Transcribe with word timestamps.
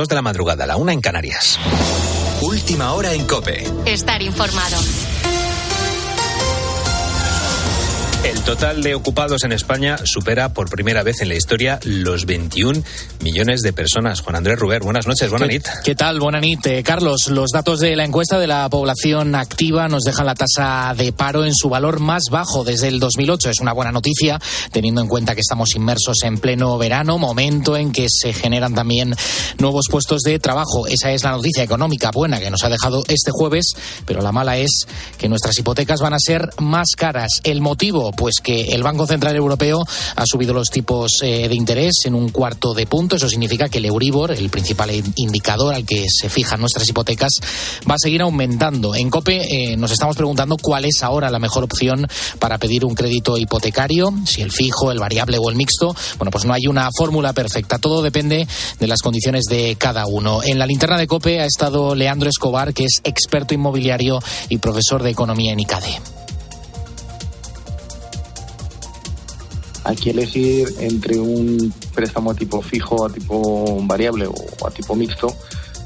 Dos 0.00 0.06
de 0.06 0.14
la 0.14 0.22
madrugada, 0.22 0.64
la 0.64 0.76
una 0.76 0.92
en 0.92 1.00
Canarias. 1.00 1.58
Última 2.40 2.92
hora 2.92 3.14
en 3.14 3.26
Cope. 3.26 3.64
Estar 3.84 4.22
informado. 4.22 4.76
El 8.28 8.42
total 8.42 8.82
de 8.82 8.94
ocupados 8.94 9.42
en 9.44 9.52
España 9.52 9.96
supera 10.04 10.52
por 10.52 10.68
primera 10.68 11.02
vez 11.02 11.22
en 11.22 11.28
la 11.30 11.34
historia 11.34 11.80
los 11.84 12.26
21 12.26 12.82
millones 13.22 13.62
de 13.62 13.72
personas. 13.72 14.20
Juan 14.20 14.36
Andrés 14.36 14.58
Ruber, 14.58 14.82
buenas 14.82 15.06
noches, 15.06 15.30
buenas 15.30 15.48
¿Qué, 15.48 15.62
¿Qué 15.82 15.94
tal? 15.94 16.20
Buenas 16.20 16.42
noches, 16.42 16.84
Carlos. 16.84 17.28
Los 17.28 17.52
datos 17.52 17.80
de 17.80 17.96
la 17.96 18.04
encuesta 18.04 18.38
de 18.38 18.46
la 18.46 18.68
población 18.68 19.34
activa 19.34 19.88
nos 19.88 20.02
dejan 20.02 20.26
la 20.26 20.34
tasa 20.34 20.92
de 20.94 21.10
paro 21.14 21.46
en 21.46 21.54
su 21.54 21.70
valor 21.70 22.00
más 22.00 22.24
bajo 22.30 22.64
desde 22.64 22.88
el 22.88 23.00
2008. 23.00 23.48
Es 23.48 23.60
una 23.60 23.72
buena 23.72 23.92
noticia, 23.92 24.38
teniendo 24.72 25.00
en 25.00 25.08
cuenta 25.08 25.34
que 25.34 25.40
estamos 25.40 25.74
inmersos 25.74 26.18
en 26.22 26.36
pleno 26.36 26.76
verano, 26.76 27.16
momento 27.16 27.78
en 27.78 27.92
que 27.92 28.08
se 28.10 28.34
generan 28.34 28.74
también 28.74 29.14
nuevos 29.58 29.86
puestos 29.90 30.20
de 30.20 30.38
trabajo. 30.38 30.86
Esa 30.86 31.12
es 31.12 31.24
la 31.24 31.30
noticia 31.30 31.62
económica 31.62 32.10
buena 32.10 32.40
que 32.40 32.50
nos 32.50 32.62
ha 32.62 32.68
dejado 32.68 33.04
este 33.08 33.30
jueves, 33.30 33.72
pero 34.04 34.20
la 34.20 34.32
mala 34.32 34.58
es 34.58 34.86
que 35.16 35.30
nuestras 35.30 35.58
hipotecas 35.58 36.00
van 36.00 36.12
a 36.12 36.18
ser 36.18 36.50
más 36.58 36.88
caras. 36.94 37.40
El 37.42 37.62
motivo, 37.62 38.12
pues 38.18 38.40
que 38.42 38.72
el 38.72 38.82
Banco 38.82 39.06
Central 39.06 39.36
Europeo 39.36 39.78
ha 40.16 40.26
subido 40.26 40.52
los 40.52 40.70
tipos 40.70 41.18
eh, 41.22 41.48
de 41.48 41.54
interés 41.54 42.00
en 42.04 42.16
un 42.16 42.30
cuarto 42.30 42.74
de 42.74 42.84
punto. 42.84 43.14
Eso 43.14 43.28
significa 43.28 43.68
que 43.68 43.78
el 43.78 43.84
Euribor, 43.84 44.32
el 44.32 44.50
principal 44.50 44.90
indicador 45.14 45.72
al 45.72 45.86
que 45.86 46.06
se 46.08 46.28
fijan 46.28 46.60
nuestras 46.60 46.88
hipotecas, 46.88 47.30
va 47.88 47.94
a 47.94 47.98
seguir 47.98 48.22
aumentando. 48.22 48.96
En 48.96 49.08
COPE 49.08 49.72
eh, 49.72 49.76
nos 49.76 49.92
estamos 49.92 50.16
preguntando 50.16 50.56
cuál 50.60 50.84
es 50.84 51.04
ahora 51.04 51.30
la 51.30 51.38
mejor 51.38 51.62
opción 51.62 52.08
para 52.40 52.58
pedir 52.58 52.84
un 52.84 52.96
crédito 52.96 53.38
hipotecario, 53.38 54.12
si 54.26 54.42
el 54.42 54.50
fijo, 54.50 54.90
el 54.90 54.98
variable 54.98 55.38
o 55.38 55.48
el 55.48 55.54
mixto. 55.54 55.94
Bueno, 56.16 56.32
pues 56.32 56.44
no 56.44 56.54
hay 56.54 56.66
una 56.66 56.90
fórmula 56.90 57.32
perfecta. 57.32 57.78
Todo 57.78 58.02
depende 58.02 58.48
de 58.80 58.86
las 58.88 59.00
condiciones 59.00 59.44
de 59.44 59.76
cada 59.78 60.06
uno. 60.06 60.42
En 60.42 60.58
la 60.58 60.66
linterna 60.66 60.98
de 60.98 61.06
COPE 61.06 61.40
ha 61.40 61.46
estado 61.46 61.94
Leandro 61.94 62.28
Escobar, 62.28 62.74
que 62.74 62.84
es 62.86 63.00
experto 63.04 63.54
inmobiliario 63.54 64.18
y 64.48 64.58
profesor 64.58 65.04
de 65.04 65.10
economía 65.10 65.52
en 65.52 65.60
ICADE. 65.60 66.17
Hay 69.88 69.96
que 69.96 70.10
elegir 70.10 70.68
entre 70.80 71.18
un 71.18 71.72
préstamo 71.94 72.32
a 72.32 72.34
tipo 72.34 72.60
fijo, 72.60 73.06
a 73.06 73.10
tipo 73.10 73.78
variable 73.86 74.26
o 74.26 74.66
a 74.66 74.70
tipo 74.70 74.94
mixto, 74.94 75.34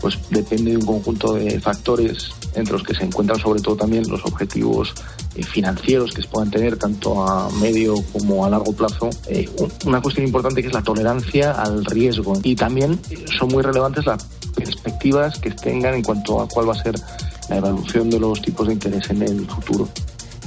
pues 0.01 0.19
depende 0.29 0.73
de 0.73 0.79
un 0.79 0.85
conjunto 0.85 1.35
de 1.35 1.61
factores 1.61 2.31
entre 2.57 2.73
los 2.73 2.83
que 2.83 2.95
se 2.95 3.05
encuentran 3.05 3.39
sobre 3.39 3.61
todo 3.61 3.77
también 3.77 4.03
los 4.11 4.25
objetivos 4.25 4.93
eh, 5.37 5.45
financieros 5.45 6.13
que 6.13 6.23
se 6.23 6.29
puedan 6.29 6.51
tener 6.51 6.77
tanto 6.77 7.25
a 7.25 7.49
medio 7.61 7.95
como 8.13 8.45
a 8.45 8.51
largo 8.51 8.73
plazo. 8.73 9.09
Eh, 9.29 9.49
una 9.87 10.03
cuestión 10.03 10.27
importante 10.27 10.63
que 10.63 10.67
es 10.67 10.75
la 10.75 10.83
tolerancia 10.83 11.53
al 11.53 11.85
riesgo 11.85 12.33
y 12.43 12.57
también 12.57 12.99
son 13.39 13.51
muy 13.51 13.63
relevantes 13.63 14.05
las 14.05 14.25
perspectivas 14.57 15.39
que 15.39 15.53
tengan 15.53 15.95
en 15.95 16.03
cuanto 16.03 16.41
a 16.41 16.49
cuál 16.49 16.69
va 16.69 16.73
a 16.73 16.83
ser 16.83 16.97
la 17.49 17.59
evolución 17.59 18.11
de 18.11 18.19
los 18.19 18.43
tipos 18.43 18.67
de 18.67 18.73
interés 18.73 19.09
en 19.11 19.23
el 19.23 19.47
futuro. 19.47 19.89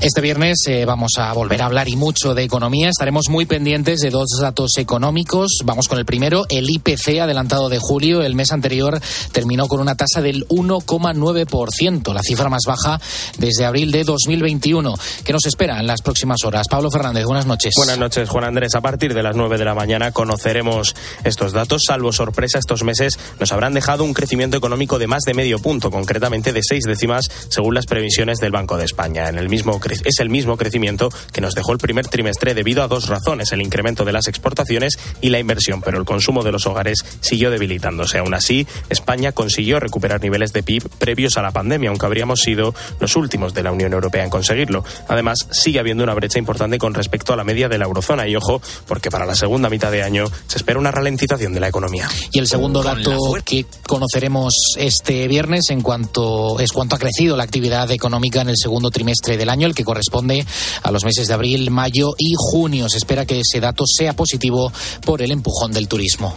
Este 0.01 0.19
viernes 0.19 0.57
eh, 0.67 0.83
vamos 0.83 1.13
a 1.17 1.31
volver 1.31 1.61
a 1.61 1.67
hablar 1.67 1.87
y 1.87 1.95
mucho 1.95 2.35
de 2.35 2.43
economía. 2.43 2.89
Estaremos 2.89 3.29
muy 3.29 3.45
pendientes 3.45 4.01
de 4.01 4.09
dos 4.09 4.27
datos 4.41 4.71
económicos. 4.77 5.59
Vamos 5.63 5.87
con 5.87 5.97
el 5.97 6.05
primero, 6.05 6.45
el 6.49 6.69
IPC 6.69 7.21
adelantado 7.21 7.69
de 7.69 7.79
julio. 7.79 8.21
El 8.21 8.35
mes 8.35 8.51
anterior 8.51 8.99
terminó 9.31 9.69
con 9.69 9.79
una 9.79 9.95
tasa 9.95 10.21
del 10.21 10.45
1,9%, 10.49 12.13
la 12.13 12.21
cifra 12.21 12.49
más 12.49 12.63
baja 12.67 12.99
desde 13.37 13.63
abril 13.63 13.91
de 13.93 14.03
2021. 14.03 14.95
¿Qué 15.23 15.31
nos 15.31 15.45
espera 15.45 15.79
en 15.79 15.87
las 15.87 16.01
próximas 16.01 16.43
horas? 16.43 16.67
Pablo 16.67 16.91
Fernández, 16.91 17.23
buenas 17.23 17.45
noches. 17.45 17.73
Buenas 17.77 17.97
noches, 17.97 18.27
Juan 18.27 18.43
Andrés. 18.43 18.75
A 18.75 18.81
partir 18.81 19.13
de 19.13 19.23
las 19.23 19.37
9 19.37 19.57
de 19.57 19.65
la 19.65 19.75
mañana 19.75 20.11
conoceremos 20.11 20.93
estos 21.23 21.53
datos. 21.53 21.83
Salvo 21.87 22.11
sorpresa, 22.11 22.59
estos 22.59 22.83
meses 22.83 23.17
nos 23.39 23.51
habrán 23.53 23.73
dejado 23.73 24.03
un 24.03 24.13
crecimiento 24.13 24.57
económico 24.57 24.99
de 24.99 25.07
más 25.07 25.23
de 25.23 25.33
medio 25.33 25.59
punto, 25.59 25.89
concretamente 25.89 26.51
de 26.51 26.61
seis 26.63 26.83
décimas, 26.83 27.31
según 27.47 27.75
las 27.75 27.85
previsiones 27.85 28.39
del 28.39 28.51
Banco 28.51 28.75
de 28.75 28.83
España. 28.83 29.29
En 29.29 29.37
el 29.37 29.47
mismo 29.47 29.79
es 29.93 30.19
el 30.19 30.29
mismo 30.29 30.57
crecimiento 30.57 31.09
que 31.31 31.41
nos 31.41 31.55
dejó 31.55 31.71
el 31.71 31.77
primer 31.77 32.07
trimestre 32.07 32.53
debido 32.53 32.83
a 32.83 32.87
dos 32.87 33.07
razones, 33.07 33.51
el 33.51 33.61
incremento 33.61 34.05
de 34.05 34.13
las 34.13 34.27
exportaciones 34.27 34.97
y 35.21 35.29
la 35.29 35.39
inversión, 35.39 35.81
pero 35.81 35.97
el 35.97 36.05
consumo 36.05 36.43
de 36.43 36.51
los 36.51 36.65
hogares 36.67 37.05
siguió 37.21 37.51
debilitándose. 37.51 38.17
Aún 38.17 38.33
así, 38.33 38.67
España 38.89 39.31
consiguió 39.31 39.79
recuperar 39.79 40.21
niveles 40.21 40.53
de 40.53 40.63
PIB 40.63 40.89
previos 40.97 41.37
a 41.37 41.41
la 41.41 41.51
pandemia, 41.51 41.89
aunque 41.89 42.05
habríamos 42.05 42.41
sido 42.41 42.73
los 42.99 43.15
últimos 43.15 43.53
de 43.53 43.63
la 43.63 43.71
Unión 43.71 43.93
Europea 43.93 44.23
en 44.23 44.29
conseguirlo. 44.29 44.83
Además, 45.07 45.47
sigue 45.51 45.79
habiendo 45.79 46.03
una 46.03 46.13
brecha 46.13 46.39
importante 46.39 46.77
con 46.77 46.93
respecto 46.93 47.33
a 47.33 47.35
la 47.35 47.43
media 47.43 47.69
de 47.69 47.77
la 47.77 47.85
eurozona 47.85 48.27
y 48.27 48.35
ojo, 48.35 48.61
porque 48.87 49.11
para 49.11 49.25
la 49.25 49.35
segunda 49.35 49.69
mitad 49.69 49.91
de 49.91 50.03
año 50.03 50.25
se 50.47 50.57
espera 50.57 50.79
una 50.79 50.91
ralentización 50.91 51.53
de 51.53 51.59
la 51.59 51.67
economía. 51.67 52.07
Y 52.31 52.39
el 52.39 52.47
segundo 52.47 52.81
dato 52.81 53.17
que 53.43 53.65
conoceremos 53.87 54.53
este 54.77 55.27
viernes 55.27 55.69
en 55.69 55.81
cuanto 55.81 56.59
es 56.59 56.71
cuánto 56.71 56.95
ha 56.95 56.99
crecido 56.99 57.37
la 57.37 57.43
actividad 57.43 57.89
económica 57.91 58.41
en 58.41 58.49
el 58.49 58.57
segundo 58.57 58.89
trimestre 58.89 59.37
del 59.37 59.49
año, 59.49 59.67
el 59.67 59.74
que 59.75 59.83
corresponde 59.83 60.45
a 60.81 60.91
los 60.91 61.05
meses 61.05 61.27
de 61.27 61.33
abril, 61.33 61.69
mayo 61.69 62.15
y 62.17 62.33
junio. 62.35 62.89
Se 62.89 62.97
espera 62.97 63.25
que 63.25 63.41
ese 63.41 63.59
dato 63.59 63.83
sea 63.85 64.13
positivo 64.13 64.71
por 65.05 65.21
el 65.21 65.31
empujón 65.31 65.71
del 65.71 65.87
turismo. 65.87 66.35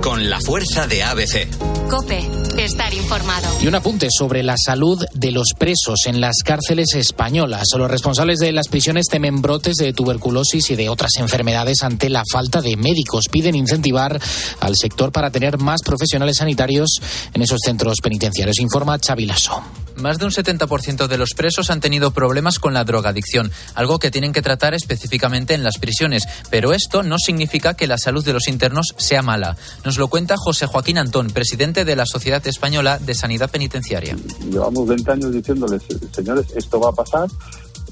Con 0.00 0.30
la 0.30 0.40
fuerza 0.40 0.86
de 0.86 1.02
ABC. 1.02 1.48
Cope, 1.90 2.24
estar 2.56 2.92
informado. 2.94 3.48
Y 3.62 3.66
un 3.66 3.74
apunte 3.74 4.08
sobre 4.10 4.42
la 4.42 4.54
salud 4.56 5.04
de 5.12 5.30
los 5.30 5.48
presos 5.58 6.06
en 6.06 6.20
las 6.20 6.36
cárceles 6.44 6.94
españolas. 6.94 7.64
Los 7.76 7.90
responsables 7.90 8.38
de 8.38 8.52
las 8.52 8.68
prisiones 8.68 9.06
temen 9.06 9.42
brotes 9.42 9.76
de 9.76 9.92
tuberculosis 9.92 10.70
y 10.70 10.76
de 10.76 10.88
otras 10.88 11.12
enfermedades 11.18 11.82
ante 11.82 12.08
la 12.08 12.22
falta 12.30 12.62
de 12.62 12.76
médicos. 12.76 13.26
Piden 13.30 13.56
incentivar 13.56 14.20
al 14.60 14.76
sector 14.76 15.12
para 15.12 15.30
tener 15.30 15.58
más 15.58 15.82
profesionales 15.82 16.38
sanitarios 16.38 17.00
en 17.34 17.42
esos 17.42 17.60
centros 17.62 17.98
penitenciarios. 18.02 18.58
Informa 18.60 18.98
Chavilaso. 18.98 19.62
Más 20.00 20.18
de 20.18 20.26
un 20.26 20.30
70% 20.30 21.08
de 21.08 21.18
los 21.18 21.34
presos 21.34 21.70
han 21.70 21.80
tenido 21.80 22.12
problemas 22.12 22.58
con 22.58 22.72
la 22.72 22.84
drogadicción, 22.84 23.50
algo 23.74 23.98
que 23.98 24.10
tienen 24.10 24.32
que 24.32 24.42
tratar 24.42 24.74
específicamente 24.74 25.54
en 25.54 25.64
las 25.64 25.78
prisiones. 25.78 26.24
Pero 26.50 26.72
esto 26.72 27.02
no 27.02 27.18
significa 27.18 27.74
que 27.74 27.86
la 27.86 27.98
salud 27.98 28.24
de 28.24 28.32
los 28.32 28.48
internos 28.48 28.94
sea 28.96 29.22
mala. 29.22 29.56
Nos 29.84 29.98
lo 29.98 30.08
cuenta 30.08 30.36
José 30.36 30.66
Joaquín 30.66 30.98
Antón, 30.98 31.28
presidente 31.30 31.84
de 31.84 31.96
la 31.96 32.06
Sociedad 32.06 32.46
Española 32.46 32.98
de 32.98 33.14
Sanidad 33.14 33.50
Penitenciaria. 33.50 34.16
Llevamos 34.50 34.86
20 34.86 35.10
años 35.10 35.32
diciéndoles, 35.32 35.82
señores, 36.12 36.46
esto 36.54 36.80
va 36.80 36.90
a 36.90 36.92
pasar, 36.92 37.28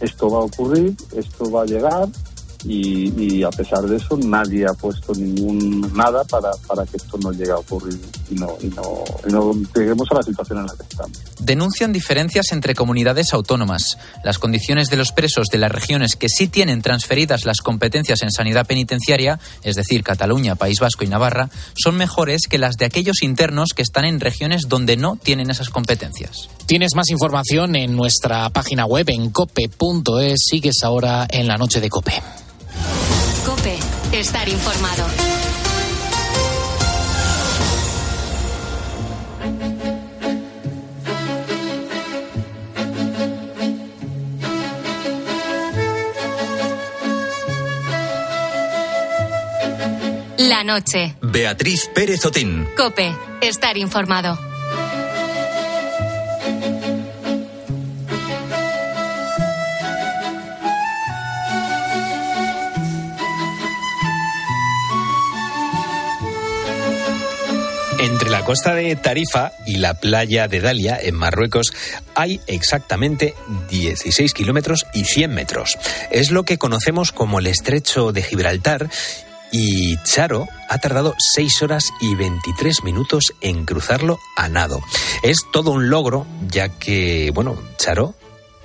esto 0.00 0.30
va 0.30 0.38
a 0.38 0.42
ocurrir, 0.42 0.94
esto 1.16 1.50
va 1.50 1.62
a 1.62 1.66
llegar 1.66 2.08
y, 2.64 3.42
a 3.42 3.50
pesar 3.50 3.82
de 3.82 3.96
eso 3.96 4.16
nadie 4.16 4.66
ha 4.66 4.72
puesto 4.72 5.12
ningún 5.14 5.92
nada 5.94 6.24
para, 6.24 6.50
para 6.66 6.84
que 6.84 6.96
esto 6.96 7.18
no 7.18 7.32
llegue 7.32 7.52
a 7.52 7.56
ocurrir 7.56 7.98
y 8.30 8.34
no, 8.34 8.56
y 8.60 8.66
no, 8.66 9.04
y 9.26 9.32
no 9.32 9.52
lleguemos 9.74 10.08
a 10.10 10.16
la 10.16 10.22
situación 10.22 10.58
en 10.58 10.66
la 10.66 10.74
que 10.74 10.82
estamos. 10.82 11.18
Denuncian 11.40 11.92
diferencias 11.92 12.52
entre 12.52 12.74
comunidades 12.74 13.32
autónomas. 13.32 13.98
Las 14.24 14.38
condiciones 14.38 14.88
de 14.88 14.96
los 14.96 15.12
presos 15.12 15.46
de 15.48 15.58
las 15.58 15.70
regiones 15.70 16.16
que 16.16 16.28
sí 16.28 16.48
tienen 16.48 16.82
transferidas 16.82 17.44
las 17.44 17.60
competencias 17.60 18.22
en 18.22 18.30
sanidad 18.30 18.66
penitenciaria, 18.66 19.38
es 19.62 19.76
decir, 19.76 20.02
Cataluña, 20.02 20.56
País 20.56 20.80
Vasco 20.80 21.04
y 21.04 21.08
Navarra, 21.08 21.50
son 21.74 21.96
mejores 21.96 22.42
que 22.48 22.58
las 22.58 22.76
de 22.76 22.86
aquellos 22.86 23.22
internos 23.22 23.70
que 23.74 23.82
están 23.82 24.04
en 24.04 24.20
regiones 24.20 24.62
donde 24.68 24.96
no 24.96 25.16
tienen 25.16 25.50
esas 25.50 25.70
competencias. 25.70 26.48
Tienes 26.66 26.94
más 26.94 27.10
información 27.10 27.76
en 27.76 27.94
nuestra 27.94 28.50
página 28.50 28.86
web 28.86 29.08
en 29.08 29.30
cope.es. 29.30 30.40
Sigues 30.50 30.82
ahora 30.82 31.26
en 31.30 31.46
la 31.46 31.56
noche 31.56 31.80
de 31.80 31.88
Cope. 31.88 32.22
Cope, 33.44 33.78
estar 34.12 34.48
informado. 34.48 35.06
La 50.38 50.64
noche. 50.64 51.16
Beatriz 51.22 51.90
Pérez 51.94 52.24
Otín. 52.24 52.68
Cope, 52.76 53.14
estar 53.40 53.76
informado. 53.76 54.38
Entre 68.06 68.30
la 68.30 68.44
costa 68.44 68.72
de 68.72 68.94
Tarifa 68.94 69.50
y 69.66 69.78
la 69.78 69.94
playa 69.94 70.46
de 70.46 70.60
Dalia, 70.60 70.96
en 70.96 71.16
Marruecos, 71.16 71.72
hay 72.14 72.40
exactamente 72.46 73.34
16 73.68 74.32
kilómetros 74.32 74.86
y 74.94 75.02
100 75.02 75.34
metros. 75.34 75.76
Es 76.12 76.30
lo 76.30 76.44
que 76.44 76.56
conocemos 76.56 77.10
como 77.10 77.40
el 77.40 77.48
estrecho 77.48 78.12
de 78.12 78.22
Gibraltar 78.22 78.88
y 79.50 80.00
Charo 80.04 80.46
ha 80.68 80.78
tardado 80.78 81.16
6 81.18 81.62
horas 81.62 81.90
y 82.00 82.14
23 82.14 82.84
minutos 82.84 83.34
en 83.40 83.64
cruzarlo 83.64 84.20
a 84.36 84.48
nado. 84.48 84.80
Es 85.24 85.38
todo 85.52 85.72
un 85.72 85.90
logro, 85.90 86.28
ya 86.48 86.68
que, 86.68 87.32
bueno, 87.34 87.60
Charo 87.76 88.14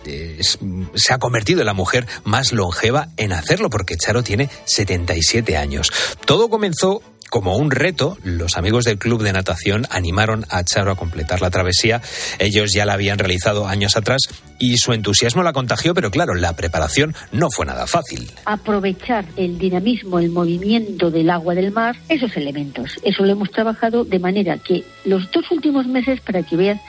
es, 0.06 0.60
se 0.94 1.14
ha 1.14 1.18
convertido 1.18 1.62
en 1.62 1.66
la 1.66 1.74
mujer 1.74 2.06
más 2.26 2.52
longeva 2.52 3.08
en 3.18 3.34
hacerlo, 3.34 3.72
porque 3.72 3.98
Charo 3.98 4.22
tiene 4.22 4.52
77 4.66 5.58
años. 5.58 5.92
Todo 6.26 6.48
comenzó 6.48 7.02
Como 7.32 7.56
un 7.56 7.72
reto, 7.72 8.18
los 8.26 8.58
amigos 8.58 8.84
del 8.84 8.98
club 8.98 9.24
de 9.24 9.32
natación 9.32 9.88
animaron 9.90 10.46
a 10.50 10.66
Charo 10.66 10.92
a 10.92 10.98
completar 10.98 11.42
la 11.42 11.50
travesía. 11.50 12.02
Ellos 12.40 12.74
ya 12.74 12.86
la 12.86 12.92
habían 12.92 13.20
realizado 13.20 13.68
años 13.68 13.96
atrás 13.96 14.24
y 14.60 14.76
su 14.76 14.92
entusiasmo 14.92 15.42
la 15.42 15.54
contagió, 15.54 15.94
pero 15.94 16.12
claro, 16.12 16.36
la 16.36 16.58
preparación 16.58 17.16
no 17.32 17.50
fue 17.50 17.66
nada 17.66 17.88
fácil. 17.88 18.30
Aprovechar 18.44 19.24
el 19.38 19.58
dinamismo, 19.58 20.20
el 20.20 20.30
movimiento 20.30 21.10
del 21.10 21.30
agua 21.30 21.56
del 21.56 21.72
mar, 21.72 21.96
esos 22.10 22.36
elementos. 22.36 23.00
Eso 23.02 23.24
lo 23.24 23.32
hemos 23.32 23.50
trabajado 23.50 24.04
de 24.04 24.20
manera 24.20 24.58
que 24.58 24.84
los 25.06 25.32
dos 25.32 25.50
últimos 25.52 25.88
meses, 25.88 26.20
para 26.20 26.44
que 26.44 26.58
veas 26.58 26.82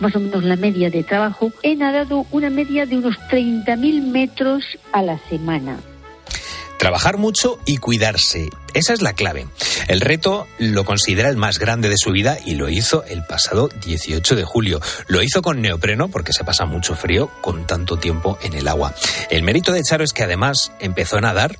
más 0.00 0.16
o 0.16 0.20
menos 0.20 0.44
la 0.44 0.56
media 0.56 0.88
de 0.88 1.02
trabajo, 1.02 1.52
he 1.62 1.76
nadado 1.76 2.24
una 2.30 2.48
media 2.48 2.86
de 2.86 2.96
unos 2.96 3.18
30.000 3.30 4.00
metros 4.10 4.64
a 4.92 5.02
la 5.02 5.18
semana. 5.28 5.76
Trabajar 6.80 7.18
mucho 7.18 7.58
y 7.66 7.76
cuidarse. 7.76 8.48
Esa 8.72 8.94
es 8.94 9.02
la 9.02 9.12
clave. 9.12 9.46
El 9.88 10.00
reto 10.00 10.46
lo 10.58 10.86
considera 10.86 11.28
el 11.28 11.36
más 11.36 11.58
grande 11.58 11.90
de 11.90 11.98
su 11.98 12.10
vida 12.10 12.38
y 12.42 12.54
lo 12.54 12.70
hizo 12.70 13.04
el 13.04 13.22
pasado 13.22 13.68
18 13.84 14.34
de 14.34 14.44
julio. 14.44 14.80
Lo 15.06 15.22
hizo 15.22 15.42
con 15.42 15.60
neopreno 15.60 16.08
porque 16.08 16.32
se 16.32 16.42
pasa 16.42 16.64
mucho 16.64 16.94
frío 16.94 17.30
con 17.42 17.66
tanto 17.66 17.98
tiempo 17.98 18.38
en 18.40 18.54
el 18.54 18.66
agua. 18.66 18.94
El 19.28 19.42
mérito 19.42 19.72
de 19.72 19.82
Charo 19.82 20.04
es 20.04 20.14
que 20.14 20.22
además 20.22 20.72
empezó 20.80 21.18
a 21.18 21.20
nadar 21.20 21.58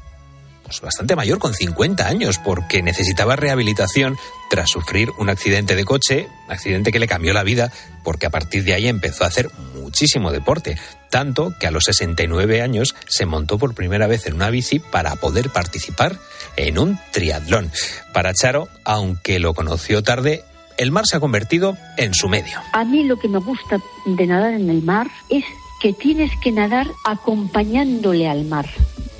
pues, 0.70 0.82
bastante 0.82 1.16
mayor, 1.16 1.40
con 1.40 1.52
50 1.52 2.06
años, 2.06 2.38
porque 2.38 2.80
necesitaba 2.80 3.34
rehabilitación 3.34 4.16
tras 4.48 4.70
sufrir 4.70 5.10
un 5.18 5.28
accidente 5.28 5.74
de 5.74 5.84
coche, 5.84 6.28
accidente 6.48 6.92
que 6.92 7.00
le 7.00 7.08
cambió 7.08 7.32
la 7.32 7.42
vida, 7.42 7.72
porque 8.04 8.26
a 8.26 8.30
partir 8.30 8.62
de 8.62 8.74
ahí 8.74 8.86
empezó 8.86 9.24
a 9.24 9.26
hacer 9.26 9.50
muchísimo 9.74 10.30
deporte, 10.30 10.78
tanto 11.10 11.52
que 11.58 11.66
a 11.66 11.72
los 11.72 11.82
69 11.84 12.62
años 12.62 12.94
se 13.08 13.26
montó 13.26 13.58
por 13.58 13.74
primera 13.74 14.06
vez 14.06 14.26
en 14.26 14.34
una 14.34 14.50
bici 14.50 14.78
para 14.78 15.16
poder 15.16 15.50
participar 15.50 16.20
en 16.54 16.78
un 16.78 17.00
triatlón. 17.10 17.72
Para 18.12 18.32
Charo, 18.32 18.68
aunque 18.84 19.40
lo 19.40 19.54
conoció 19.54 20.04
tarde, 20.04 20.44
el 20.78 20.92
mar 20.92 21.04
se 21.04 21.16
ha 21.16 21.20
convertido 21.20 21.76
en 21.96 22.14
su 22.14 22.28
medio. 22.28 22.60
A 22.74 22.84
mí 22.84 23.02
lo 23.02 23.18
que 23.18 23.26
me 23.26 23.38
gusta 23.38 23.78
de 24.06 24.26
nadar 24.26 24.54
en 24.54 24.70
el 24.70 24.82
mar 24.82 25.08
es 25.30 25.44
que 25.80 25.92
tienes 25.92 26.30
que 26.40 26.52
nadar 26.52 26.86
acompañándole 27.04 28.28
al 28.28 28.44
mar. 28.44 28.66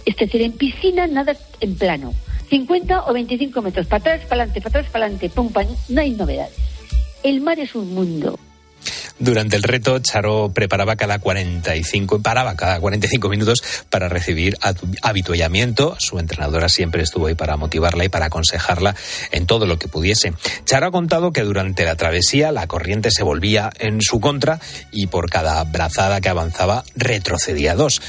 Es 0.05 0.17
decir, 0.17 0.43
en 0.43 0.53
piscina 0.53 1.07
nada 1.07 1.37
en 1.61 1.75
plano. 1.77 2.15
50 2.49 3.05
o 3.07 3.13
25 3.13 3.63
metros, 3.63 3.87
para 3.87 4.01
atrás, 4.01 4.21
para 4.29 4.43
adelante, 4.43 4.61
para 4.61 4.81
atrás, 4.81 4.93
para 4.93 5.05
adelante, 5.05 5.31
pum, 5.31 5.51
no 5.89 6.01
hay 6.01 6.11
novedades. 6.11 6.55
El 7.23 7.41
mar 7.41 7.59
es 7.61 7.75
un 7.75 7.95
mundo. 7.95 8.39
Durante 9.21 9.55
el 9.55 9.63
reto, 9.63 9.99
Charo 9.99 10.51
preparaba 10.55 10.97
cada 10.97 11.19
45, 11.19 12.23
paraba 12.23 12.57
cada 12.57 12.81
45 12.81 13.29
minutos 13.29 13.63
para 13.91 14.09
recibir 14.09 14.57
habituallamiento. 15.03 15.95
Su 15.99 16.19
entrenadora 16.19 16.71
siempre 16.71 17.03
estuvo 17.03 17.27
ahí 17.27 17.35
para 17.35 17.59
motivarla 17.59 18.07
y 18.07 18.09
para 18.09 18.27
aconsejarla 18.27 18.97
en 19.31 19.45
todo 19.45 19.67
lo 19.67 19.79
que 19.79 19.89
pudiese. 19.89 20.33
Charo 20.65 20.87
ha 20.87 20.91
contado 20.91 21.33
que 21.33 21.43
durante 21.43 21.85
la 21.85 21.97
travesía 21.97 22.51
la 22.51 22.67
corriente 22.67 23.11
se 23.11 23.23
volvía 23.23 23.69
en 23.79 24.01
su 24.01 24.21
contra 24.21 24.59
y 24.91 25.09
por 25.09 25.29
cada 25.29 25.63
brazada 25.65 26.23
que 26.23 26.31
avanzaba 26.31 26.83
retrocedía 26.97 27.75
dos. 27.75 28.01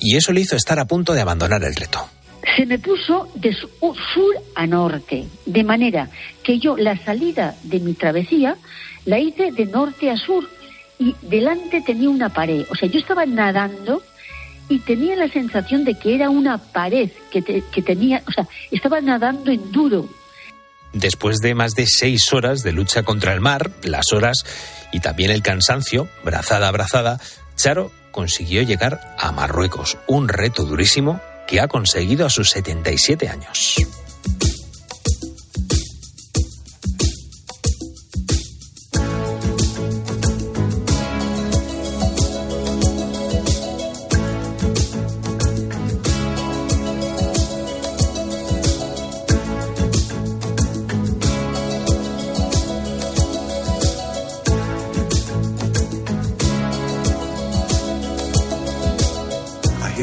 Y 0.00 0.16
eso 0.16 0.32
le 0.32 0.40
hizo 0.40 0.56
estar 0.56 0.78
a 0.78 0.86
punto 0.86 1.12
de 1.12 1.20
abandonar 1.20 1.62
el 1.62 1.74
reto 1.74 2.08
se 2.56 2.66
me 2.66 2.78
puso 2.78 3.28
de 3.34 3.54
sur 3.54 4.34
a 4.54 4.66
norte, 4.66 5.26
de 5.46 5.64
manera 5.64 6.08
que 6.42 6.58
yo 6.58 6.76
la 6.76 6.96
salida 6.96 7.54
de 7.64 7.80
mi 7.80 7.94
travesía 7.94 8.56
la 9.04 9.18
hice 9.18 9.52
de 9.52 9.66
norte 9.66 10.10
a 10.10 10.16
sur 10.16 10.48
y 10.98 11.14
delante 11.22 11.80
tenía 11.80 12.10
una 12.10 12.28
pared. 12.28 12.66
O 12.70 12.74
sea, 12.74 12.88
yo 12.88 12.98
estaba 12.98 13.24
nadando 13.24 14.02
y 14.68 14.78
tenía 14.80 15.16
la 15.16 15.28
sensación 15.28 15.84
de 15.84 15.94
que 15.94 16.14
era 16.14 16.28
una 16.30 16.58
pared 16.58 17.10
que, 17.30 17.42
que 17.42 17.82
tenía, 17.82 18.22
o 18.26 18.32
sea, 18.32 18.46
estaba 18.70 19.00
nadando 19.00 19.50
en 19.50 19.72
duro. 19.72 20.08
Después 20.92 21.38
de 21.38 21.54
más 21.54 21.74
de 21.74 21.86
seis 21.86 22.32
horas 22.32 22.62
de 22.62 22.72
lucha 22.72 23.02
contra 23.02 23.32
el 23.32 23.40
mar, 23.40 23.70
las 23.84 24.12
horas 24.12 24.44
y 24.92 25.00
también 25.00 25.30
el 25.30 25.42
cansancio, 25.42 26.08
brazada 26.24 26.68
a 26.68 26.72
brazada, 26.72 27.20
Charo 27.56 27.90
consiguió 28.10 28.62
llegar 28.62 29.14
a 29.18 29.32
Marruecos, 29.32 29.98
un 30.06 30.28
reto 30.28 30.64
durísimo 30.64 31.20
que 31.46 31.60
ha 31.60 31.68
conseguido 31.68 32.26
a 32.26 32.30
sus 32.30 32.50
77 32.50 33.28
años. 33.28 33.76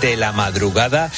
De 0.00 0.16
la 0.16 0.32
madrugada. 0.32 1.10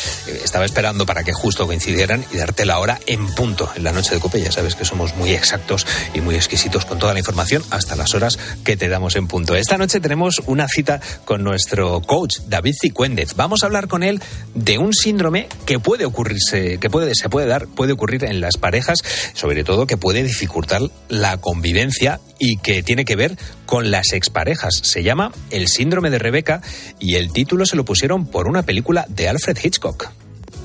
Estaba 0.52 0.66
esperando 0.66 1.06
para 1.06 1.24
que 1.24 1.32
justo 1.32 1.66
coincidieran 1.66 2.22
y 2.30 2.36
darte 2.36 2.66
la 2.66 2.78
hora 2.78 3.00
en 3.06 3.26
punto 3.34 3.70
en 3.74 3.84
la 3.84 3.92
noche 3.92 4.14
de 4.14 4.20
Cope. 4.20 4.38
Ya 4.38 4.52
sabes 4.52 4.74
que 4.74 4.84
somos 4.84 5.16
muy 5.16 5.30
exactos 5.30 5.86
y 6.12 6.20
muy 6.20 6.34
exquisitos 6.34 6.84
con 6.84 6.98
toda 6.98 7.14
la 7.14 7.20
información 7.20 7.62
hasta 7.70 7.96
las 7.96 8.14
horas 8.14 8.38
que 8.62 8.76
te 8.76 8.90
damos 8.90 9.16
en 9.16 9.28
punto. 9.28 9.56
Esta 9.56 9.78
noche 9.78 9.98
tenemos 9.98 10.42
una 10.44 10.68
cita 10.68 11.00
con 11.24 11.42
nuestro 11.42 12.02
coach 12.02 12.40
David 12.48 12.74
Cicuéndez. 12.78 13.34
Vamos 13.34 13.62
a 13.62 13.66
hablar 13.66 13.88
con 13.88 14.02
él 14.02 14.20
de 14.54 14.76
un 14.76 14.92
síndrome 14.92 15.48
que 15.64 15.78
puede 15.78 16.04
ocurrirse, 16.04 16.76
que 16.76 16.90
puede, 16.90 17.14
se 17.14 17.30
puede 17.30 17.46
dar, 17.46 17.66
puede 17.66 17.94
ocurrir 17.94 18.26
en 18.26 18.42
las 18.42 18.58
parejas, 18.58 18.98
sobre 19.32 19.64
todo 19.64 19.86
que 19.86 19.96
puede 19.96 20.22
dificultar 20.22 20.82
la 21.08 21.38
convivencia 21.38 22.20
y 22.38 22.58
que 22.58 22.82
tiene 22.82 23.06
que 23.06 23.16
ver 23.16 23.38
con 23.64 23.90
las 23.90 24.12
exparejas. 24.12 24.82
Se 24.82 25.02
llama 25.02 25.32
El 25.50 25.68
síndrome 25.68 26.10
de 26.10 26.18
Rebeca 26.18 26.60
y 26.98 27.14
el 27.14 27.32
título 27.32 27.64
se 27.64 27.76
lo 27.76 27.86
pusieron 27.86 28.26
por 28.26 28.48
una 28.48 28.64
película 28.64 29.06
de 29.08 29.30
Alfred 29.30 29.56
Hitchcock. 29.56 30.10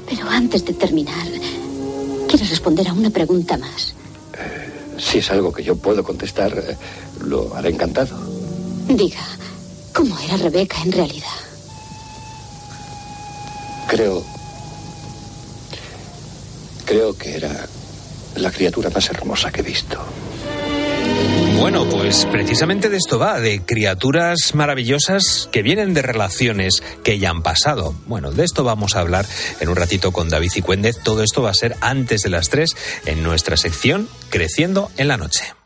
Pero 0.07 0.29
antes 0.29 0.65
de 0.65 0.73
terminar, 0.73 1.27
quiero 2.27 2.45
responder 2.45 2.87
a 2.87 2.93
una 2.93 3.09
pregunta 3.09 3.57
más. 3.57 3.93
Si 4.97 5.19
es 5.19 5.29
algo 5.29 5.51
que 5.51 5.63
yo 5.63 5.75
puedo 5.75 6.03
contestar, 6.03 6.57
eh, 6.57 6.75
lo 7.23 7.55
haré 7.55 7.69
encantado. 7.69 8.17
Diga, 8.87 9.23
¿cómo 9.93 10.17
era 10.19 10.37
Rebeca 10.37 10.81
en 10.81 10.91
realidad? 10.91 11.27
Creo. 13.87 14.23
Creo 16.85 17.17
que 17.17 17.35
era 17.35 17.67
la 18.35 18.51
criatura 18.51 18.89
más 18.89 19.09
hermosa 19.09 19.51
que 19.51 19.61
he 19.61 19.63
visto. 19.63 19.99
Bueno, 21.59 21.89
pues 21.89 22.25
precisamente 22.25 22.87
de 22.87 22.97
esto 22.97 23.17
va, 23.17 23.39
de 23.39 23.61
criaturas 23.61 24.53
maravillosas 24.53 25.49
que 25.51 25.63
vienen 25.63 25.95
de 25.95 26.03
relaciones 26.03 26.83
que 27.03 27.17
ya 27.17 27.31
han 27.31 27.41
pasado. 27.41 27.95
Bueno, 28.05 28.31
de 28.31 28.45
esto 28.45 28.63
vamos 28.63 28.95
a 28.95 28.99
hablar 28.99 29.25
en 29.59 29.67
un 29.67 29.75
ratito 29.75 30.11
con 30.11 30.29
David 30.29 30.51
Cicuéndez. 30.51 30.99
Todo 31.03 31.23
esto 31.23 31.41
va 31.41 31.49
a 31.49 31.55
ser 31.55 31.75
antes 31.81 32.21
de 32.21 32.29
las 32.29 32.49
3 32.49 32.75
en 33.07 33.23
nuestra 33.23 33.57
sección 33.57 34.07
Creciendo 34.29 34.91
en 34.97 35.07
la 35.07 35.17
Noche. 35.17 35.56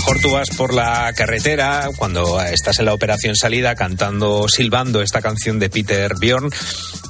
Mejor 0.00 0.18
tú 0.18 0.30
vas 0.30 0.48
por 0.56 0.72
la 0.72 1.12
carretera 1.14 1.90
cuando 1.94 2.40
estás 2.40 2.78
en 2.78 2.86
la 2.86 2.94
operación 2.94 3.36
salida 3.36 3.74
cantando, 3.74 4.46
silbando 4.48 5.02
esta 5.02 5.20
canción 5.20 5.58
de 5.58 5.68
Peter 5.68 6.14
Bjorn 6.18 6.48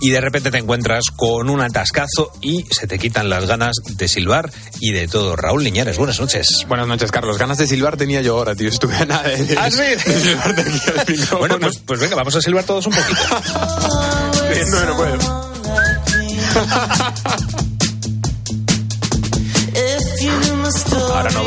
y 0.01 0.11
de 0.11 0.21
repente 0.21 0.51
te 0.51 0.59
encuentras 0.59 1.05
con 1.15 1.49
un 1.51 1.61
atascazo 1.61 2.33
y 2.41 2.65
se 2.69 2.89
te 2.89 2.99
quitan 2.99 3.31
las 3.31 3.47
ganas 3.47 3.77
de 3.91 4.09
silbar 4.09 4.51
y 4.81 4.91
de 4.91 5.07
todo. 5.07 5.37
Raúl 5.37 5.63
Liñares, 5.63 5.99
buenas 5.99 6.19
noches. 6.19 6.49
Buenas 6.67 6.89
noches, 6.89 7.13
Carlos. 7.13 7.39
Ganas 7.39 7.59
de 7.59 7.69
silbar 7.69 7.97
tenía 7.97 8.23
yo 8.23 8.37
ahora, 8.39 8.57
tío. 8.57 8.69
Estuve 8.69 8.97
a 8.97 9.05
nada 9.05 9.29
de, 9.29 9.57
¿Ah, 9.59 9.71
sí? 9.71 9.79
de 9.79 10.21
silbarte 10.21 10.63
aquí 10.63 10.81
al 10.89 11.07
micrófono. 11.07 11.39
Bueno, 11.39 11.61
pues, 11.61 11.79
pues 11.87 12.01
venga, 12.01 12.17
vamos 12.17 12.35
a 12.35 12.41
silbar 12.41 12.65
todos 12.65 12.89
un 12.89 12.93
poquito. 12.93 13.21
no, 14.73 14.85
no 14.87 14.97
puedo. 14.97 15.51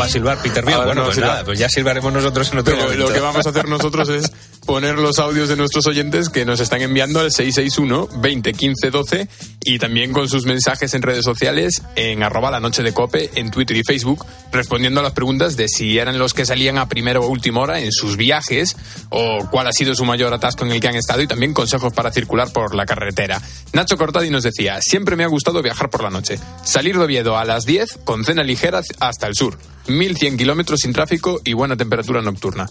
Va 0.04 0.08
a 0.08 0.10
silbar 0.10 0.42
Peter. 0.42 0.64
Ahora 0.68 0.86
Bueno, 0.86 1.02
no 1.02 1.08
pues 1.08 1.18
nada, 1.20 1.44
pues 1.44 1.60
ya 1.60 1.70
silbaremos 1.70 2.12
nosotros 2.14 2.52
en 2.52 2.60
otro 2.60 2.74
Pero 2.74 2.84
momento. 2.86 3.08
lo 3.08 3.14
que 3.14 3.20
vamos 3.20 3.46
a 3.46 3.50
hacer 3.50 3.68
nosotros 3.68 4.10
es 4.10 4.32
poner 4.66 4.98
los 4.98 5.20
audios 5.20 5.50
de 5.50 5.56
nuestros 5.56 5.88
oyentes 5.88 6.30
que 6.30 6.46
nos 6.46 6.60
están 6.60 6.82
enviando 6.82 7.20
al 7.20 7.32
661 7.32 8.22
20 8.22 8.54
15 8.54 8.92
12 8.92 9.28
y 9.66 9.80
también 9.80 10.14
con 10.14 10.30
sus 10.30 10.46
mensajes 10.46 10.94
en 10.94 11.02
redes 11.02 11.26
sociales 11.26 11.82
en 11.96 12.24
arroba 12.24 12.52
la 12.52 12.60
noche 12.60 12.84
de 12.84 12.94
cope 12.94 13.30
en 13.36 13.52
Twitter 13.52 13.78
y 13.78 13.84
Facebook 13.84 14.26
respondiendo 14.52 15.00
a 15.00 15.04
las 15.04 15.14
preguntas 15.14 15.58
de 15.58 15.68
si 15.68 15.98
eran 15.98 16.20
los 16.20 16.34
que 16.34 16.46
salían 16.46 16.78
a 16.78 16.88
primera 16.88 17.20
o 17.20 17.28
última 17.28 17.62
hora 17.62 17.80
en 17.80 17.92
sus 17.92 18.18
viajes 18.18 18.76
o 19.10 19.48
cuál 19.52 19.68
ha 19.68 19.74
sido 19.74 19.96
su 19.96 20.06
mayor 20.06 20.34
atasco 20.34 20.66
en 20.66 20.72
el 20.72 20.80
que 20.80 20.88
han 20.88 20.96
estado 20.96 21.22
y 21.22 21.28
también 21.28 21.54
consejos 21.54 21.94
para 21.94 22.12
circular 22.12 22.52
por 22.52 22.76
la 22.76 22.86
carretera. 22.86 23.42
Nacho 23.74 23.98
Cortadi 23.98 24.30
nos 24.30 24.44
decía, 24.44 24.82
siempre 24.82 25.16
me 25.16 25.24
ha 25.24 25.28
gustado 25.28 25.62
viajar 25.62 25.90
por 25.90 26.04
la 26.04 26.10
noche. 26.10 26.40
Salir 26.64 26.98
de 26.98 27.04
Oviedo 27.04 27.38
a 27.38 27.46
las 27.46 27.66
10 27.66 28.00
con 28.04 28.24
cena 28.24 28.44
ligera 28.44 28.82
hasta 29.00 29.28
el 29.28 29.36
sur. 29.36 29.58
1100 29.88 30.38
kilómetros 30.38 30.80
sin 30.82 30.94
tráfico 30.94 31.42
y 31.44 31.54
buena 31.54 31.76
temperatura 31.76 32.22
nocturna. 32.22 32.68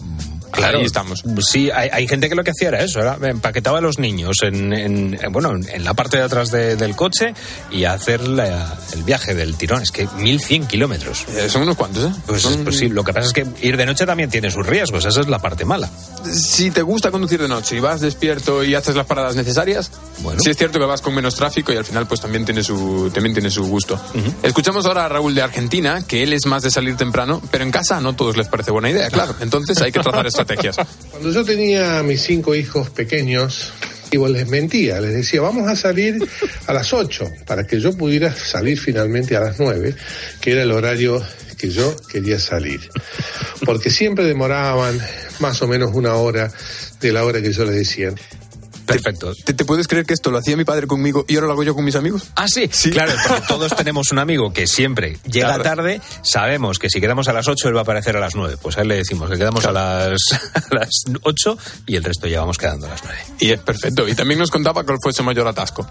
Claro, 0.53 0.79
Ahí 0.79 0.85
estamos. 0.85 1.23
Sí, 1.41 1.69
hay, 1.71 1.89
hay 1.91 2.07
gente 2.07 2.29
que 2.29 2.35
lo 2.35 2.43
que 2.43 2.51
hacía 2.51 2.69
era 2.69 2.81
eso, 2.83 2.99
era 2.99 3.17
empaquetaba 3.29 3.79
a 3.79 3.81
los 3.81 3.99
niños 3.99 4.37
en, 4.43 4.71
en- 4.73 5.17
en- 5.21 5.31
bueno, 5.31 5.53
en 5.55 5.83
la 5.83 5.93
parte 5.93 6.17
de 6.17 6.23
atrás 6.23 6.51
de- 6.51 6.75
del 6.75 6.95
coche 6.95 7.33
y 7.71 7.85
hacer 7.85 8.27
la- 8.27 8.77
el 8.93 9.03
viaje 9.03 9.33
del 9.35 9.55
tirón. 9.55 9.81
Es 9.81 9.91
que 9.91 10.07
1100 10.17 10.67
kilómetros. 10.67 11.25
Eh, 11.35 11.49
son 11.49 11.63
unos 11.63 11.75
cuantos, 11.75 12.05
¿eh? 12.11 12.15
Pues, 12.27 12.41
Son- 12.43 12.63
pues 12.63 12.77
sí, 12.77 12.87
lo 12.89 13.03
que 13.03 13.13
pasa 13.13 13.27
es 13.27 13.33
que 13.33 13.45
ir 13.61 13.77
de 13.77 13.85
noche 13.85 14.05
también 14.05 14.29
tiene 14.29 14.51
sus 14.51 14.65
riesgos, 14.65 15.03
esa 15.05 15.21
es 15.21 15.27
la 15.27 15.39
parte 15.39 15.65
mala. 15.65 15.89
Si 16.31 16.71
te 16.71 16.81
gusta 16.81 17.11
conducir 17.11 17.41
de 17.41 17.47
noche 17.47 17.75
y 17.75 17.79
vas 17.79 17.99
despierto 18.01 18.63
y 18.63 18.75
haces 18.75 18.95
las 18.95 19.05
paradas 19.05 19.35
necesarias, 19.35 19.91
Bueno. 20.19 20.39
sí 20.41 20.49
es 20.51 20.57
cierto 20.57 20.79
que 20.79 20.85
vas 20.85 21.01
con 21.01 21.13
menos 21.15 21.35
tráfico 21.35 21.73
y 21.73 21.77
al 21.77 21.85
final 21.85 22.07
pues 22.07 22.21
también 22.21 22.45
tiene 22.45 22.63
su, 22.63 23.09
también 23.13 23.33
tiene 23.33 23.49
su 23.49 23.65
gusto. 23.65 23.99
Escuchamos 24.43 24.85
ahora 24.85 25.05
a 25.05 25.09
Raúl 25.09 25.33
de 25.35 25.41
Argentina, 25.41 26.03
que 26.07 26.23
él 26.23 26.33
es 26.33 26.45
más 26.45 26.63
de 26.63 26.71
salir 26.71 26.95
temprano, 26.95 27.41
pero 27.51 27.63
en 27.63 27.71
casa 27.71 27.99
no 27.99 28.13
todos 28.15 28.37
les 28.37 28.47
parece 28.47 28.71
buena 28.71 28.89
idea, 28.89 29.09
claro. 29.09 29.35
Entonces 29.41 29.81
hay 29.81 29.91
que 29.91 29.99
trazar 29.99 30.25
Cuando 31.11 31.31
yo 31.31 31.43
tenía 31.43 31.99
a 31.99 32.03
mis 32.03 32.21
cinco 32.21 32.55
hijos 32.55 32.89
pequeños, 32.89 33.71
digo, 34.11 34.27
les 34.27 34.47
mentía, 34.47 35.01
les 35.01 35.13
decía, 35.13 35.41
vamos 35.41 35.67
a 35.67 35.75
salir 35.75 36.23
a 36.67 36.73
las 36.73 36.93
8, 36.93 37.31
para 37.45 37.65
que 37.65 37.79
yo 37.79 37.97
pudiera 37.97 38.33
salir 38.33 38.79
finalmente 38.79 39.35
a 39.35 39.39
las 39.39 39.59
9, 39.59 39.95
que 40.39 40.51
era 40.51 40.63
el 40.63 40.71
horario 40.71 41.21
que 41.57 41.69
yo 41.69 41.95
quería 42.11 42.39
salir. 42.39 42.81
Porque 43.65 43.89
siempre 43.89 44.25
demoraban 44.25 44.99
más 45.39 45.61
o 45.61 45.67
menos 45.67 45.91
una 45.93 46.15
hora 46.15 46.51
de 46.99 47.11
la 47.11 47.25
hora 47.25 47.41
que 47.41 47.51
yo 47.51 47.65
les 47.65 47.75
decía. 47.75 48.13
Perfecto. 49.01 49.33
¿Te, 49.43 49.53
te 49.53 49.65
puedes 49.65 49.87
creer 49.87 50.05
que 50.05 50.13
esto 50.13 50.31
lo 50.31 50.37
hacía 50.37 50.55
mi 50.57 50.63
padre 50.65 50.87
conmigo 50.87 51.25
y 51.27 51.35
ahora 51.35 51.47
lo 51.47 51.53
hago 51.53 51.63
yo 51.63 51.75
con 51.75 51.83
mis 51.85 51.95
amigos? 51.95 52.23
Ah, 52.35 52.47
sí, 52.47 52.67
claro, 52.91 53.13
porque 53.27 53.43
todos 53.47 53.75
tenemos 53.75 54.11
un 54.11 54.19
amigo 54.19 54.53
que 54.53 54.67
siempre 54.67 55.17
llega 55.25 55.47
Claro. 55.47 55.63
tarde, 55.63 56.01
sabemos 56.23 56.79
que 56.79 56.89
si 56.89 56.99
quedamos 57.01 57.27
a 57.27 57.33
las 57.33 57.47
8 57.47 57.69
él 57.69 57.75
va 57.75 57.79
a 57.79 57.83
aparecer 57.83 58.15
a 58.17 58.19
las 58.19 58.35
9, 58.35 58.57
pues 58.61 58.77
a 58.77 58.81
él 58.81 58.87
le 58.89 58.95
decimos 58.97 59.29
que 59.29 59.37
quedamos 59.37 59.65
a, 59.65 59.71
las, 59.71 60.21
a 60.53 60.75
las 60.75 60.89
8 61.21 61.57
y 61.87 61.95
el 61.95 62.03
resto 62.03 62.27
ya 62.27 62.39
vamos 62.41 62.57
quedando 62.57 62.87
a 62.87 62.89
las 62.91 63.03
9. 63.03 63.19
Y 63.39 63.51
es 63.51 63.59
perfecto. 63.59 64.07
Y 64.07 64.15
también 64.15 64.39
nos 64.39 64.51
contaba 64.51 64.83
cuál 64.83 64.97
fue 65.01 65.13
su 65.13 65.23
mayor 65.23 65.47
atasco. 65.47 65.87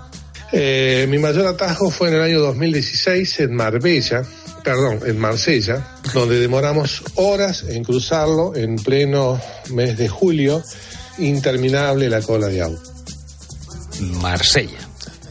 Eh, 0.54 1.06
mi 1.08 1.18
mayor 1.18 1.46
atajo 1.46 1.90
fue 1.90 2.08
en 2.08 2.14
el 2.16 2.22
año 2.22 2.40
2016 2.40 3.40
en 3.40 3.54
Marbella, 3.54 4.22
perdón, 4.62 5.00
en 5.06 5.18
Marsella, 5.18 5.96
donde 6.12 6.38
demoramos 6.38 7.02
horas 7.14 7.64
en 7.68 7.82
cruzarlo 7.84 8.54
en 8.54 8.76
pleno 8.76 9.40
mes 9.70 9.96
de 9.96 10.08
julio, 10.10 10.62
interminable 11.18 12.10
la 12.10 12.20
cola 12.20 12.48
de 12.48 12.60
auto. 12.60 12.91
Marsella. 14.00 14.78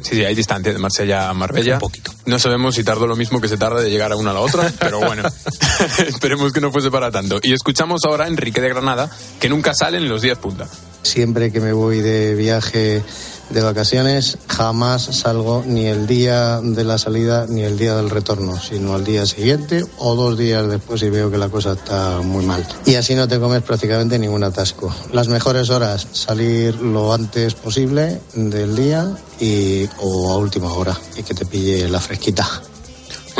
Sí, 0.01 0.15
sí, 0.15 0.25
hay 0.25 0.33
distancia 0.33 0.73
de 0.73 0.79
Marsella 0.79 1.29
a 1.29 1.33
Marbella. 1.33 1.75
Un 1.75 1.79
poquito. 1.79 2.11
No 2.25 2.39
sabemos 2.39 2.75
si 2.75 2.83
tardó 2.83 3.05
lo 3.05 3.15
mismo 3.15 3.39
que 3.39 3.47
se 3.47 3.57
tarda 3.57 3.81
de 3.81 3.89
llegar 3.89 4.11
a 4.11 4.15
una 4.15 4.31
a 4.31 4.33
la 4.33 4.39
otra, 4.39 4.71
pero 4.79 4.99
bueno, 4.99 5.23
esperemos 6.07 6.51
que 6.51 6.61
no 6.61 6.71
fuese 6.71 6.89
para 6.89 7.11
tanto. 7.11 7.39
Y 7.43 7.53
escuchamos 7.53 8.01
ahora 8.05 8.25
a 8.25 8.27
Enrique 8.27 8.61
de 8.61 8.69
Granada, 8.69 9.09
que 9.39 9.49
nunca 9.49 9.73
sale 9.73 9.97
en 9.97 10.09
los 10.09 10.21
días 10.21 10.37
punta. 10.39 10.67
Siempre 11.03 11.51
que 11.51 11.59
me 11.59 11.73
voy 11.73 12.01
de 12.01 12.35
viaje 12.35 13.03
de 13.49 13.61
vacaciones, 13.61 14.37
jamás 14.47 15.03
salgo 15.03 15.63
ni 15.65 15.85
el 15.85 16.07
día 16.07 16.61
de 16.61 16.83
la 16.83 16.97
salida 16.97 17.45
ni 17.49 17.63
el 17.63 17.77
día 17.77 17.95
del 17.95 18.09
retorno, 18.09 18.57
sino 18.59 18.93
al 18.93 19.03
día 19.03 19.25
siguiente 19.25 19.85
o 19.97 20.15
dos 20.15 20.37
días 20.37 20.67
después 20.69 21.01
y 21.03 21.09
veo 21.09 21.29
que 21.29 21.37
la 21.37 21.49
cosa 21.49 21.73
está 21.73 22.21
muy 22.21 22.45
mal. 22.45 22.65
Y 22.85 22.95
así 22.95 23.15
no 23.15 23.27
te 23.27 23.39
comes 23.39 23.61
prácticamente 23.63 24.17
ningún 24.17 24.43
atasco. 24.43 24.93
Las 25.11 25.27
mejores 25.27 25.69
horas, 25.69 26.07
salir 26.13 26.75
lo 26.75 27.13
antes 27.13 27.55
posible 27.55 28.21
del 28.33 28.75
día 28.75 29.17
y, 29.39 29.87
o 29.99 30.31
a 30.31 30.37
última 30.37 30.71
hora 30.73 30.97
y 31.17 31.23
que 31.23 31.33
te 31.33 31.45
pille 31.45 31.89
la 31.89 31.99
fresquita. 31.99 32.47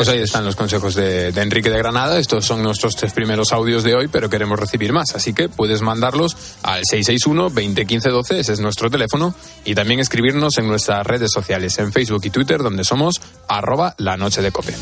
Pues 0.02 0.16
ahí 0.16 0.20
están 0.20 0.44
los 0.44 0.56
consejos 0.56 0.96
de, 0.96 1.30
de 1.30 1.42
Enrique 1.42 1.70
de 1.70 1.78
Granada. 1.78 2.18
Estos 2.18 2.44
son 2.44 2.60
nuestros 2.60 2.96
tres 2.96 3.12
primeros 3.12 3.52
audios 3.52 3.84
de 3.84 3.94
hoy, 3.94 4.08
pero 4.08 4.28
queremos 4.28 4.58
recibir 4.58 4.92
más. 4.92 5.14
Así 5.14 5.32
que 5.32 5.48
puedes 5.48 5.80
mandarlos 5.80 6.36
al 6.64 6.82
661-2015-12, 6.82 8.34
ese 8.34 8.52
es 8.54 8.58
nuestro 8.58 8.90
teléfono, 8.90 9.32
y 9.64 9.76
también 9.76 10.00
escribirnos 10.00 10.58
en 10.58 10.66
nuestras 10.66 11.06
redes 11.06 11.30
sociales, 11.30 11.78
en 11.78 11.92
Facebook 11.92 12.22
y 12.24 12.30
Twitter, 12.30 12.64
donde 12.64 12.82
somos 12.82 13.20
arroba 13.46 13.94
la 13.96 14.16
noche 14.16 14.42
de 14.42 14.50
cope. 14.50 14.74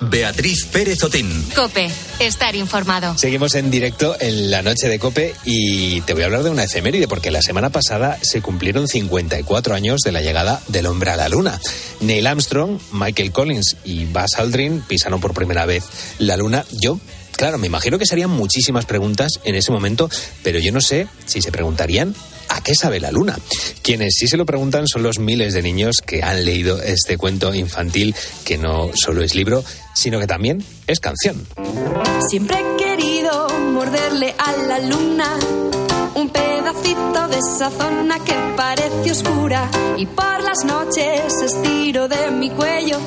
Beatriz 0.00 0.66
Pérez 0.66 1.02
Otín. 1.02 1.28
Cope, 1.54 1.90
estar 2.20 2.54
informado. 2.54 3.18
Seguimos 3.18 3.54
en 3.54 3.70
directo 3.70 4.16
en 4.20 4.50
la 4.50 4.62
noche 4.62 4.88
de 4.88 4.98
Cope 4.98 5.34
y 5.44 6.00
te 6.02 6.14
voy 6.14 6.22
a 6.22 6.26
hablar 6.26 6.44
de 6.44 6.50
una 6.50 6.64
efeméride 6.64 7.08
porque 7.08 7.30
la 7.30 7.42
semana 7.42 7.70
pasada 7.70 8.18
se 8.22 8.40
cumplieron 8.40 8.86
54 8.86 9.74
años 9.74 10.00
de 10.02 10.12
la 10.12 10.20
llegada 10.20 10.62
del 10.68 10.86
hombre 10.86 11.10
a 11.10 11.16
la 11.16 11.28
luna. 11.28 11.60
Neil 12.00 12.26
Armstrong, 12.26 12.78
Michael 12.92 13.32
Collins 13.32 13.76
y 13.84 14.04
Buzz 14.04 14.38
Aldrin 14.38 14.82
pisaron 14.86 15.20
por 15.20 15.34
primera 15.34 15.66
vez 15.66 15.84
la 16.18 16.36
luna. 16.36 16.64
Yo 16.70 17.00
Claro, 17.36 17.58
me 17.58 17.66
imagino 17.66 17.98
que 17.98 18.06
serían 18.06 18.30
muchísimas 18.30 18.86
preguntas 18.86 19.40
en 19.42 19.56
ese 19.56 19.72
momento, 19.72 20.08
pero 20.44 20.60
yo 20.60 20.70
no 20.70 20.80
sé 20.80 21.08
si 21.26 21.42
se 21.42 21.50
preguntarían 21.50 22.14
¿A 22.48 22.60
qué 22.62 22.74
sabe 22.74 23.00
la 23.00 23.10
luna? 23.10 23.38
Quienes 23.82 24.14
sí 24.16 24.28
se 24.28 24.36
lo 24.36 24.46
preguntan 24.46 24.86
son 24.86 25.02
los 25.02 25.18
miles 25.18 25.54
de 25.54 25.62
niños 25.62 25.96
que 26.04 26.22
han 26.22 26.44
leído 26.44 26.80
este 26.82 27.16
cuento 27.18 27.54
infantil 27.54 28.14
que 28.44 28.58
no 28.58 28.90
solo 28.94 29.22
es 29.22 29.34
libro, 29.34 29.64
sino 29.94 30.18
que 30.20 30.26
también 30.26 30.64
es 30.86 31.00
canción. 31.00 31.46
Siempre 32.28 32.58
he 32.58 32.76
querido 32.76 33.48
morderle 33.72 34.34
a 34.38 34.52
la 34.66 34.78
luna 34.80 35.38
un 36.14 36.28
pedacito 36.30 37.28
de 37.28 37.38
esa 37.38 37.70
zona 37.70 38.18
que 38.24 38.34
parece 38.56 39.10
oscura 39.10 39.68
y 39.96 40.06
por 40.06 40.42
las 40.42 40.64
noches 40.64 41.32
estiro 41.42 42.08
de 42.08 42.30
mi 42.30 42.50
cuello 42.50 42.98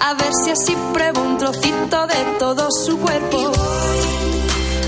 a 0.00 0.14
ver 0.14 0.32
si 0.44 0.50
así 0.50 0.76
pruebo 0.92 1.22
un 1.22 1.38
trocito 1.38 2.06
de 2.06 2.38
todo 2.38 2.68
su 2.70 2.98
cuerpo. 2.98 3.52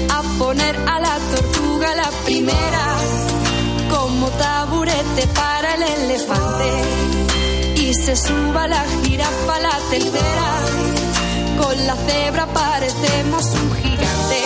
A 0.08 0.22
poner 0.38 0.76
a 0.76 1.00
la 1.00 1.18
tortuga 1.34 1.94
la 1.94 2.10
primera 2.24 2.96
como 4.20 4.32
taburete 4.32 5.26
para 5.28 5.74
el 5.76 5.82
elefante 5.82 6.70
y 7.76 7.94
se 7.94 8.14
suba 8.14 8.66
la 8.66 8.84
jirafa 9.02 9.58
la 9.60 9.78
tercera. 9.88 10.48
Con 11.58 11.86
la 11.86 11.96
cebra 11.96 12.46
parecemos 12.46 13.46
un 13.46 13.72
gigante. 13.76 14.40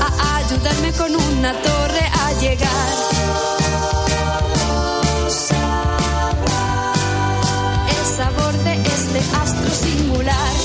A 0.00 0.36
ayudarme 0.38 0.92
con 0.92 1.14
una 1.14 1.52
torre 1.60 2.04
a 2.24 2.32
llegar. 2.40 2.92
El 7.90 8.16
sabor 8.16 8.54
de 8.64 8.72
este 8.72 9.18
astro 9.42 9.70
singular. 9.74 10.61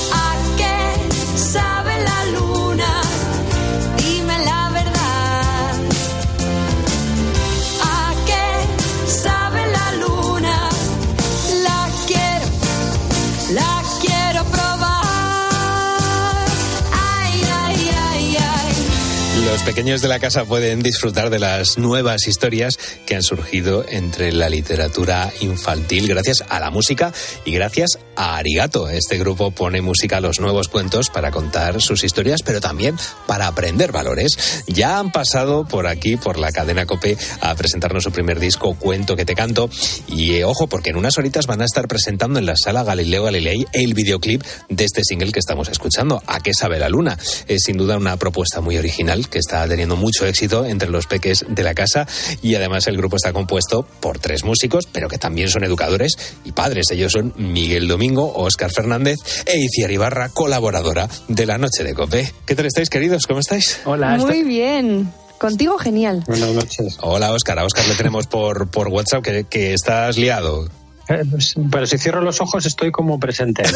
Los 19.58 19.74
pequeños 19.74 20.00
de 20.02 20.08
la 20.08 20.20
casa 20.20 20.44
pueden 20.44 20.82
disfrutar 20.84 21.30
de 21.30 21.40
las 21.40 21.78
nuevas 21.78 22.28
historias 22.28 22.78
que 23.04 23.16
han 23.16 23.24
surgido 23.24 23.84
entre 23.88 24.30
la 24.30 24.48
literatura 24.48 25.32
infantil 25.40 26.06
gracias 26.06 26.44
a 26.48 26.60
la 26.60 26.70
música 26.70 27.12
y 27.44 27.50
gracias 27.50 27.98
a 28.14 28.36
Arigato. 28.36 28.88
Este 28.88 29.18
grupo 29.18 29.50
pone 29.50 29.82
música 29.82 30.18
a 30.18 30.20
los 30.20 30.38
nuevos 30.38 30.68
cuentos 30.68 31.10
para 31.10 31.32
contar 31.32 31.82
sus 31.82 32.04
historias, 32.04 32.42
pero 32.44 32.60
también 32.60 32.96
para 33.26 33.48
aprender 33.48 33.90
valores. 33.90 34.62
Ya 34.68 35.00
han 35.00 35.10
pasado 35.10 35.66
por 35.66 35.88
aquí, 35.88 36.16
por 36.16 36.38
la 36.38 36.52
cadena 36.52 36.86
Cope, 36.86 37.18
a 37.40 37.54
presentarnos 37.56 38.04
su 38.04 38.12
primer 38.12 38.38
disco, 38.38 38.74
Cuento 38.74 39.16
que 39.16 39.24
te 39.24 39.34
canto. 39.34 39.68
Y 40.06 40.36
eh, 40.36 40.44
ojo, 40.44 40.68
porque 40.68 40.90
en 40.90 40.96
unas 40.96 41.18
horitas 41.18 41.48
van 41.48 41.62
a 41.62 41.64
estar 41.64 41.88
presentando 41.88 42.38
en 42.38 42.46
la 42.46 42.56
sala 42.56 42.84
Galileo 42.84 43.24
Galilei 43.24 43.66
el 43.72 43.94
videoclip 43.94 44.44
de 44.68 44.84
este 44.84 45.02
single 45.02 45.32
que 45.32 45.40
estamos 45.40 45.68
escuchando, 45.68 46.22
¿A 46.28 46.38
qué 46.38 46.54
sabe 46.54 46.78
la 46.78 46.88
luna? 46.88 47.18
Es 47.48 47.64
sin 47.64 47.76
duda 47.76 47.96
una 47.96 48.16
propuesta 48.18 48.60
muy 48.60 48.78
original 48.78 49.28
que 49.28 49.47
está 49.48 49.66
teniendo 49.66 49.96
mucho 49.96 50.26
éxito 50.26 50.66
entre 50.66 50.90
los 50.90 51.06
peques 51.06 51.46
de 51.48 51.62
la 51.62 51.72
casa 51.72 52.06
y 52.42 52.54
además 52.54 52.86
el 52.86 52.98
grupo 52.98 53.16
está 53.16 53.32
compuesto 53.32 53.82
por 53.82 54.18
tres 54.18 54.44
músicos, 54.44 54.86
pero 54.92 55.08
que 55.08 55.16
también 55.16 55.48
son 55.48 55.64
educadores 55.64 56.18
y 56.44 56.52
padres. 56.52 56.90
Ellos 56.90 57.12
son 57.12 57.32
Miguel 57.36 57.88
Domingo, 57.88 58.30
Óscar 58.34 58.70
Fernández 58.70 59.16
e 59.46 59.58
Iciar 59.58 59.90
Ibarra, 59.90 60.28
colaboradora 60.28 61.08
de 61.28 61.46
la 61.46 61.56
Noche 61.56 61.82
de 61.82 61.94
Cope. 61.94 62.30
¿Qué 62.44 62.54
tal 62.54 62.66
estáis, 62.66 62.90
queridos? 62.90 63.26
¿Cómo 63.26 63.40
estáis? 63.40 63.80
Muy 64.26 64.42
bien. 64.42 65.10
Contigo 65.38 65.78
genial. 65.78 66.24
Buenas 66.26 66.50
noches. 66.50 66.98
Hola, 67.00 67.32
Óscar. 67.32 67.58
A 67.58 67.64
Óscar 67.64 67.86
le 67.88 67.94
tenemos 67.94 68.26
por, 68.26 68.68
por 68.68 68.88
WhatsApp 68.88 69.22
que, 69.22 69.44
que 69.44 69.72
estás 69.72 70.18
liado. 70.18 70.68
Pero 71.70 71.86
si 71.86 71.98
cierro 71.98 72.20
los 72.20 72.40
ojos 72.40 72.66
estoy 72.66 72.90
como 72.90 73.18
presente. 73.18 73.62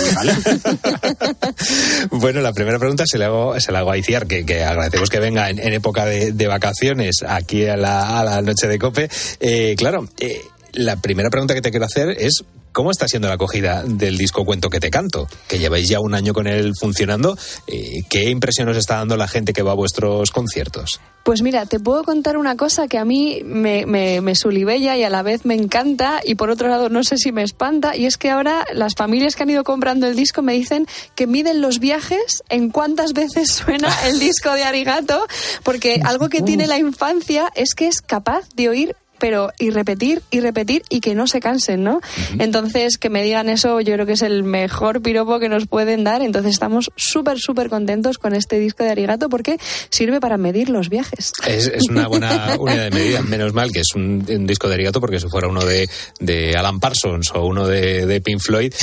Bueno, 2.11 2.40
la 2.40 2.53
primera 2.53 2.79
pregunta 2.79 3.05
se 3.07 3.18
la 3.18 3.27
hago, 3.27 3.59
se 3.59 3.73
la 3.73 3.81
hago 3.81 3.90
a 3.90 3.97
Iciar, 3.97 4.27
que, 4.27 4.64
agradecemos 4.64 5.09
que 5.09 5.18
venga 5.18 5.49
en, 5.51 5.73
época 5.73 6.05
de, 6.05 6.33
de 6.33 6.47
vacaciones 6.47 7.25
aquí 7.27 7.66
a 7.66 7.77
la, 7.77 8.21
a 8.21 8.25
la 8.25 8.42
noche 8.42 8.66
de 8.66 8.79
COPE. 8.79 9.09
Eh, 9.40 9.75
claro, 9.77 10.09
eh, 10.18 10.40
la 10.73 10.97
primera 10.97 11.31
pregunta 11.31 11.55
que 11.55 11.62
te 11.62 11.71
quiero 11.71 11.87
hacer 11.87 12.11
es 12.18 12.45
¿Cómo 12.73 12.91
está 12.91 13.07
siendo 13.07 13.29
la 13.29 13.35
acogida 13.35 13.83
del 13.85 14.17
disco 14.17 14.47
Cuento 14.47 14.71
que 14.71 14.81
te 14.81 14.91
canto? 14.91 15.29
Que 15.47 15.59
lleváis 15.59 15.91
ya 15.91 16.01
un 16.01 16.15
año 16.15 16.33
con 16.33 16.47
él 16.47 16.73
funcionando. 16.79 17.37
Eh, 17.67 18.01
¿Qué 18.09 18.31
impresión 18.31 18.67
os 18.71 18.79
está 18.79 18.97
dando 18.97 19.19
la 19.19 19.29
gente 19.29 19.53
que 19.53 19.63
va 19.63 19.73
a 19.73 19.75
vuestros 19.75 20.31
conciertos? 20.31 20.99
Pues 21.23 21.43
mira, 21.43 21.67
te 21.67 21.79
puedo 21.79 22.03
contar 22.03 22.39
una 22.39 22.57
cosa 22.57 22.89
que 22.89 22.97
a 22.97 23.05
mí 23.05 23.43
me, 23.45 23.85
me, 23.85 24.23
me 24.23 24.35
sulibella 24.35 24.97
y 24.97 25.05
a 25.05 25.11
la 25.11 25.23
vez 25.23 25.45
me 25.45 25.55
encanta 25.55 26.21
y 26.25 26.35
por 26.35 26.49
otro 26.49 26.69
lado 26.69 26.89
no 26.89 27.05
sé 27.05 27.19
si 27.19 27.31
me 27.31 27.43
espanta 27.43 27.95
y 27.95 28.07
es 28.07 28.17
que 28.17 28.31
ahora 28.31 28.65
las 28.73 28.95
familias 28.95 29.37
que 29.37 29.43
han 29.43 29.51
ido 29.51 29.63
comprando 29.63 30.07
el 30.07 30.17
disco 30.17 30.43
me 30.43 30.55
dicen 30.55 30.87
que 31.15 31.27
miden 31.27 31.61
los 31.61 31.79
viajes 31.79 32.43
en 32.49 32.71
cuántas 32.71 33.13
veces 33.13 33.53
suena 33.53 33.89
el 34.07 34.19
disco 34.19 34.53
de 34.55 34.65
Arigato 34.65 35.27
porque 35.63 36.01
algo 36.03 36.29
que 36.29 36.43
tiene 36.43 36.67
la 36.67 36.79
infancia 36.79 37.53
es 37.55 37.75
que 37.75 37.87
es 37.87 38.01
capaz 38.01 38.49
de 38.57 38.69
oír 38.69 38.97
pero 39.23 39.53
y 39.57 39.71
repetir 39.71 40.21
y 40.33 40.41
repetir 40.41 40.83
y 40.89 40.99
que 40.99 41.15
no 41.15 41.29
se 41.29 41.39
cansen, 41.39 41.85
¿no? 41.85 42.01
Entonces, 42.41 42.99
que 42.99 43.09
me 43.09 43.23
digan 43.23 43.49
eso, 43.49 43.81
yo 43.81 43.95
creo 43.95 44.05
que 44.05 44.15
es 44.15 44.23
el 44.23 44.43
mejor 44.43 45.01
piropo 45.01 45.39
que 45.39 45.49
nos 45.49 45.69
pueden 45.69 46.03
dar. 46.03 46.23
Entonces, 46.23 46.55
estamos 46.55 46.91
súper, 46.97 47.39
súper 47.39 47.69
contentos 47.69 48.19
con 48.19 48.35
este 48.35 48.59
disco 48.59 48.83
de 48.83 48.91
Arigato 48.91 49.29
porque 49.29 49.59
sirve 49.91 50.19
para 50.19 50.39
medir 50.39 50.71
los 50.71 50.89
viajes. 50.89 51.31
Es, 51.47 51.69
es 51.69 51.85
una 51.89 52.09
buena 52.09 52.57
unidad 52.59 52.83
de 52.83 52.91
medida. 52.91 53.23
Menos 53.23 53.53
mal 53.53 53.71
que 53.71 53.79
es 53.79 53.95
un, 53.95 54.27
un 54.29 54.45
disco 54.45 54.67
de 54.67 54.75
Arigato, 54.75 55.01
porque 55.01 55.21
si 55.21 55.29
fuera 55.29 55.47
uno 55.47 55.65
de, 55.65 55.89
de 56.19 56.57
Alan 56.57 56.81
Parsons 56.81 57.31
o 57.33 57.47
uno 57.47 57.69
de, 57.69 58.07
de 58.07 58.21
Pink 58.21 58.41
Floyd, 58.41 58.75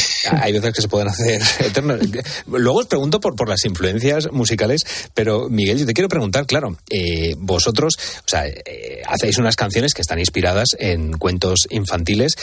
hay 0.42 0.54
veces 0.54 0.72
que 0.72 0.82
se 0.82 0.88
pueden 0.88 1.10
hacer 1.10 1.42
eternos. 1.68 2.00
Luego 2.48 2.80
os 2.80 2.88
pregunto 2.88 3.20
por, 3.20 3.36
por 3.36 3.50
las 3.50 3.66
influencias 3.66 4.32
musicales, 4.32 4.84
pero 5.14 5.50
Miguel, 5.50 5.80
yo 5.80 5.86
te 5.86 5.94
quiero 5.94 6.08
preguntar, 6.08 6.46
claro, 6.46 6.78
eh, 6.90 7.36
vosotros, 7.38 7.96
o 8.20 8.30
sea, 8.30 8.48
eh, 8.48 9.02
hacéis 9.06 9.38
unas 9.38 9.58
canciones 9.58 9.94
que 9.94 10.02
están 10.02 10.18
inspiradas 10.30 10.70
en 10.78 11.14
cuentos 11.18 11.62
infantiles. 11.72 12.36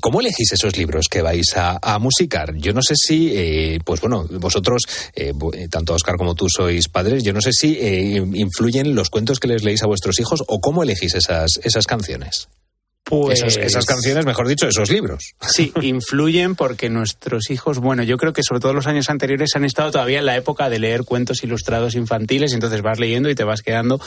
¿Cómo 0.00 0.20
elegís 0.20 0.52
esos 0.52 0.76
libros 0.76 1.06
que 1.10 1.22
vais 1.22 1.56
a, 1.56 1.78
a 1.80 1.98
musicar? 1.98 2.54
Yo 2.56 2.72
no 2.74 2.82
sé 2.82 2.94
si, 2.96 3.32
eh, 3.34 3.78
pues 3.84 4.00
bueno, 4.02 4.26
vosotros, 4.30 4.82
eh, 5.16 5.32
eh, 5.54 5.68
tanto 5.70 5.94
Oscar 5.94 6.16
como 6.16 6.34
tú 6.34 6.46
sois 6.54 6.88
padres, 6.88 7.22
yo 7.24 7.32
no 7.32 7.40
sé 7.40 7.52
si 7.52 7.78
eh, 7.80 8.22
influyen 8.34 8.94
los 8.94 9.08
cuentos 9.08 9.40
que 9.40 9.48
les 9.48 9.64
leéis 9.64 9.82
a 9.82 9.86
vuestros 9.86 10.20
hijos 10.20 10.42
o 10.46 10.60
cómo 10.60 10.82
elegís 10.82 11.14
esas, 11.14 11.58
esas 11.64 11.86
canciones. 11.86 12.48
Pues- 13.02 13.40
Esas, 13.40 13.56
esas 13.56 13.86
canciones, 13.86 14.26
mejor 14.26 14.46
dicho, 14.46 14.68
esos 14.68 14.90
libros. 14.90 15.32
Sí, 15.40 15.72
influyen 15.80 16.54
porque 16.54 16.90
nuestros 16.90 17.50
hijos, 17.50 17.78
bueno, 17.78 18.02
yo 18.02 18.18
creo 18.18 18.32
que 18.34 18.42
sobre 18.46 18.60
todo 18.60 18.74
los 18.74 18.86
años 18.86 19.08
anteriores 19.08 19.56
han 19.56 19.64
estado 19.64 19.90
todavía 19.90 20.18
en 20.18 20.26
la 20.26 20.36
época 20.36 20.68
de 20.68 20.78
leer 20.78 21.04
cuentos 21.04 21.42
ilustrados 21.42 21.94
infantiles, 21.94 22.52
entonces 22.52 22.82
vas 22.82 23.00
leyendo 23.00 23.30
y 23.30 23.34
te 23.34 23.42
vas 23.42 23.62
quedando 23.62 23.98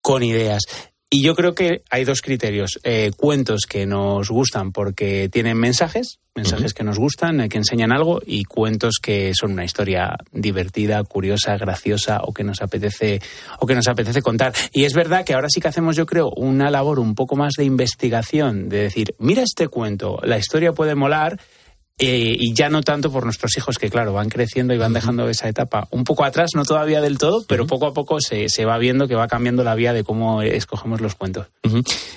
con 0.00 0.22
ideas. 0.22 0.62
Y 1.10 1.22
yo 1.22 1.34
creo 1.34 1.54
que 1.54 1.82
hay 1.90 2.04
dos 2.04 2.20
criterios. 2.20 2.78
Eh, 2.82 3.12
cuentos 3.16 3.62
que 3.66 3.86
nos 3.86 4.28
gustan 4.28 4.72
porque 4.72 5.30
tienen 5.30 5.56
mensajes, 5.56 6.18
mensajes 6.34 6.74
que 6.74 6.84
nos 6.84 6.98
gustan, 6.98 7.40
eh, 7.40 7.48
que 7.48 7.56
enseñan 7.56 7.92
algo, 7.92 8.20
y 8.26 8.44
cuentos 8.44 8.98
que 9.02 9.32
son 9.34 9.52
una 9.52 9.64
historia 9.64 10.18
divertida, 10.32 11.02
curiosa, 11.04 11.56
graciosa 11.56 12.20
o 12.24 12.34
que 12.34 12.44
nos 12.44 12.60
apetece 12.60 13.22
o 13.58 13.66
que 13.66 13.74
nos 13.74 13.88
apetece 13.88 14.20
contar. 14.20 14.52
Y 14.70 14.84
es 14.84 14.92
verdad 14.92 15.24
que 15.24 15.32
ahora 15.32 15.48
sí 15.48 15.62
que 15.62 15.68
hacemos, 15.68 15.96
yo 15.96 16.04
creo, 16.04 16.28
una 16.36 16.70
labor 16.70 16.98
un 16.98 17.14
poco 17.14 17.36
más 17.36 17.54
de 17.56 17.64
investigación, 17.64 18.68
de 18.68 18.82
decir, 18.82 19.14
mira 19.18 19.42
este 19.42 19.68
cuento, 19.68 20.20
la 20.22 20.36
historia 20.36 20.74
puede 20.74 20.94
molar. 20.94 21.40
Eh, 21.98 22.36
y 22.38 22.54
ya 22.54 22.68
no 22.68 22.82
tanto 22.82 23.10
por 23.10 23.24
nuestros 23.24 23.56
hijos 23.56 23.78
que, 23.78 23.90
claro, 23.90 24.12
van 24.12 24.28
creciendo 24.28 24.72
y 24.72 24.78
van 24.78 24.92
dejando 24.92 25.28
esa 25.28 25.48
etapa 25.48 25.88
un 25.90 26.04
poco 26.04 26.24
atrás, 26.24 26.50
no 26.54 26.64
todavía 26.64 27.00
del 27.00 27.18
todo, 27.18 27.44
pero 27.48 27.66
poco 27.66 27.86
a 27.86 27.92
poco 27.92 28.20
se, 28.20 28.48
se 28.48 28.64
va 28.64 28.78
viendo 28.78 29.08
que 29.08 29.14
va 29.14 29.26
cambiando 29.28 29.64
la 29.64 29.74
vía 29.74 29.92
de 29.92 30.04
cómo 30.04 30.42
escogemos 30.42 31.00
los 31.00 31.14
cuentos. 31.14 31.48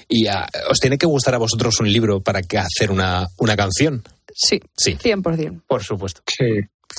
¿Y 0.07 0.27
ah, 0.27 0.47
os 0.69 0.79
tiene 0.79 0.97
que 0.97 1.05
gustar 1.07 1.33
a 1.33 1.39
vosotros 1.39 1.79
un 1.79 1.91
libro 1.91 2.21
para 2.21 2.41
que 2.41 2.57
hacer 2.57 2.91
una, 2.91 3.25
una 3.37 3.55
canción? 3.55 4.03
Sí, 4.33 4.61
Sí. 4.77 4.95
100%. 4.95 5.61
Por 5.67 5.83
supuesto. 5.83 6.21
Sí. 6.27 6.45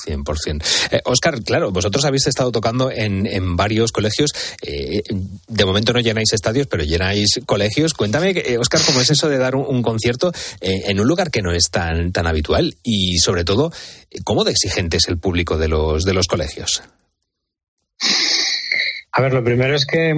100%. 0.06 0.62
Eh, 0.90 1.00
Oscar, 1.04 1.42
claro, 1.42 1.70
vosotros 1.70 2.04
habéis 2.04 2.26
estado 2.26 2.52
tocando 2.52 2.90
en, 2.90 3.26
en 3.26 3.56
varios 3.56 3.92
colegios. 3.92 4.32
Eh, 4.62 5.02
de 5.48 5.64
momento 5.64 5.92
no 5.92 6.00
llenáis 6.00 6.32
estadios, 6.32 6.66
pero 6.66 6.84
llenáis 6.84 7.40
colegios. 7.46 7.94
Cuéntame, 7.94 8.30
eh, 8.30 8.58
Oscar, 8.58 8.80
cómo 8.84 9.00
es 9.00 9.10
eso 9.10 9.28
de 9.28 9.38
dar 9.38 9.54
un, 9.54 9.66
un 9.66 9.82
concierto 9.82 10.32
eh, 10.60 10.82
en 10.86 11.00
un 11.00 11.06
lugar 11.06 11.30
que 11.30 11.42
no 11.42 11.52
es 11.52 11.70
tan, 11.70 12.12
tan 12.12 12.26
habitual 12.26 12.76
y, 12.82 13.18
sobre 13.18 13.44
todo, 13.44 13.72
cómo 14.24 14.44
de 14.44 14.52
exigente 14.52 14.96
es 14.96 15.08
el 15.08 15.18
público 15.18 15.58
de 15.58 15.68
los, 15.68 16.04
de 16.04 16.14
los 16.14 16.26
colegios. 16.26 16.82
A 19.12 19.20
ver, 19.20 19.32
lo 19.32 19.44
primero 19.44 19.74
es 19.74 19.84
que 19.84 20.14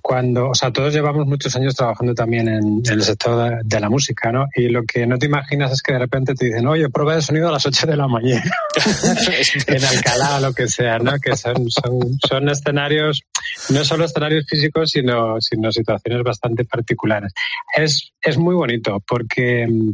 cuando, 0.00 0.50
o 0.50 0.54
sea, 0.54 0.72
todos 0.72 0.92
llevamos 0.92 1.26
muchos 1.26 1.54
años 1.56 1.74
trabajando 1.74 2.14
también 2.14 2.48
en, 2.48 2.82
en 2.84 2.92
el 2.92 3.02
sector 3.02 3.50
de, 3.50 3.60
de 3.64 3.80
la 3.80 3.88
música, 3.88 4.32
¿no? 4.32 4.46
Y 4.56 4.68
lo 4.68 4.82
que 4.82 5.06
no 5.06 5.18
te 5.18 5.26
imaginas 5.26 5.72
es 5.72 5.82
que 5.82 5.92
de 5.92 6.00
repente 6.00 6.34
te 6.34 6.46
dicen, 6.46 6.66
oye, 6.66 6.88
prueba 6.88 7.14
de 7.14 7.22
sonido 7.22 7.48
a 7.48 7.52
las 7.52 7.64
8 7.64 7.86
de 7.86 7.96
la 7.96 8.08
mañana, 8.08 8.50
en 9.66 9.84
Alcalá 9.84 10.36
o 10.38 10.40
lo 10.40 10.52
que 10.52 10.66
sea, 10.68 10.98
¿no? 10.98 11.18
Que 11.18 11.36
son, 11.36 11.70
son, 11.70 12.18
son 12.26 12.48
escenarios, 12.48 13.22
no 13.70 13.84
solo 13.84 14.04
escenarios 14.04 14.46
físicos, 14.48 14.90
sino, 14.90 15.40
sino 15.40 15.70
situaciones 15.70 16.22
bastante 16.24 16.64
particulares. 16.64 17.32
Es, 17.76 18.12
es 18.20 18.36
muy 18.38 18.54
bonito 18.54 19.02
porque, 19.06 19.66
mm, 19.68 19.90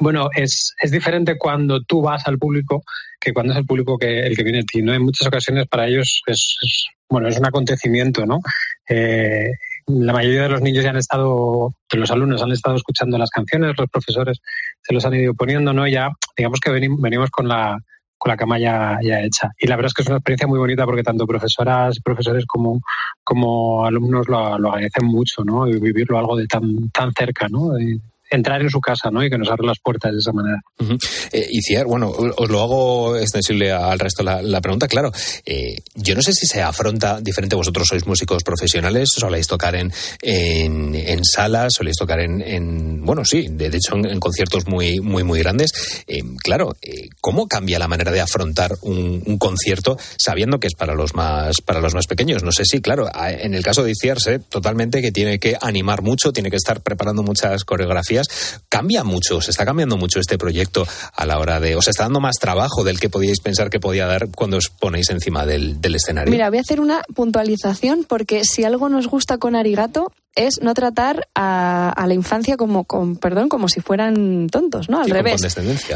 bueno, 0.00 0.28
es, 0.34 0.74
es 0.82 0.90
diferente 0.90 1.38
cuando 1.38 1.82
tú 1.82 2.02
vas 2.02 2.26
al 2.26 2.38
público 2.38 2.82
que 3.20 3.32
cuando 3.32 3.52
es 3.52 3.58
el 3.58 3.66
público 3.66 3.98
que 3.98 4.20
el 4.20 4.36
que 4.36 4.42
viene 4.42 4.60
a 4.60 4.64
ti, 4.64 4.82
¿no? 4.82 4.92
En 4.92 5.02
muchas 5.02 5.26
ocasiones 5.26 5.66
para 5.68 5.86
ellos 5.86 6.20
es, 6.26 6.56
es 6.62 6.86
bueno, 7.08 7.28
es 7.28 7.38
un 7.38 7.46
acontecimiento, 7.46 8.26
¿no? 8.26 8.40
Eh, 8.88 9.52
la 9.86 10.12
mayoría 10.12 10.42
de 10.42 10.48
los 10.48 10.62
niños 10.62 10.84
ya 10.84 10.90
han 10.90 10.96
estado, 10.96 11.74
de 11.90 11.98
los 11.98 12.10
alumnos 12.10 12.42
han 12.42 12.50
estado 12.50 12.76
escuchando 12.76 13.18
las 13.18 13.30
canciones, 13.30 13.74
los 13.78 13.88
profesores 13.88 14.40
se 14.82 14.94
los 14.94 15.04
han 15.04 15.14
ido 15.14 15.34
poniendo, 15.34 15.72
¿no? 15.72 15.86
Ya, 15.86 16.10
digamos 16.36 16.60
que 16.60 16.70
venimos, 16.70 17.30
con 17.30 17.48
la 17.48 17.78
con 18.18 18.30
la 18.30 18.36
cama 18.36 18.58
ya, 18.58 18.98
ya 19.02 19.20
hecha. 19.20 19.50
Y 19.58 19.66
la 19.66 19.76
verdad 19.76 19.88
es 19.88 19.94
que 19.94 20.02
es 20.02 20.08
una 20.08 20.16
experiencia 20.16 20.48
muy 20.48 20.58
bonita 20.58 20.86
porque 20.86 21.02
tanto 21.02 21.26
profesoras, 21.26 22.00
profesores 22.02 22.46
como, 22.46 22.80
como 23.22 23.84
alumnos 23.84 24.26
lo, 24.26 24.58
lo 24.58 24.70
agradecen 24.70 25.04
mucho, 25.04 25.44
¿no? 25.44 25.68
Y 25.68 25.78
vivirlo 25.78 26.18
algo 26.18 26.34
de 26.34 26.46
tan, 26.46 26.88
tan 26.90 27.12
cerca, 27.12 27.46
¿no? 27.48 27.72
Entrar 28.30 28.60
en 28.60 28.70
su 28.70 28.80
casa, 28.80 29.10
¿no? 29.10 29.24
Y 29.24 29.30
que 29.30 29.38
nos 29.38 29.48
abra 29.48 29.66
las 29.66 29.78
puertas 29.78 30.12
de 30.12 30.18
esa 30.18 30.32
manera. 30.32 30.60
Uh 30.78 30.96
bueno, 31.86 32.10
os 32.10 32.48
lo 32.48 32.62
hago 32.62 33.16
extensible 33.16 33.72
al 33.72 33.98
resto 33.98 34.22
la, 34.22 34.42
la 34.42 34.60
pregunta, 34.60 34.88
claro. 34.88 35.12
Eh, 35.44 35.76
yo 35.94 36.14
no 36.14 36.22
sé 36.22 36.32
si 36.32 36.46
se 36.46 36.62
afronta 36.62 37.20
diferente, 37.20 37.56
vosotros 37.56 37.86
sois 37.88 38.06
músicos 38.06 38.42
profesionales, 38.42 39.10
soléis 39.14 39.46
tocar 39.46 39.74
en, 39.74 39.92
en, 40.22 41.24
salas, 41.24 41.74
soléis 41.76 41.96
tocar 41.96 42.20
en, 42.20 42.40
en, 42.40 43.04
bueno, 43.04 43.24
sí, 43.24 43.46
de, 43.50 43.66
hecho 43.66 43.96
en, 43.96 44.18
conciertos 44.20 44.66
muy, 44.66 45.00
muy, 45.00 45.22
muy 45.22 45.38
grandes. 45.38 45.70
Eh, 46.06 46.22
claro, 46.42 46.76
eh, 46.82 47.08
¿cómo 47.20 47.46
cambia 47.46 47.78
la 47.78 47.88
manera 47.88 48.10
de 48.10 48.20
afrontar 48.20 48.72
un, 48.82 49.38
concierto 49.38 49.98
sabiendo 50.18 50.58
que 50.58 50.66
es 50.66 50.74
para 50.74 50.94
los 50.94 51.14
más, 51.14 51.60
para 51.60 51.80
los 51.80 51.94
más 51.94 52.06
pequeños? 52.06 52.42
No 52.42 52.52
sé 52.52 52.64
si, 52.64 52.80
claro, 52.80 53.08
en 53.14 53.54
el 53.54 53.62
caso 53.62 53.84
de 53.84 53.92
Ciar, 53.94 54.20
sé 54.20 54.38
totalmente 54.38 55.02
que 55.02 55.12
tiene 55.12 55.38
que 55.38 55.56
animar 55.60 56.02
mucho, 56.02 56.32
tiene 56.32 56.50
que 56.50 56.56
estar 56.56 56.80
preparando 56.80 57.22
muchas 57.22 57.64
coreografías 57.64 58.15
cambia 58.68 59.04
mucho, 59.04 59.40
se 59.40 59.50
está 59.50 59.64
cambiando 59.64 59.96
mucho 59.96 60.20
este 60.20 60.38
proyecto 60.38 60.86
a 61.14 61.26
la 61.26 61.38
hora 61.38 61.60
de, 61.60 61.76
os 61.76 61.88
está 61.88 62.04
dando 62.04 62.20
más 62.20 62.36
trabajo 62.36 62.84
del 62.84 63.00
que 63.00 63.08
podíais 63.08 63.40
pensar 63.40 63.70
que 63.70 63.80
podía 63.80 64.06
dar 64.06 64.28
cuando 64.34 64.56
os 64.56 64.68
ponéis 64.68 65.10
encima 65.10 65.46
del, 65.46 65.80
del 65.80 65.94
escenario. 65.96 66.30
Mira, 66.30 66.48
voy 66.48 66.58
a 66.58 66.62
hacer 66.62 66.80
una 66.80 67.02
puntualización 67.14 68.04
porque 68.08 68.42
si 68.44 68.64
algo 68.64 68.88
nos 68.88 69.08
gusta 69.08 69.38
con 69.38 69.56
Arigato 69.56 70.12
es 70.36 70.60
no 70.60 70.74
tratar 70.74 71.28
a, 71.34 71.90
a 71.90 72.06
la 72.06 72.14
infancia 72.14 72.56
como, 72.56 72.84
con, 72.84 73.16
perdón, 73.16 73.48
como 73.48 73.68
si 73.68 73.80
fueran 73.80 74.48
tontos, 74.48 74.88
¿no? 74.88 75.00
Al 75.00 75.06
sí, 75.06 75.12
revés. 75.12 75.40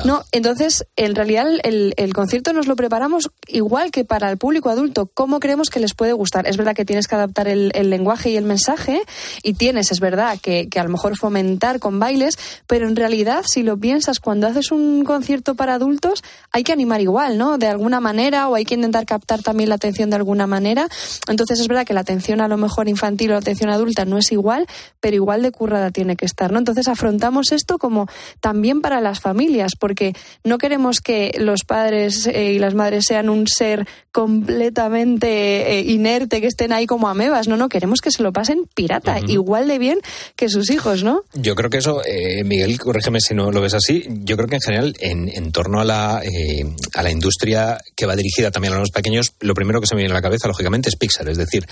No, 0.04 0.24
entonces, 0.32 0.86
en 0.96 1.14
realidad 1.14 1.46
el, 1.62 1.94
el, 1.96 2.14
concierto 2.14 2.52
nos 2.54 2.66
lo 2.66 2.74
preparamos 2.74 3.30
igual 3.46 3.90
que 3.90 4.04
para 4.04 4.30
el 4.30 4.38
público 4.38 4.70
adulto, 4.70 5.10
cómo 5.12 5.40
creemos 5.40 5.68
que 5.68 5.78
les 5.78 5.94
puede 5.94 6.14
gustar. 6.14 6.48
Es 6.48 6.56
verdad 6.56 6.74
que 6.74 6.86
tienes 6.86 7.06
que 7.06 7.14
adaptar 7.14 7.48
el, 7.48 7.70
el 7.74 7.90
lenguaje 7.90 8.30
y 8.30 8.36
el 8.36 8.44
mensaje 8.44 9.02
y 9.42 9.54
tienes, 9.54 9.92
es 9.92 10.00
verdad, 10.00 10.38
que, 10.40 10.68
que, 10.68 10.80
a 10.80 10.84
lo 10.84 10.90
mejor 10.90 11.18
fomentar 11.18 11.78
con 11.78 11.98
bailes, 11.98 12.38
pero 12.66 12.88
en 12.88 12.96
realidad, 12.96 13.44
si 13.46 13.62
lo 13.62 13.76
piensas, 13.76 14.20
cuando 14.20 14.46
haces 14.46 14.72
un 14.72 15.04
concierto 15.04 15.54
para 15.54 15.74
adultos, 15.74 16.24
hay 16.50 16.64
que 16.64 16.72
animar 16.72 17.02
igual, 17.02 17.36
¿no? 17.36 17.58
De 17.58 17.66
alguna 17.66 18.00
manera 18.00 18.48
o 18.48 18.54
hay 18.54 18.64
que 18.64 18.74
intentar 18.74 19.04
captar 19.04 19.42
también 19.42 19.68
la 19.68 19.74
atención 19.74 20.08
de 20.08 20.16
alguna 20.16 20.46
manera. 20.46 20.88
Entonces, 21.28 21.60
es 21.60 21.68
verdad 21.68 21.86
que 21.86 21.92
la 21.92 22.00
atención 22.00 22.40
a 22.40 22.48
lo 22.48 22.56
mejor 22.56 22.88
infantil 22.88 23.30
o 23.30 23.32
la 23.34 23.40
atención 23.40 23.68
adulta 23.68 24.06
no 24.06 24.16
es 24.16 24.29
igual, 24.32 24.66
pero 25.00 25.16
igual 25.16 25.42
de 25.42 25.52
currada 25.52 25.90
tiene 25.90 26.16
que 26.16 26.26
estar, 26.26 26.52
¿no? 26.52 26.58
Entonces 26.58 26.88
afrontamos 26.88 27.52
esto 27.52 27.78
como 27.78 28.06
también 28.40 28.80
para 28.80 29.00
las 29.00 29.20
familias, 29.20 29.72
porque 29.78 30.14
no 30.44 30.58
queremos 30.58 31.00
que 31.00 31.34
los 31.38 31.64
padres 31.64 32.26
eh, 32.26 32.52
y 32.52 32.58
las 32.58 32.74
madres 32.74 33.04
sean 33.06 33.28
un 33.28 33.46
ser 33.46 33.86
completamente 34.12 35.78
eh, 35.78 35.80
inerte, 35.82 36.40
que 36.40 36.46
estén 36.46 36.72
ahí 36.72 36.86
como 36.86 37.08
amebas, 37.08 37.48
no, 37.48 37.56
no, 37.56 37.68
queremos 37.68 38.00
que 38.00 38.10
se 38.10 38.22
lo 38.22 38.32
pasen 38.32 38.64
pirata, 38.74 39.18
uh 39.18 39.24
-huh. 39.24 39.30
igual 39.30 39.68
de 39.68 39.78
bien 39.78 39.98
que 40.36 40.48
sus 40.48 40.70
hijos, 40.70 41.04
¿no? 41.04 41.22
Yo 41.34 41.54
creo 41.54 41.70
que 41.70 41.78
eso, 41.78 42.02
eh, 42.04 42.42
Miguel, 42.44 42.78
corrígeme 42.78 43.20
si 43.20 43.34
no 43.34 43.50
lo 43.50 43.60
ves 43.60 43.74
así, 43.74 44.04
yo 44.08 44.36
creo 44.36 44.48
que 44.48 44.56
en 44.56 44.60
general, 44.62 44.96
en, 45.00 45.28
en 45.28 45.52
torno 45.52 45.80
a 45.80 45.84
la, 45.84 46.22
eh, 46.24 46.64
a 46.94 47.02
la 47.02 47.10
industria 47.10 47.80
que 47.94 48.06
va 48.06 48.16
dirigida 48.16 48.50
también 48.50 48.74
a 48.74 48.78
los 48.78 48.90
pequeños, 48.90 49.34
lo 49.40 49.54
primero 49.54 49.80
que 49.80 49.86
se 49.86 49.94
me 49.94 50.00
viene 50.00 50.12
a 50.12 50.18
la 50.18 50.22
cabeza, 50.22 50.48
lógicamente, 50.48 50.88
es 50.88 50.96
Pixar, 50.96 51.28
es 51.28 51.38
decir, 51.38 51.66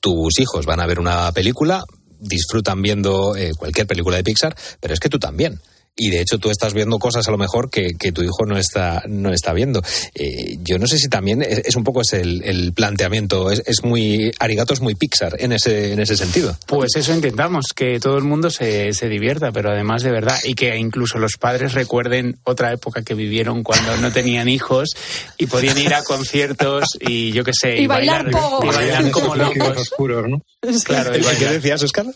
tus 0.00 0.38
hijos 0.38 0.66
van 0.66 0.80
a 0.80 0.86
ver 0.86 0.98
una 1.00 1.32
película, 1.32 1.75
disfrutan 2.18 2.82
viendo 2.82 3.36
eh, 3.36 3.52
cualquier 3.56 3.86
película 3.86 4.16
de 4.16 4.24
Pixar, 4.24 4.56
pero 4.80 4.94
es 4.94 5.00
que 5.00 5.08
tú 5.08 5.18
también 5.18 5.60
y 5.96 6.10
de 6.10 6.20
hecho 6.20 6.38
tú 6.38 6.50
estás 6.50 6.74
viendo 6.74 6.98
cosas 6.98 7.26
a 7.26 7.30
lo 7.30 7.38
mejor 7.38 7.70
que, 7.70 7.94
que 7.98 8.12
tu 8.12 8.22
hijo 8.22 8.44
no 8.46 8.58
está 8.58 9.02
no 9.08 9.32
está 9.32 9.52
viendo. 9.54 9.82
Eh, 10.14 10.58
yo 10.60 10.78
no 10.78 10.86
sé 10.86 10.98
si 10.98 11.08
también 11.08 11.42
es, 11.42 11.62
es 11.64 11.76
un 11.76 11.84
poco 11.84 12.02
es 12.02 12.12
el, 12.12 12.42
el 12.44 12.72
planteamiento 12.74 13.50
es, 13.50 13.62
es, 13.66 13.82
muy 13.82 14.30
arigato 14.38 14.74
es 14.74 14.80
muy 14.80 14.94
Pixar 14.94 15.36
en 15.38 15.52
ese 15.52 15.92
en 15.92 16.00
ese 16.00 16.16
sentido. 16.16 16.56
Pues 16.66 16.94
eso 16.96 17.14
intentamos 17.14 17.72
que 17.74 17.98
todo 17.98 18.18
el 18.18 18.24
mundo 18.24 18.50
se, 18.50 18.92
se 18.92 19.08
divierta 19.08 19.52
pero 19.52 19.70
además 19.70 20.02
de 20.02 20.10
verdad 20.10 20.38
y 20.44 20.54
que 20.54 20.76
incluso 20.76 21.18
los 21.18 21.38
padres 21.38 21.72
recuerden 21.72 22.38
otra 22.44 22.72
época 22.72 23.02
que 23.02 23.14
vivieron 23.14 23.62
cuando 23.62 23.96
no 23.96 24.12
tenían 24.12 24.48
hijos 24.48 24.90
y 25.38 25.46
podían 25.46 25.78
ir 25.78 25.94
a 25.94 26.04
conciertos 26.04 26.84
y 27.00 27.32
yo 27.32 27.42
qué 27.42 27.52
sé 27.58 27.76
y, 27.76 27.84
y 27.84 27.86
bailar, 27.86 28.30
bailar 28.30 28.62
y 28.62 28.66
bailar 28.66 29.10
como 29.10 29.34
locos. 29.34 29.78
oscuros, 29.78 30.28
¿no? 30.28 30.42
claro 30.84 31.12
¿qué 31.12 31.48
decías 31.48 31.82
Oscar? 31.82 32.06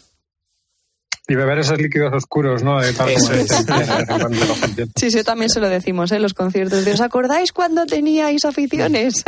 Y 1.31 1.37
beber 1.37 1.61
esos 1.61 1.79
líquidos 1.79 2.13
oscuros, 2.13 2.65
¿no? 2.65 2.81
De 2.81 2.93
tal 2.93 3.09
Eso 3.09 3.33
es. 3.33 3.47
sí, 4.97 5.13
sí, 5.13 5.23
también 5.23 5.49
se 5.49 5.61
lo 5.61 5.69
decimos 5.69 6.11
en 6.11 6.17
¿eh? 6.17 6.21
los 6.23 6.35
conciertos. 6.35 6.85
¿Os 6.85 7.01
acordáis 7.01 7.53
cuando 7.53 7.87
teníais 7.87 8.45
aficiones? 8.45 9.23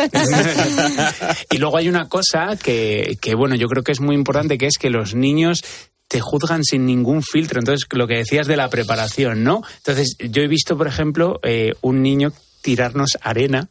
y 1.53 1.59
luego 1.59 1.77
hay 1.77 1.89
una 1.89 2.09
cosa 2.09 2.57
que, 2.61 3.17
que, 3.21 3.37
bueno, 3.37 3.55
yo 3.55 3.69
creo 3.69 3.85
que 3.85 3.93
es 3.93 4.01
muy 4.01 4.17
importante, 4.17 4.59
que 4.59 4.67
es 4.67 4.79
que 4.79 4.91
los 4.91 5.15
niños 5.15 5.63
te 6.09 6.19
juzgan 6.19 6.65
sin 6.65 6.87
ningún 6.87 7.23
filtro. 7.23 7.61
Entonces, 7.61 7.87
lo 7.93 8.09
que 8.09 8.17
decías 8.17 8.49
de 8.49 8.57
la 8.57 8.69
preparación, 8.69 9.45
¿no? 9.45 9.63
Entonces, 9.77 10.17
yo 10.19 10.43
he 10.43 10.49
visto, 10.49 10.77
por 10.77 10.89
ejemplo, 10.89 11.39
eh, 11.45 11.71
un 11.83 12.03
niño 12.03 12.33
tirarnos 12.63 13.17
arena 13.21 13.69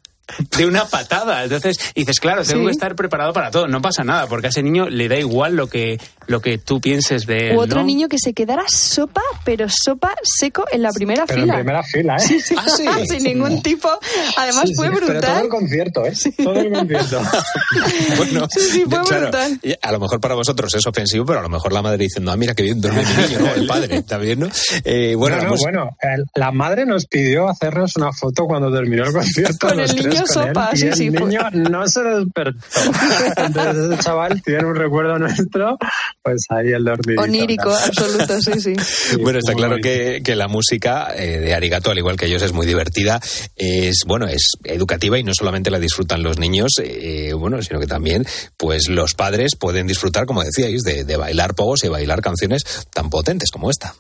de 0.58 0.66
una 0.66 0.86
patada. 0.86 1.44
Entonces 1.44 1.78
dices, 1.96 2.20
claro, 2.20 2.44
tengo 2.44 2.62
¿Sí? 2.62 2.66
que 2.68 2.72
estar 2.72 2.96
preparado 2.96 3.34
para 3.34 3.52
todo. 3.52 3.68
No 3.68 3.82
pasa 3.82 4.04
nada, 4.04 4.28
porque 4.28 4.48
a 4.48 4.50
ese 4.50 4.64
niño 4.64 4.90
le 4.90 5.08
da 5.08 5.18
igual 5.18 5.56
lo 5.56 5.68
que, 5.68 6.00
lo 6.28 6.42
que 6.42 6.58
tú 6.58 6.82
pienses 6.82 7.26
de 7.26 7.52
él. 7.52 7.58
U 7.58 7.62
otro 7.62 7.80
¿no? 7.80 7.86
niño 7.86 8.08
que 8.08 8.18
se 8.20 8.34
quedara 8.34 8.64
sopa, 8.68 9.22
pero 9.44 9.68
sopa 9.70 10.14
seco 10.24 10.66
en 10.72 10.82
la 10.82 10.92
primera 10.92 11.26
pero 11.26 11.42
fila. 11.42 11.54
En 11.54 11.60
primera 11.60 11.84
fila, 11.84 12.16
¿eh? 12.16 12.20
Sí, 12.20 12.40
sí. 12.40 12.56
¿Ah, 12.58 12.66
sí? 12.76 12.86
Sin 13.08 13.24
ningún 13.24 13.62
tipo. 13.62 13.90
Además 14.38 14.66
sí, 14.68 14.76
fue 14.76 14.90
brutal. 14.90 15.18
Pero 15.20 15.34
todo 15.34 15.44
el 15.44 15.50
concierto, 15.50 16.06
¿eh? 16.06 16.14
Todo 16.44 16.56
el 16.56 16.72
concierto. 16.72 17.22
bueno, 18.18 18.48
sí, 18.50 18.60
sí, 18.60 18.84
fue 18.90 19.02
claro, 19.02 19.22
brutal. 19.24 19.60
A 19.82 19.92
lo 19.92 20.00
mejor 20.00 20.20
para 20.20 20.36
vosotros 20.36 20.74
es 20.74 20.86
ofensivo, 20.86 21.26
pero 21.26 21.40
a 21.40 21.44
lo 21.44 21.50
mejor 21.50 21.74
la 21.74 21.82
madre 21.82 22.04
diciendo, 22.04 22.32
ah, 22.32 22.38
mira 22.38 22.54
qué 22.54 22.64
bien 22.64 22.82
duerme 22.82 23.04
mi 23.04 23.24
niño, 23.24 23.40
¿no? 23.40 23.54
El 23.54 23.68
padre, 23.68 23.98
¿está 23.98 24.18
bien, 24.18 24.40
no? 24.40 24.50
Eh, 24.84 25.16
bueno, 25.16 25.38
no, 25.38 25.44
no, 25.44 25.50
pues... 25.50 25.62
bueno, 25.62 25.98
la 26.36 26.52
madre 26.52 26.86
nos 26.86 27.06
pidió 27.06 27.50
hacernos 27.50 27.96
una 27.96 28.12
foto 28.12 28.46
cuando 28.46 28.72
terminó 28.72 29.04
el 29.06 29.14
concierto. 29.14 29.68
con 29.68 29.80
el 29.80 29.96
niño 29.96 30.21
sopa, 30.26 30.76
sí, 30.76 30.88
el 30.88 30.96
sí, 30.96 31.10
niño 31.10 31.42
fue... 31.50 31.60
no 31.60 31.88
se 31.88 32.04
despertó. 32.04 32.60
Entonces 33.38 33.86
ese 33.86 34.04
chaval 34.04 34.42
tiene 34.42 34.66
un 34.66 34.76
recuerdo 34.76 35.18
nuestro, 35.18 35.78
pues 36.24 36.46
ahí 36.50 36.72
el 36.72 36.84
dormidito. 36.84 37.22
Onírico, 37.22 37.70
¿no? 37.70 37.76
absoluto, 37.76 38.42
sí, 38.42 38.60
sí. 38.60 38.76
sí 38.78 39.16
bueno, 39.18 39.40
está 39.40 39.54
claro 39.54 39.78
que, 39.82 40.22
que, 40.24 40.36
la 40.36 40.48
música 40.48 41.14
eh, 41.16 41.40
de 41.40 41.54
Arigato, 41.54 41.92
al 41.92 41.98
igual 41.98 42.16
que 42.16 42.26
ellos, 42.26 42.42
es 42.42 42.54
muy 42.54 42.66
divertida. 42.66 43.20
Es, 43.56 44.04
bueno, 44.06 44.28
es 44.28 44.54
educativa 44.64 45.20
y 45.20 45.24
no 45.24 45.34
solamente 45.34 45.72
la 45.72 45.80
disfrutan 45.80 46.24
los 46.24 46.40
niños, 46.40 46.74
eh, 46.84 47.34
bueno, 47.34 47.62
sino 47.62 47.80
que 47.80 47.88
también, 47.88 48.26
pues 48.58 48.88
los 48.90 49.14
padres 49.14 49.56
pueden 49.56 49.88
disfrutar, 49.88 50.26
como 50.26 50.44
decíais, 50.44 50.82
de, 50.84 51.04
de 51.04 51.18
bailar 51.18 51.56
pogos 51.56 51.84
y 51.84 51.88
bailar 51.88 52.22
canciones 52.22 52.64
tan 52.94 53.10
potentes 53.10 53.52
como 53.52 53.70
esta. 53.70 53.94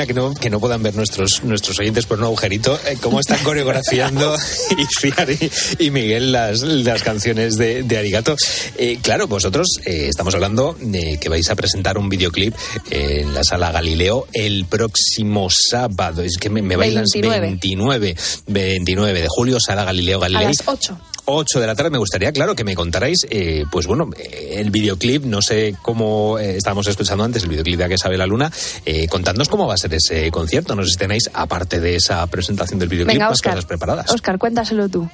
Pena, 0.00 0.06
que 0.06 0.14
no, 0.14 0.34
que 0.34 0.50
no 0.50 0.60
puedan 0.60 0.82
ver 0.82 0.94
nuestros, 0.94 1.42
nuestros 1.44 1.78
oyentes 1.78 2.06
por 2.06 2.18
un 2.18 2.24
agujerito 2.24 2.78
eh, 2.86 2.96
cómo 3.00 3.20
están 3.20 3.42
coreografiando 3.42 4.36
y, 5.78 5.84
y 5.84 5.90
Miguel 5.90 6.32
las, 6.32 6.62
las 6.62 7.02
canciones 7.02 7.56
de, 7.56 7.82
de 7.82 7.98
Arigato. 7.98 8.36
Eh, 8.76 8.98
claro, 9.02 9.26
vosotros 9.26 9.66
eh, 9.84 10.06
estamos 10.08 10.34
hablando 10.34 10.76
de 10.80 11.18
que 11.20 11.28
vais 11.28 11.48
a 11.50 11.54
presentar 11.56 11.98
un 11.98 12.08
videoclip 12.08 12.54
en 12.90 13.34
la 13.34 13.44
sala 13.44 13.72
Galileo 13.72 14.26
el 14.32 14.64
próximo 14.66 15.48
sábado. 15.50 16.22
Es 16.22 16.36
que 16.38 16.50
me, 16.50 16.62
me 16.62 16.76
bailan 16.76 17.04
29. 17.12 17.40
29, 17.40 18.16
29 18.46 19.22
de 19.22 19.28
julio, 19.28 19.60
sala 19.60 19.84
Galileo 19.84 20.18
A 20.18 20.22
Galilei. 20.22 20.46
las 20.46 20.62
8. 20.66 20.98
8 21.24 21.60
de 21.60 21.66
la 21.66 21.74
tarde. 21.74 21.90
Me 21.90 21.98
gustaría, 21.98 22.32
claro, 22.32 22.54
que 22.54 22.64
me 22.64 22.74
contarais, 22.74 23.26
eh, 23.30 23.64
pues 23.70 23.86
bueno, 23.86 24.10
el 24.50 24.70
videoclip, 24.70 25.24
no 25.24 25.42
sé 25.42 25.74
cómo 25.82 26.38
eh, 26.38 26.56
estábamos 26.56 26.86
escuchando 26.86 27.24
antes, 27.24 27.42
el 27.42 27.48
videoclip 27.48 27.78
de 27.78 27.84
A 27.84 27.88
que 27.88 27.98
sabe 27.98 28.16
la 28.16 28.26
luna. 28.26 28.50
Eh, 28.84 29.08
contadnos 29.08 29.48
cómo 29.48 29.66
va 29.66 29.74
a 29.74 29.78
ser 29.78 29.92
ese 29.94 30.30
concierto. 30.30 30.74
No 30.74 30.84
sé 30.84 30.90
si 30.90 30.96
tenéis, 30.96 31.30
aparte 31.32 31.80
de 31.80 31.96
esa 31.96 32.26
presentación 32.26 32.78
del 32.78 32.88
videoclip, 32.88 33.14
Venga, 33.14 33.26
más 33.30 33.38
Óscar. 33.38 33.52
cosas 33.54 33.66
preparadas. 33.66 34.10
Oscar, 34.12 34.38
cuéntaselo 34.38 34.88
tú. 34.88 35.08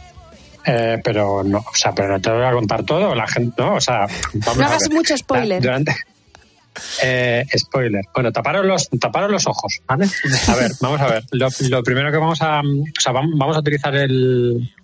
Eh, 0.69 0.99
pero 1.05 1.45
no, 1.45 1.59
o 1.59 1.75
sea, 1.77 1.93
pero 1.95 2.09
no 2.09 2.21
te 2.21 2.29
voy 2.31 2.45
a 2.45 2.51
contar 2.53 2.83
todo, 2.85 3.15
la 3.15 3.27
gente, 3.29 3.55
no, 3.63 3.75
o 3.77 3.81
sea, 3.81 4.07
vamos 4.35 4.57
No 4.59 4.65
a 4.65 4.67
hagas 4.67 4.89
ver. 4.89 4.93
mucho 4.97 5.17
spoiler. 5.17 5.63
Durante, 5.63 5.95
eh, 7.03 7.45
spoiler. 7.57 8.03
Bueno, 8.13 8.33
taparos 8.33 8.67
los, 8.67 8.89
taparos 9.01 9.31
los 9.31 9.47
ojos, 9.47 9.81
¿vale? 9.87 10.07
A 10.49 10.55
ver, 10.57 10.73
vamos 10.81 11.01
a 11.01 11.07
ver. 11.07 11.25
Lo, 11.31 11.49
lo 11.69 11.83
primero 11.83 12.11
que 12.11 12.19
vamos 12.19 12.43
a, 12.43 12.61
o 12.61 13.01
sea, 13.01 13.13
vam- 13.13 13.39
vamos 13.39 13.57
a 13.57 13.61
utilizar 13.61 13.95
el, 13.95 14.75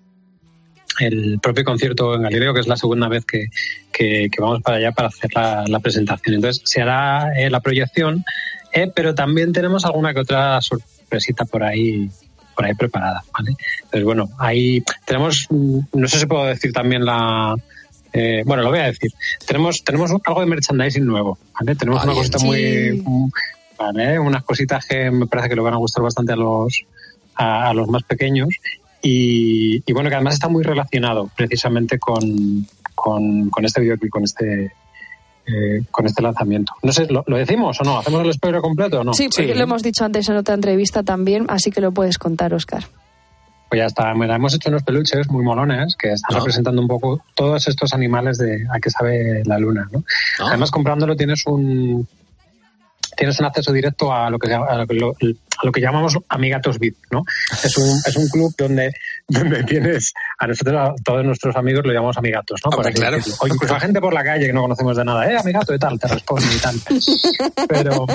el 1.00 1.38
propio 1.40 1.64
concierto 1.64 2.14
en 2.14 2.22
Galileo, 2.22 2.52
que 2.54 2.60
es 2.60 2.66
la 2.66 2.76
segunda 2.76 3.08
vez 3.08 3.24
que, 3.24 3.46
que- 3.92 4.28
que 4.30 4.40
vamos 4.40 4.62
para 4.62 4.76
allá 4.78 4.92
para 4.92 5.08
hacer 5.08 5.30
la, 5.34 5.64
la 5.66 5.80
presentación. 5.80 6.34
Entonces, 6.36 6.62
se 6.64 6.82
hará 6.82 7.32
eh, 7.38 7.50
la 7.50 7.60
proyección, 7.60 8.24
eh, 8.72 8.90
pero 8.94 9.14
también 9.14 9.52
tenemos 9.52 9.84
alguna 9.84 10.12
que 10.14 10.20
otra 10.20 10.60
sorpresita 10.60 11.44
por 11.44 11.62
ahí 11.62 12.08
por 12.54 12.66
ahí 12.66 12.74
preparada, 12.74 13.24
¿vale? 13.32 13.56
Entonces, 13.84 14.04
bueno, 14.04 14.28
ahí 14.38 14.82
tenemos, 15.06 15.46
mm, 15.48 15.78
no 15.94 16.06
sé 16.06 16.18
si 16.18 16.26
puedo 16.26 16.44
decir 16.44 16.70
también 16.70 17.02
la... 17.02 17.54
eh, 18.12 18.42
bueno, 18.44 18.62
lo 18.62 18.68
voy 18.68 18.80
a 18.80 18.84
decir. 18.86 19.10
Tenemos, 19.46 19.82
tenemos 19.82 20.10
algo 20.22 20.40
de 20.40 20.46
merchandising 20.46 21.06
nuevo, 21.06 21.38
¿vale? 21.58 21.74
Tenemos 21.76 22.04
una 22.04 22.12
cosita 22.12 22.38
Sí. 22.38 22.44
muy... 22.44 23.02
mm, 23.04 23.30
¿vale? 23.78 24.18
Unas 24.18 24.44
cositas 24.44 24.84
que 24.86 25.10
me 25.10 25.26
parece 25.26 25.48
que 25.48 25.54
le 25.56 25.62
van 25.62 25.72
a 25.72 25.78
gustar 25.78 26.02
bastante 26.04 26.34
a 26.34 26.36
los, 26.36 26.82
a, 27.36 27.70
a 27.70 27.74
los 27.74 27.88
más 27.88 28.02
pequeños 28.02 28.48
y, 29.02 29.82
y 29.84 29.92
bueno, 29.92 30.08
que 30.08 30.14
además 30.16 30.34
está 30.34 30.48
muy 30.48 30.62
relacionado 30.62 31.28
precisamente 31.36 31.98
con, 31.98 32.66
con, 32.94 33.50
con 33.50 33.64
este 33.64 33.80
videoclip, 33.80 34.10
con 34.10 34.24
este... 34.24 34.72
eh, 35.46 35.82
con 35.90 36.06
este 36.06 36.22
lanzamiento. 36.22 36.72
No 36.82 36.92
sé, 36.92 37.06
¿lo, 37.08 37.24
lo 37.26 37.36
decimos 37.36 37.80
o 37.80 37.84
no? 37.84 37.98
¿Hacemos 37.98 38.24
el 38.24 38.32
spoiler 38.32 38.60
completo 38.60 39.00
o 39.00 39.04
no? 39.04 39.12
Sí, 39.12 39.28
porque 39.34 39.54
lo 39.56 39.62
hemos 39.64 39.82
dicho 39.82 40.04
antes 40.04 40.28
en 40.28 40.36
otra 40.36 40.54
entrevista 40.54 41.02
también, 41.02 41.46
así 41.48 41.70
que 41.72 41.80
lo 41.80 41.90
puedes 41.92 42.16
contar, 42.18 42.54
Oscar. 42.54 42.84
Pues 43.68 43.78
ya 43.80 43.86
está, 43.86 44.14
mira, 44.14 44.36
hemos 44.36 44.54
hecho 44.54 44.68
unos 44.68 44.82
peluches 44.82 45.28
muy 45.30 45.42
molones 45.42 45.96
que 45.96 46.12
están 46.12 46.36
Ah. 46.36 46.38
representando 46.38 46.80
un 46.82 46.88
poco 46.88 47.22
todos 47.34 47.66
estos 47.66 47.92
animales 47.94 48.36
de 48.38 48.66
a 48.72 48.78
qué 48.78 48.90
sabe 48.90 49.42
la 49.46 49.58
luna, 49.58 49.88
¿no? 49.90 50.04
Ah. 50.40 50.48
Además, 50.50 50.70
comprándolo 50.70 51.16
tienes 51.16 51.44
un 51.46 52.06
tienes 53.16 53.38
un 53.40 53.46
acceso 53.46 53.72
directo 53.72 54.12
a 54.12 54.30
lo 54.30 54.38
que 54.38 54.52
a 54.52 54.74
lo, 54.76 54.86
que 54.86 54.98
a 54.98 55.66
lo 55.66 55.72
que 55.72 55.80
llamamos 55.80 56.16
amigatos 56.28 56.78
VIP, 56.78 56.96
¿no? 57.10 57.22
Es 57.62 57.76
un, 57.78 57.98
es 58.06 58.16
un 58.16 58.28
club 58.28 58.52
donde, 58.56 58.92
donde 59.28 59.62
tienes 59.64 60.12
a 60.38 60.46
nosotros, 60.46 60.76
a 60.76 60.94
todos 61.04 61.24
nuestros 61.24 61.54
amigos 61.56 61.84
lo 61.86 61.92
llamamos 61.92 62.16
amigatos, 62.16 62.60
¿no? 62.64 62.70
Hombre, 62.76 62.92
claro. 62.92 63.18
O 63.40 63.46
incluso 63.46 63.74
a 63.74 63.80
gente 63.80 64.00
por 64.00 64.12
la 64.14 64.24
calle 64.24 64.46
que 64.46 64.52
no 64.52 64.62
conocemos 64.62 64.96
de 64.96 65.04
nada, 65.04 65.30
eh, 65.30 65.36
amigato 65.36 65.74
y 65.74 65.78
tal, 65.78 65.98
te 65.98 66.08
responde 66.08 66.46
y 66.56 66.58
tal. 66.60 66.76
Pero, 67.68 68.06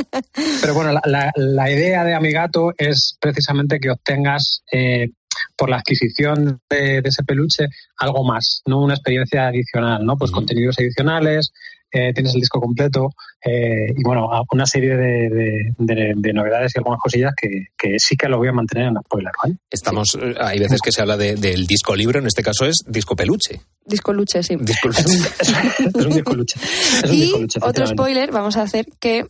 pero 0.62 0.74
bueno, 0.74 0.92
la, 0.94 1.02
la- 1.06 1.32
la 1.36 1.72
idea 1.72 2.04
de 2.04 2.14
Amigato 2.16 2.74
es 2.78 3.18
precisamente 3.20 3.80
que 3.80 3.90
obtengas 3.92 4.64
eh, 4.72 5.10
por 5.56 5.70
la 5.70 5.78
adquisición 5.78 6.60
de, 6.70 7.02
de 7.02 7.10
ese 7.10 7.24
peluche 7.24 7.66
algo 7.98 8.24
más, 8.24 8.62
no 8.66 8.82
una 8.82 8.94
experiencia 8.96 9.48
adicional, 9.48 10.04
¿no? 10.06 10.18
Pues 10.18 10.32
contenidos 10.32 10.78
adicionales, 10.80 11.52
eh, 11.92 12.12
tienes 12.14 12.34
el 12.34 12.42
disco 12.42 12.60
completo 12.60 13.10
eh, 13.46 13.94
y 13.96 14.04
bueno, 14.04 14.30
una 14.52 14.66
serie 14.66 14.96
de, 14.98 15.30
de- 15.30 15.74
de- 15.78 16.14
de 16.16 16.34
novedades 16.34 16.74
y 16.76 16.80
algunas 16.80 17.00
cosillas 17.00 17.34
que, 17.40 17.68
que 17.78 17.98
sí 18.00 18.16
que 18.18 18.28
lo 18.28 18.38
voy 18.38 18.50
a 18.50 18.52
mantener 18.54 18.88
en 18.88 18.96
la 18.96 19.02
spoiler, 19.02 19.32
¿vale? 19.42 19.56
Estamos, 19.70 20.18
eh, 20.22 20.36
hay 20.40 20.60
veces 20.60 20.82
que 20.82 20.92
se 20.92 21.02
habla 21.02 21.16
de- 21.18 21.36
del 21.36 21.66
disco 21.68 21.96
libro, 21.96 22.20
en 22.20 22.26
este 22.28 22.44
caso 22.44 22.66
es 22.66 22.84
disco 22.88 23.16
peluche. 23.16 23.62
Disco 23.86 24.12
Luche, 24.12 24.44
sí. 24.44 24.58
Disco 24.60 24.90
Es 24.90 26.06
un 26.06 26.10
disco 26.14 26.34
luche. 26.36 26.60
Es 27.04 27.10
un 27.10 27.16
Y 27.16 27.22
disco 27.22 27.40
luche, 27.40 27.60
otro 27.62 27.88
spoiler, 27.88 28.32
vamos 28.32 28.58
a 28.58 28.64
hacer 28.64 28.86
que, 29.00 29.26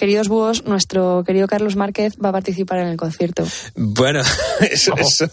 queridos 0.00 0.28
búhos, 0.28 0.64
nuestro 0.64 1.22
querido 1.26 1.46
Carlos 1.46 1.76
Márquez 1.76 2.14
va 2.24 2.30
a 2.30 2.32
participar 2.32 2.78
en 2.78 2.88
el 2.88 2.96
concierto. 2.96 3.44
Bueno, 3.74 4.22
eso, 4.70 4.94
eso, 4.96 5.28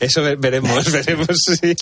eso 0.00 0.22
ve- 0.22 0.36
veremos, 0.36 0.90
veremos. 0.92 1.28
Sí. 1.44 1.74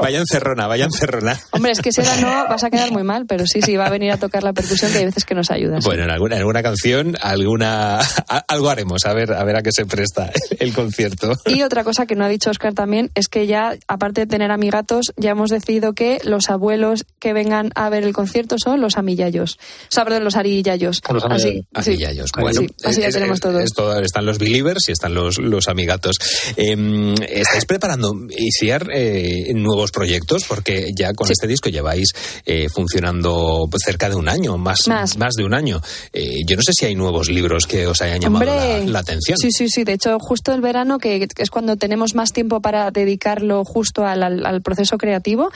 Vaya 0.00 0.18
encerrona, 0.18 0.66
vaya 0.66 0.86
encerrona. 0.86 1.38
Hombre, 1.50 1.72
es 1.72 1.82
que 1.82 1.92
si 1.92 2.00
ahora 2.00 2.16
no 2.22 2.28
vas 2.48 2.64
a 2.64 2.70
quedar 2.70 2.90
muy 2.90 3.02
mal, 3.02 3.26
pero 3.26 3.46
sí, 3.46 3.60
sí, 3.60 3.76
va 3.76 3.86
a 3.86 3.90
venir 3.90 4.12
a 4.12 4.16
tocar 4.16 4.42
la 4.44 4.54
percusión 4.54 4.90
que 4.92 4.98
hay 4.98 5.04
veces 5.04 5.26
que 5.26 5.34
nos 5.34 5.50
ayuda. 5.50 5.78
Bueno, 5.84 6.04
en 6.04 6.10
alguna, 6.10 6.36
en 6.36 6.40
alguna 6.40 6.62
canción, 6.62 7.16
alguna, 7.20 7.98
a- 8.00 8.44
algo 8.48 8.70
haremos, 8.70 9.04
a 9.04 9.12
ver, 9.12 9.34
a 9.34 9.44
ver 9.44 9.56
a 9.56 9.62
qué 9.62 9.72
se 9.72 9.84
presta 9.84 10.30
el 10.58 10.72
concierto. 10.72 11.32
Y 11.44 11.62
otra 11.64 11.84
cosa 11.84 12.06
que 12.06 12.14
no 12.16 12.24
ha 12.24 12.28
dicho 12.30 12.48
Oscar 12.50 12.72
también 12.72 13.10
es 13.14 13.28
que 13.28 13.46
ya, 13.46 13.76
aparte 13.88 14.22
de 14.22 14.26
tener 14.26 14.50
amigatos, 14.50 15.12
ya 15.18 15.32
hemos 15.32 15.50
decidido 15.50 15.92
que 15.92 16.18
los 16.24 16.48
abuelos 16.48 17.04
que 17.18 17.34
vengan 17.34 17.72
a 17.74 17.90
ver 17.90 18.04
el 18.04 18.14
concierto 18.14 18.56
son 18.58 18.80
los 18.80 18.96
amillayos. 18.96 19.58
O 19.82 19.90
sea, 19.90 20.04
perdón, 20.04 20.24
los 20.24 20.36
arillayos. 20.36 21.02
Los 21.12 21.25
Así, 21.34 21.52
sí. 21.82 21.90
Amillayos. 21.90 22.30
Bueno, 22.38 22.60
Sí, 22.60 22.66
así 22.84 23.00
ya 23.00 23.10
tenemos 23.10 23.40
todo. 23.40 23.60
es 23.60 23.72
todo- 23.72 24.00
están 24.00 24.26
los 24.26 24.38
believers 24.38 24.88
y 24.88 24.92
están 24.92 25.14
los, 25.14 25.38
los 25.38 25.68
amigatos. 25.68 26.16
Eh, 26.56 27.14
¿Estáis 27.28 27.64
preparando, 27.66 28.14
Isiar, 28.30 28.88
eh, 28.92 29.52
nuevos 29.54 29.90
proyectos? 29.90 30.44
Porque 30.48 30.90
ya 30.96 31.12
con 31.14 31.30
este 31.30 31.46
disco 31.46 31.68
lleváis 31.68 32.08
eh, 32.44 32.68
funcionando 32.72 33.68
cerca 33.84 34.08
de 34.08 34.16
un 34.16 34.28
año, 34.28 34.56
más, 34.58 34.86
Más. 34.88 35.16
de 35.36 35.44
un 35.44 35.54
año. 35.54 35.80
Eh, 36.12 36.36
yo 36.46 36.56
no 36.56 36.62
sé 36.62 36.72
si 36.72 36.86
hay 36.86 36.94
nuevos 36.94 37.28
libros 37.28 37.66
que 37.66 37.86
os 37.86 38.00
hayan 38.02 38.20
llamado 38.20 38.46
la, 38.46 38.78
la 38.80 38.98
atención. 39.00 39.36
Sí, 39.38 39.50
sí, 39.52 39.68
sí. 39.68 39.84
De 39.84 39.92
hecho, 39.94 40.18
justo 40.18 40.52
el 40.54 40.60
verano, 40.60 40.98
que 40.98 41.26
es 41.36 41.50
cuando 41.50 41.76
tenemos 41.76 42.14
más 42.14 42.32
tiempo 42.32 42.60
para 42.60 42.90
dedicarlo 42.90 43.64
justo 43.64 44.04
al, 44.06 44.22
al- 44.22 44.46
al 44.46 44.62
proceso 44.62 44.98
creativo, 44.98 45.50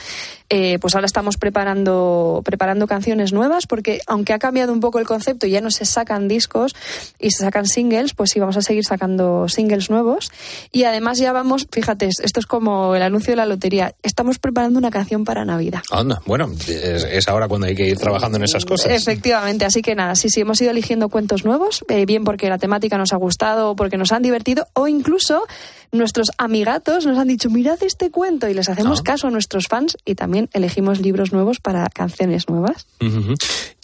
eh, 0.49 0.77
pues 0.79 0.95
ahora 0.95 1.05
estamos 1.05 1.37
preparando, 1.37 2.41
preparando 2.43 2.87
canciones 2.87 3.33
nuevas, 3.33 3.67
porque 3.67 3.99
aunque 4.07 4.33
ha 4.33 4.39
cambiado 4.39 4.73
un 4.73 4.79
poco 4.79 4.99
el 4.99 5.05
concepto 5.05 5.47
y 5.47 5.55
ya 5.61 5.63
no 5.63 5.71
se 5.71 5.85
sacan 5.85 6.27
discos 6.27 6.75
y 7.19 7.29
se 7.31 7.43
sacan 7.43 7.65
singles, 7.67 8.13
pues 8.13 8.31
sí, 8.31 8.39
vamos 8.39 8.57
a 8.57 8.61
seguir 8.61 8.83
sacando 8.83 9.47
singles 9.47 9.89
nuevos. 9.89 10.31
Y 10.71 10.83
además 10.85 11.19
ya 11.19 11.31
vamos, 11.31 11.67
fíjate, 11.71 12.07
esto 12.07 12.39
es 12.39 12.45
como 12.45 12.95
el 12.95 13.01
anuncio 13.03 13.31
de 13.33 13.35
la 13.37 13.45
lotería, 13.45 13.93
estamos 14.03 14.39
preparando 14.39 14.79
una 14.79 14.89
canción 14.89 15.23
para 15.23 15.45
Navidad. 15.45 15.81
Anda, 15.91 16.21
bueno, 16.25 16.49
es, 16.67 17.03
es 17.03 17.27
ahora 17.27 17.47
cuando 17.47 17.67
hay 17.67 17.75
que 17.75 17.87
ir 17.87 17.97
trabajando 17.97 18.37
en 18.37 18.43
esas 18.43 18.65
cosas. 18.65 18.91
Efectivamente, 18.91 19.65
así 19.65 19.81
que 19.81 19.93
nada, 19.95 20.15
sí, 20.15 20.29
sí, 20.29 20.41
hemos 20.41 20.59
ido 20.61 20.71
eligiendo 20.71 21.09
cuentos 21.09 21.45
nuevos, 21.45 21.83
eh, 21.89 22.05
bien 22.05 22.23
porque 22.23 22.49
la 22.49 22.57
temática 22.57 22.97
nos 22.97 23.13
ha 23.13 23.17
gustado 23.17 23.69
o 23.71 23.75
porque 23.75 23.97
nos 23.97 24.11
han 24.11 24.23
divertido, 24.23 24.67
o 24.73 24.87
incluso 24.87 25.43
nuestros 25.91 26.31
amigatos 26.37 27.05
nos 27.05 27.17
han 27.17 27.27
dicho, 27.27 27.49
mirad 27.49 27.77
este 27.83 28.09
cuento, 28.11 28.47
y 28.47 28.53
les 28.53 28.69
hacemos 28.69 28.99
Ah. 29.01 29.03
caso 29.03 29.27
a 29.27 29.31
nuestros 29.31 29.67
fans 29.67 29.97
y 30.05 30.15
también 30.15 30.49
elegimos 30.53 30.99
libros 31.01 31.33
nuevos 31.33 31.59
para 31.59 31.85
canciones 31.89 32.47
nuevas. 32.49 32.87
Ujú. 33.01 33.35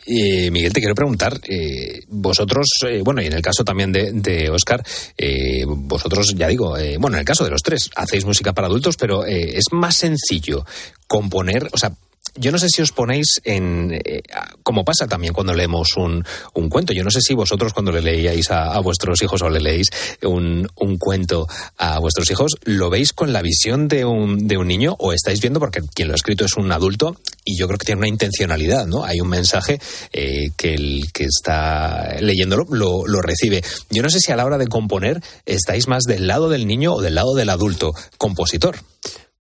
Eh, 0.10 0.50
Miguel, 0.52 0.72
te 0.72 0.80
quiero 0.80 0.96
preguntar, 0.96 1.38
eh, 1.50 2.00
vosotros, 2.08 2.68
eh, 2.88 3.02
bueno, 3.04 3.22
y 3.22 3.26
en 3.26 3.34
el 3.34 3.42
caso 3.42 3.66
también 3.66 3.92
de, 3.92 4.14
de 4.14 4.50
Oscar, 4.50 4.82
eh, 5.18 5.66
vosotros, 5.68 6.34
ya 6.34 6.48
digo, 6.48 6.78
eh, 6.78 6.96
bueno, 6.98 7.18
en 7.18 7.20
el 7.20 7.26
caso 7.26 7.44
de 7.44 7.50
los 7.50 7.62
tres, 7.62 7.90
hacéis 7.94 8.24
música 8.24 8.54
para 8.54 8.68
adultos, 8.68 8.96
pero 8.96 9.26
eh, 9.26 9.58
es 9.58 9.66
más 9.72 9.98
sencillo 9.98 10.66
componer, 11.08 11.68
o 11.74 11.78
sea, 11.78 11.92
yo 12.38 12.52
no 12.52 12.58
sé 12.58 12.70
si 12.70 12.82
os 12.82 12.92
ponéis 12.92 13.42
en, 13.44 13.92
eh, 13.94 14.22
como 14.64 14.84
pasa 14.84 15.08
también 15.08 15.34
cuando 15.34 15.54
leemos 15.54 15.96
un, 15.98 16.24
un, 16.54 16.70
cuento, 16.70 16.94
yo 16.94 17.04
no 17.04 17.12
sé 17.12 17.22
si 17.22 17.34
vosotros 17.34 17.74
cuando 17.74 17.92
le 17.92 18.02
leíais 18.02 18.52
a, 18.52 18.80
vuestros 18.80 19.22
hijos 19.22 19.42
o 19.42 19.50
le 19.50 19.60
leéis 19.60 19.90
un, 20.24 20.68
un, 20.76 20.98
cuento 20.98 21.48
a 21.78 22.00
vuestros 22.00 22.30
hijos, 22.32 22.56
lo 22.64 22.90
veis 22.90 23.14
con 23.14 23.34
la 23.34 23.42
visión 23.42 23.88
de 23.88 24.06
un, 24.06 24.48
de 24.48 24.58
un 24.58 24.68
niño 24.68 24.96
o 25.00 25.14
estáis 25.14 25.42
viendo, 25.42 25.60
porque 25.60 25.82
quien 25.94 26.08
lo 26.08 26.14
ha 26.14 26.16
escrito 26.16 26.46
es 26.46 26.56
un 26.56 26.72
adulto 26.72 27.18
y 27.44 27.58
yo 27.58 27.68
creo 27.68 27.78
que 27.78 27.86
tiene 27.86 28.00
una 28.00 28.08
intencionalidad, 28.08 28.86
¿no? 28.86 29.04
Hay 29.04 29.20
un 29.22 29.30
mensaje 29.30 29.80
eh, 30.14 30.52
que 30.56 30.74
el 30.74 31.12
que 31.14 31.26
está 31.26 32.18
leyéndolo 32.20 32.66
lo, 32.70 33.08
lo 33.08 33.22
recibe. 33.22 33.64
Yo 33.90 34.04
no 34.04 34.10
sé 34.10 34.20
si 34.20 34.32
a 34.32 34.36
la 34.36 34.46
hora 34.46 34.58
de 34.58 34.68
componer 34.68 35.22
estáis 35.46 35.88
más 35.88 36.04
del 36.04 36.28
lado 36.28 36.50
del 36.50 36.68
niño 36.68 36.94
o 36.94 37.02
del 37.02 37.16
lado 37.16 37.34
del 37.36 37.50
adulto 37.50 37.94
compositor. 38.18 38.78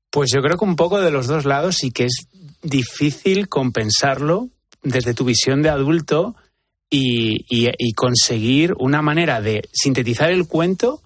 Pues 0.09 0.31
yo 0.33 0.41
creo 0.41 0.57
que 0.57 0.65
un 0.65 0.75
poco 0.75 1.01
de 1.01 1.11
los 1.11 1.27
dos 1.27 1.45
lados 1.45 1.83
y 1.83 1.91
que 1.91 2.05
es 2.05 2.27
difícil 2.69 3.49
compensarlo 3.49 4.49
desde 4.83 5.13
tu 5.13 5.25
visión 5.25 5.61
de 5.61 5.69
adulto 5.69 6.35
y, 6.89 7.45
y, 7.49 7.69
y, 7.77 7.93
conseguir 7.93 8.73
una 8.79 9.01
manera 9.01 9.41
de 9.41 9.67
sintetizar 9.73 10.31
el 10.31 10.47
cuento 10.47 11.01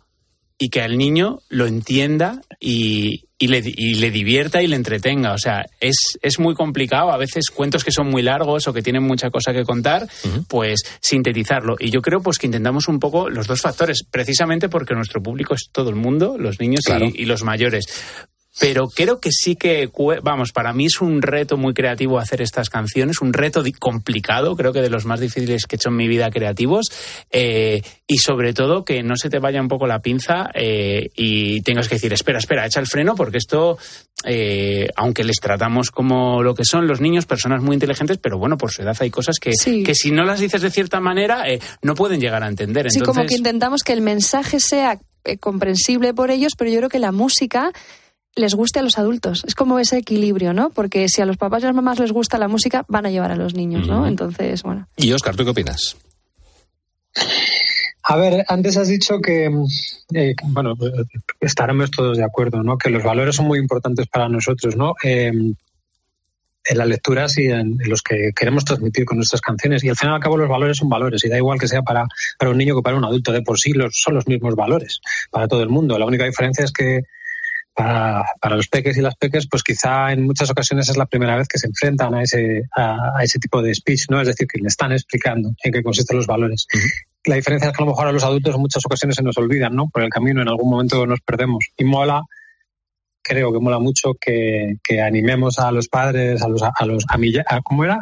y 0.60 0.69
que 0.69 0.82
al 0.82 0.95
niño 0.95 1.39
lo 1.50 1.65
entienda 1.65 2.41
y, 2.60 3.24
y, 3.39 3.47
le, 3.47 3.62
divierta 4.12 4.62
y 4.62 4.67
le 4.67 4.76
entretenga. 4.76 5.34
O 5.34 5.39
sea, 5.39 5.65
es, 5.80 6.19
es 6.21 6.38
muy 6.38 6.54
complicado. 6.54 7.12
A 7.12 7.17
veces 7.17 7.50
cuentos 7.50 7.84
que 7.84 7.91
son 7.91 8.08
muy 8.12 8.21
largos 8.21 8.67
o 8.67 8.74
que 8.74 8.84
tienen 8.84 9.02
mucha 9.02 9.32
cosa 9.32 9.54
que 9.54 9.63
contar, 9.63 10.04
uh 10.04 10.28
-huh. 10.28 10.45
pues 10.47 10.82
sintetizarlo. 11.02 11.78
Y 11.80 11.89
yo 11.89 12.04
creo 12.04 12.21
pues 12.21 12.38
que 12.38 12.45
intentamos 12.45 12.88
un 12.88 13.00
poco 13.00 13.28
los 13.28 13.47
dos 13.47 13.62
factores, 13.62 14.04
precisamente 14.04 14.69
porque 14.69 14.93
nuestro 14.93 15.24
público 15.24 15.56
es 15.56 15.69
todo 15.71 15.89
el 15.89 15.95
mundo, 15.95 16.38
los 16.38 16.60
niños 16.60 16.82
claro. 16.86 17.08
y 17.12 17.26
los 17.26 17.41
mayores 17.41 17.88
pero 18.62 18.89
creo 18.89 19.19
que 19.19 19.32
sí 19.32 19.56
que, 19.56 19.89
vamos, 20.21 20.52
para 20.52 20.71
mí 20.71 20.86
es 20.86 21.02
un 21.02 21.24
reto 21.24 21.58
muy 21.58 21.74
creativo 21.74 22.19
hacer 22.19 22.43
estas 22.43 22.69
canciones, 22.69 23.19
un 23.19 23.34
reto 23.34 23.63
complicado, 23.80 24.56
creo 24.56 24.71
que 24.71 24.84
de 24.84 24.89
los 24.91 25.04
más 25.04 25.19
difíciles 25.19 25.65
que 25.65 25.76
he 25.76 25.78
hecho 25.78 25.89
en 25.89 25.95
mi 25.95 26.08
vida 26.08 26.30
creativos, 26.30 26.91
eh, 27.32 27.82
y 28.06 28.19
sobre 28.19 28.54
todo 28.54 28.86
que 28.86 29.02
no 29.02 29.15
se 29.17 29.32
te 29.32 29.39
vaya 29.39 29.60
un 29.60 29.67
poco 29.67 29.88
la 29.88 30.04
pinza 30.04 30.52
eh, 30.54 31.10
y 31.15 31.62
tengas 31.62 31.88
que 31.88 31.95
decir, 31.95 32.13
espera, 32.13 32.38
espera, 32.38 32.67
echa 32.67 32.80
el 32.80 32.86
freno, 32.86 33.15
porque 33.15 33.39
esto, 33.39 33.80
eh, 34.26 34.89
aunque 34.95 35.24
les 35.24 35.38
tratamos 35.38 35.89
como 35.89 36.43
lo 36.43 36.54
que 36.54 36.63
son 36.63 36.86
los 36.86 37.02
niños, 37.02 37.26
personas 37.26 37.63
muy 37.63 37.74
inteligentes, 37.74 38.19
pero 38.19 38.38
bueno, 38.38 38.60
por 38.60 38.69
su 38.69 38.84
edad 38.84 38.95
hay 39.00 39.10
cosas 39.10 39.39
que, 39.39 39.54
sí. 39.54 39.82
que 39.82 39.95
si 39.95 40.12
no 40.12 40.24
las 40.24 40.39
dices 40.39 40.62
de 40.62 40.69
cierta 40.69 41.00
manera, 41.00 41.50
eh, 41.50 41.60
no 41.82 41.95
pueden 41.95 42.21
llegar 42.21 42.43
a 42.43 42.47
entender. 42.47 42.86
Entonces... 42.86 43.02
Sí, 43.02 43.06
como 43.06 43.26
que 43.26 43.38
intentamos 43.38 43.82
que 43.82 43.93
el 43.93 44.02
mensaje 44.02 44.60
sea 44.60 45.00
comprensible 45.39 46.13
por 46.13 46.30
ellos, 46.30 46.54
pero 46.56 46.69
yo 46.69 46.78
creo 46.78 46.89
que 46.89 47.00
la 47.00 47.12
música 47.12 47.71
les 48.36 48.56
guste 48.56 48.80
a 48.80 48.82
los 48.82 48.98
adultos. 48.98 49.44
Es 49.46 49.56
como 49.56 49.80
ese 49.80 49.98
equilibrio, 49.98 50.54
¿no? 50.54 50.70
Porque 50.70 51.08
si 51.10 51.22
a 51.22 51.26
los 51.26 51.38
papás 51.38 51.62
y 51.62 51.65
a 51.65 51.67
las 51.67 51.76
mamás 51.76 52.00
les 52.00 52.12
gusta 52.12 52.38
la 52.38 52.48
música, 52.48 52.86
van 52.88 53.06
a 53.06 53.12
llevar 53.12 53.32
a 53.32 53.36
los 53.36 53.54
niños, 53.54 53.88
¿no? 53.88 54.08
Entonces, 54.08 54.63
bueno. 54.63 54.88
Y 54.98 55.12
Oscar, 55.12 55.36
¿tú 55.36 55.44
qué 55.44 55.52
opinas? 55.52 55.98
A 58.04 58.15
ver, 58.15 58.44
antes 58.48 58.78
has 58.78 58.88
dicho 58.88 59.20
que, 59.20 59.50
eh, 60.13 60.34
bueno, 60.44 60.76
estaremos 61.39 61.91
todos 61.91 62.17
de 62.17 62.24
acuerdo, 62.24 62.63
¿no? 62.63 62.78
Que 62.78 62.89
los 62.89 63.04
valores 63.04 63.36
son 63.36 63.48
muy 63.48 63.60
importantes 63.60 64.08
para 64.08 64.28
nosotros, 64.28 64.76
¿no? 64.76 64.96
Eh, 65.04 65.32
en 66.63 66.78
las 66.78 66.88
lecturas 66.88 67.38
y 67.38 67.46
en, 67.46 67.78
en, 67.82 67.89
los 67.89 68.02
que 68.02 68.32
queremos 68.36 68.65
transmitir 68.65 69.06
con 69.06 69.17
nuestras 69.17 69.41
canciones. 69.41 69.84
Y 69.84 69.89
al 69.89 69.96
fin 69.96 70.10
y 70.10 70.13
al 70.13 70.20
cabo 70.20 70.38
los 70.38 70.50
valores 70.50 70.78
son 70.78 70.89
valores 70.89 71.24
y 71.24 71.30
da 71.30 71.38
igual 71.38 71.60
que 71.60 71.67
sea 71.67 71.82
para, 71.82 72.06
para 72.38 72.52
un 72.52 72.58
niño 72.58 72.76
que 72.76 72.82
para 72.82 72.98
un 72.98 73.06
adulto. 73.06 73.32
De 73.32 73.41
por 73.41 73.60
sí 73.60 73.74
los, 73.74 74.00
son 74.00 74.15
los 74.15 74.28
mismos 74.28 74.56
valores 74.56 75.02
para 75.32 75.48
todo 75.48 75.63
el 75.63 75.70
mundo. 75.70 75.98
La 75.98 76.06
única 76.06 76.26
diferencia 76.26 76.63
es 76.63 76.72
que 76.72 77.02
para, 77.73 78.25
para, 78.39 78.55
los 78.55 78.67
peques 78.67 78.97
y 78.97 79.01
las 79.01 79.15
peques, 79.15 79.47
pues 79.49 79.63
quizá 79.63 80.12
en 80.12 80.23
muchas 80.23 80.49
ocasiones 80.49 80.89
es 80.89 80.97
la 80.97 81.05
primera 81.05 81.36
vez 81.38 81.47
que 81.47 81.57
se 81.57 81.67
enfrentan 81.67 82.13
a 82.13 82.23
ese, 82.23 82.63
a, 82.75 83.17
a 83.17 83.23
ese 83.23 83.39
tipo 83.39 83.62
de 83.62 83.73
speech, 83.73 84.10
¿no? 84.10 84.19
Es 84.21 84.27
decir, 84.27 84.47
que 84.47 84.60
le 84.60 84.67
están 84.67 84.91
explicando 84.91 85.53
en 85.63 85.71
qué 85.71 85.81
consisten 85.81 86.17
los 86.17 86.27
valores. 86.27 86.67
Uh 86.73 86.77
-huh. 86.77 86.91
La 87.25 87.36
diferencia 87.36 87.69
es 87.69 87.77
que 87.77 87.84
a 87.84 87.86
lo 87.86 87.91
mejor 87.91 88.07
a 88.07 88.12
los 88.12 88.23
adultos 88.23 88.55
en 88.55 88.62
muchas 88.62 88.86
ocasiones 88.86 89.15
se 89.15 89.23
nos 89.23 89.38
olvidan, 89.38 89.75
¿no? 89.75 89.89
Por 89.89 90.03
el 90.03 90.10
camino, 90.10 90.41
en 90.41 90.47
algún 90.47 90.71
momento 90.71 91.05
nos 91.05 91.21
perdemos. 91.21 91.65
Y 91.77 91.84
mola, 91.84 92.23
creo 93.21 93.53
que 93.53 93.60
mola 93.60 93.79
mucho 93.79 94.15
que, 94.19 94.77
que 94.84 95.01
animemos 95.01 95.60
a 95.60 95.71
los 95.71 95.88
padres, 95.88 96.41
a 96.41 96.47
los, 96.47 96.63
a 96.63 96.86
los, 96.86 97.05
a 97.07 97.17
mi, 97.17 97.31
a, 97.38 97.62
¿cómo 97.62 97.86
era? 97.86 97.99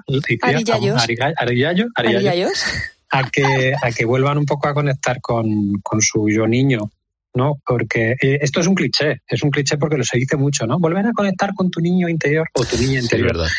A 3.11 3.29
que, 3.29 3.73
a 3.81 3.91
que 3.91 4.05
vuelvan 4.05 4.37
un 4.37 4.45
poco 4.45 4.67
a 4.67 4.73
conectar 4.73 5.19
con, 5.19 5.81
con 5.81 5.99
su 6.01 6.29
yo 6.29 6.47
niño, 6.47 6.91
¿no? 7.33 7.59
Porque 7.65 8.15
eh, 8.21 8.39
esto 8.41 8.59
es 8.59 8.67
un 8.67 8.75
cliché, 8.75 9.21
es 9.27 9.43
un 9.43 9.51
cliché 9.51 9.77
porque 9.77 9.97
lo 9.97 10.03
se 10.03 10.17
dice 10.17 10.37
mucho, 10.37 10.65
¿no? 10.65 10.79
Volver 10.79 11.05
a 11.05 11.13
conectar 11.13 11.53
con 11.53 11.69
tu 11.69 11.79
niño 11.79 12.09
interior 12.09 12.47
o 12.53 12.65
tu 12.65 12.77
niña 12.77 12.99
interior. 12.99 13.35
Sí. 13.35 13.53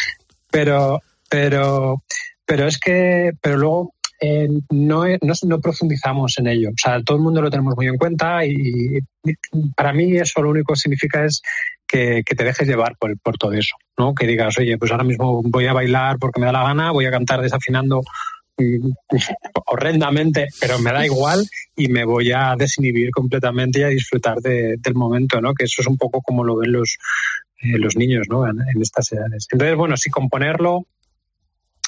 Pero, 0.50 1.00
pero, 1.28 2.02
pero 2.44 2.66
es 2.66 2.78
que, 2.78 3.32
pero 3.40 3.56
luego 3.56 3.94
eh, 4.20 4.48
no, 4.70 5.04
no, 5.06 5.34
no, 5.46 5.60
profundizamos 5.60 6.38
en 6.38 6.48
ello. 6.48 6.70
O 6.70 6.76
sea, 6.76 7.02
todo 7.02 7.16
el 7.16 7.22
mundo 7.22 7.40
lo 7.40 7.50
tenemos 7.50 7.74
muy 7.76 7.86
en 7.86 7.96
cuenta 7.96 8.44
y, 8.44 8.98
y 9.24 9.70
para 9.74 9.92
mí 9.92 10.16
eso 10.16 10.42
lo 10.42 10.50
único 10.50 10.74
que 10.74 10.80
significa 10.80 11.24
es 11.24 11.40
que, 11.86 12.22
que, 12.24 12.34
te 12.34 12.44
dejes 12.44 12.68
llevar 12.68 12.96
por, 12.98 13.18
por 13.20 13.36
todo 13.38 13.52
eso, 13.52 13.76
¿no? 13.96 14.14
Que 14.14 14.26
digas, 14.26 14.58
oye, 14.58 14.76
pues 14.76 14.90
ahora 14.90 15.04
mismo 15.04 15.40
voy 15.44 15.66
a 15.66 15.72
bailar 15.72 16.18
porque 16.18 16.38
me 16.38 16.46
da 16.46 16.52
la 16.52 16.64
gana, 16.64 16.90
voy 16.90 17.06
a 17.06 17.10
cantar 17.10 17.40
desafinando 17.40 18.02
horrendamente, 19.66 20.48
pero 20.60 20.78
me 20.78 20.92
da 20.92 21.04
igual 21.04 21.46
y 21.76 21.88
me 21.88 22.04
voy 22.04 22.32
a 22.32 22.54
desinhibir 22.56 23.10
completamente 23.10 23.80
y 23.80 23.82
a 23.82 23.88
disfrutar 23.88 24.38
de, 24.38 24.76
del 24.78 24.94
momento, 24.94 25.40
¿no? 25.40 25.54
Que 25.54 25.64
eso 25.64 25.82
es 25.82 25.88
un 25.88 25.96
poco 25.96 26.20
como 26.20 26.44
lo 26.44 26.56
ven 26.56 26.72
los, 26.72 26.96
eh, 27.62 27.78
los 27.78 27.96
niños, 27.96 28.26
¿no? 28.28 28.46
En, 28.46 28.58
estas 28.80 29.12
edades. 29.12 29.46
Entonces, 29.50 29.76
bueno, 29.76 29.96
si 29.96 30.10
componerlo, 30.10 30.86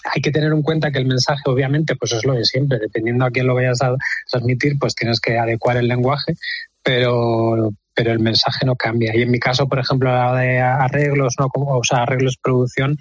hay 0.04 0.20
que 0.20 0.32
tener 0.32 0.52
en 0.52 0.62
cuenta 0.62 0.90
que 0.90 0.98
el 0.98 1.06
mensaje, 1.06 1.42
obviamente, 1.46 1.96
pues 1.96 2.12
es 2.12 2.24
lo 2.24 2.34
de 2.34 2.44
siempre. 2.44 2.78
Dependiendo 2.78 3.24
a 3.24 3.30
quién 3.30 3.46
lo 3.46 3.54
vayas 3.54 3.82
a 3.82 3.94
transmitir, 4.30 4.78
pues 4.78 4.94
tienes 4.94 5.20
que 5.20 5.38
adecuar 5.38 5.76
el 5.76 5.88
lenguaje, 5.88 6.34
pero 6.82 7.72
pero 7.94 8.12
el 8.12 8.20
mensaje 8.20 8.64
no 8.64 8.76
cambia. 8.76 9.14
Y 9.14 9.22
en 9.22 9.30
mi 9.30 9.38
caso, 9.38 9.68
por 9.68 9.78
ejemplo, 9.78 10.10
la 10.10 10.34
de 10.34 10.60
arreglos, 10.60 11.34
¿no? 11.38 11.48
o 11.54 11.84
sea, 11.84 12.02
arreglos 12.02 12.38
producción, 12.42 12.96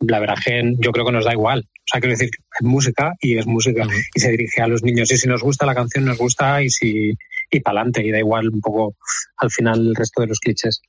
la 0.00 0.20
verdad 0.20 0.36
que 0.44 0.74
yo 0.78 0.92
creo 0.92 1.06
que 1.06 1.12
nos 1.12 1.24
da 1.24 1.32
igual. 1.32 1.68
O 1.68 1.84
sea, 1.86 2.00
quiero 2.00 2.16
decir, 2.16 2.30
es 2.30 2.66
música 2.66 3.12
y 3.20 3.38
es 3.38 3.46
música 3.46 3.84
uh 3.84 3.88
-huh. 3.88 4.04
y 4.14 4.20
se 4.20 4.30
dirige 4.30 4.62
a 4.62 4.68
los 4.68 4.82
niños. 4.82 5.10
Y 5.10 5.16
si 5.16 5.28
nos 5.28 5.42
gusta 5.42 5.66
la 5.66 5.74
canción, 5.74 6.04
nos 6.04 6.18
gusta 6.18 6.62
y 6.62 6.70
si 6.70 7.14
y 7.50 7.60
para 7.60 7.80
adelante. 7.80 8.04
Y 8.04 8.10
da 8.10 8.18
igual 8.18 8.48
un 8.48 8.60
poco 8.60 8.96
al 9.36 9.50
final 9.50 9.88
el 9.88 9.94
resto 9.94 10.22
de 10.22 10.28
los 10.28 10.38
clichés. 10.38 10.82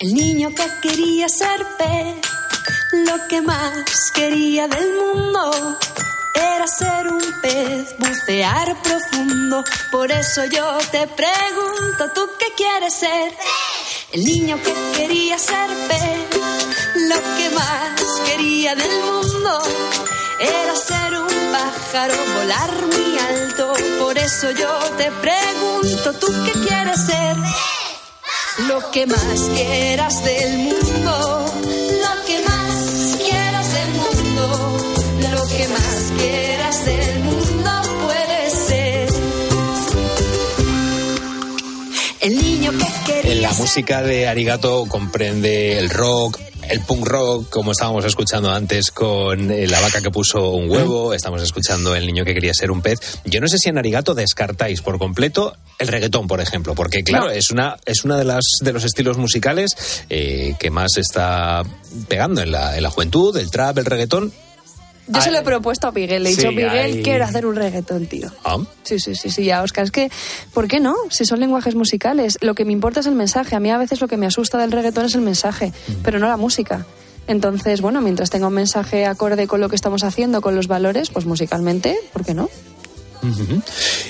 El 0.00 0.14
niño 0.14 0.50
que 0.50 0.88
quería 0.88 1.28
ser 1.28 1.60
pez, 1.76 2.16
lo 2.92 3.28
que 3.28 3.42
más 3.42 4.12
quería 4.14 4.68
del 4.68 4.94
mundo 4.94 5.50
era 6.38 6.66
ser 6.66 7.08
un 7.08 7.40
pez, 7.42 7.96
bucear 7.98 8.76
profundo. 8.82 9.64
Por 9.90 10.10
eso 10.10 10.44
yo 10.46 10.78
te 10.90 11.06
pregunto, 11.06 12.10
¿tú 12.14 12.28
qué 12.38 12.46
quieres 12.56 12.94
ser? 12.94 13.32
El 14.12 14.24
niño 14.24 14.56
que 14.62 14.74
quería 14.96 15.38
ser 15.38 15.68
pez, 15.88 16.40
lo 16.94 17.16
que 17.36 17.50
más 17.50 18.00
quería 18.26 18.74
del 18.74 19.00
mundo 19.02 19.62
era 20.40 20.76
ser 20.76 21.18
un 21.18 21.52
pájaro, 21.52 22.14
volar 22.36 22.70
muy 22.86 23.18
alto. 23.18 23.72
Por 23.98 24.16
eso 24.16 24.50
yo 24.52 24.78
te 24.96 25.10
pregunto, 25.10 26.12
¿tú 26.14 26.26
qué 26.44 26.52
quieres 26.52 27.06
ser? 27.06 27.36
Lo 28.66 28.90
que 28.90 29.06
más 29.06 29.40
quieras 29.54 30.24
del 30.24 30.58
mundo, 30.58 31.44
la 43.48 43.54
música 43.54 44.02
de 44.02 44.28
Arigato 44.28 44.84
comprende 44.86 45.78
el 45.78 45.88
rock, 45.88 46.38
el 46.68 46.80
punk 46.80 47.06
rock, 47.06 47.48
como 47.48 47.72
estábamos 47.72 48.04
escuchando 48.04 48.52
antes 48.52 48.90
con 48.90 49.50
eh, 49.50 49.66
la 49.66 49.80
vaca 49.80 50.02
que 50.02 50.10
puso 50.10 50.50
un 50.50 50.70
huevo, 50.70 51.14
estamos 51.14 51.40
escuchando 51.40 51.96
el 51.96 52.04
niño 52.04 52.26
que 52.26 52.34
quería 52.34 52.52
ser 52.52 52.70
un 52.70 52.82
pez. 52.82 53.00
Yo 53.24 53.40
no 53.40 53.48
sé 53.48 53.56
si 53.56 53.70
en 53.70 53.78
Arigato 53.78 54.14
descartáis 54.14 54.82
por 54.82 54.98
completo 54.98 55.56
el 55.78 55.88
reggaetón, 55.88 56.26
por 56.26 56.42
ejemplo, 56.42 56.74
porque 56.74 57.02
claro, 57.02 57.26
no. 57.26 57.30
es 57.30 57.50
una 57.50 57.78
es 57.86 58.04
una 58.04 58.18
de 58.18 58.24
las 58.24 58.44
de 58.60 58.72
los 58.74 58.84
estilos 58.84 59.16
musicales 59.16 59.70
eh, 60.10 60.54
que 60.60 60.70
más 60.70 60.98
está 60.98 61.62
pegando 62.06 62.42
en 62.42 62.52
la, 62.52 62.76
en 62.76 62.82
la 62.82 62.90
juventud, 62.90 63.34
el 63.38 63.50
trap, 63.50 63.78
el 63.78 63.86
reggaetón. 63.86 64.30
Yo 65.08 65.20
se 65.20 65.30
lo 65.30 65.38
he 65.38 65.42
propuesto 65.42 65.88
a 65.88 65.92
Miguel. 65.92 66.22
Le 66.22 66.30
he 66.30 66.32
dicho, 66.36 66.48
sí, 66.48 66.54
Miguel, 66.54 66.70
hay... 66.70 67.02
quiero 67.02 67.24
hacer 67.24 67.46
un 67.46 67.56
reggaetón, 67.56 68.06
tío. 68.06 68.30
¿Ah? 68.44 68.58
Sí, 68.82 68.98
sí, 68.98 69.14
sí, 69.14 69.30
sí, 69.30 69.44
ya, 69.44 69.62
Oscar. 69.62 69.84
Es 69.84 69.90
que, 69.90 70.10
¿por 70.52 70.68
qué 70.68 70.80
no? 70.80 70.94
Si 71.10 71.24
son 71.24 71.40
lenguajes 71.40 71.74
musicales. 71.74 72.38
Lo 72.40 72.54
que 72.54 72.64
me 72.64 72.72
importa 72.72 73.00
es 73.00 73.06
el 73.06 73.14
mensaje. 73.14 73.56
A 73.56 73.60
mí 73.60 73.70
a 73.70 73.78
veces 73.78 74.00
lo 74.00 74.08
que 74.08 74.16
me 74.16 74.26
asusta 74.26 74.58
del 74.58 74.72
reggaetón 74.72 75.06
es 75.06 75.14
el 75.14 75.22
mensaje, 75.22 75.68
mm. 75.68 75.92
pero 76.02 76.18
no 76.18 76.28
la 76.28 76.36
música. 76.36 76.86
Entonces, 77.26 77.82
bueno, 77.82 78.00
mientras 78.00 78.30
tenga 78.30 78.46
un 78.46 78.54
mensaje 78.54 79.04
acorde 79.04 79.46
con 79.46 79.60
lo 79.60 79.68
que 79.68 79.76
estamos 79.76 80.02
haciendo, 80.02 80.40
con 80.40 80.56
los 80.56 80.66
valores, 80.66 81.10
pues 81.10 81.26
musicalmente, 81.26 81.98
¿por 82.12 82.24
qué 82.24 82.32
no? 82.34 82.48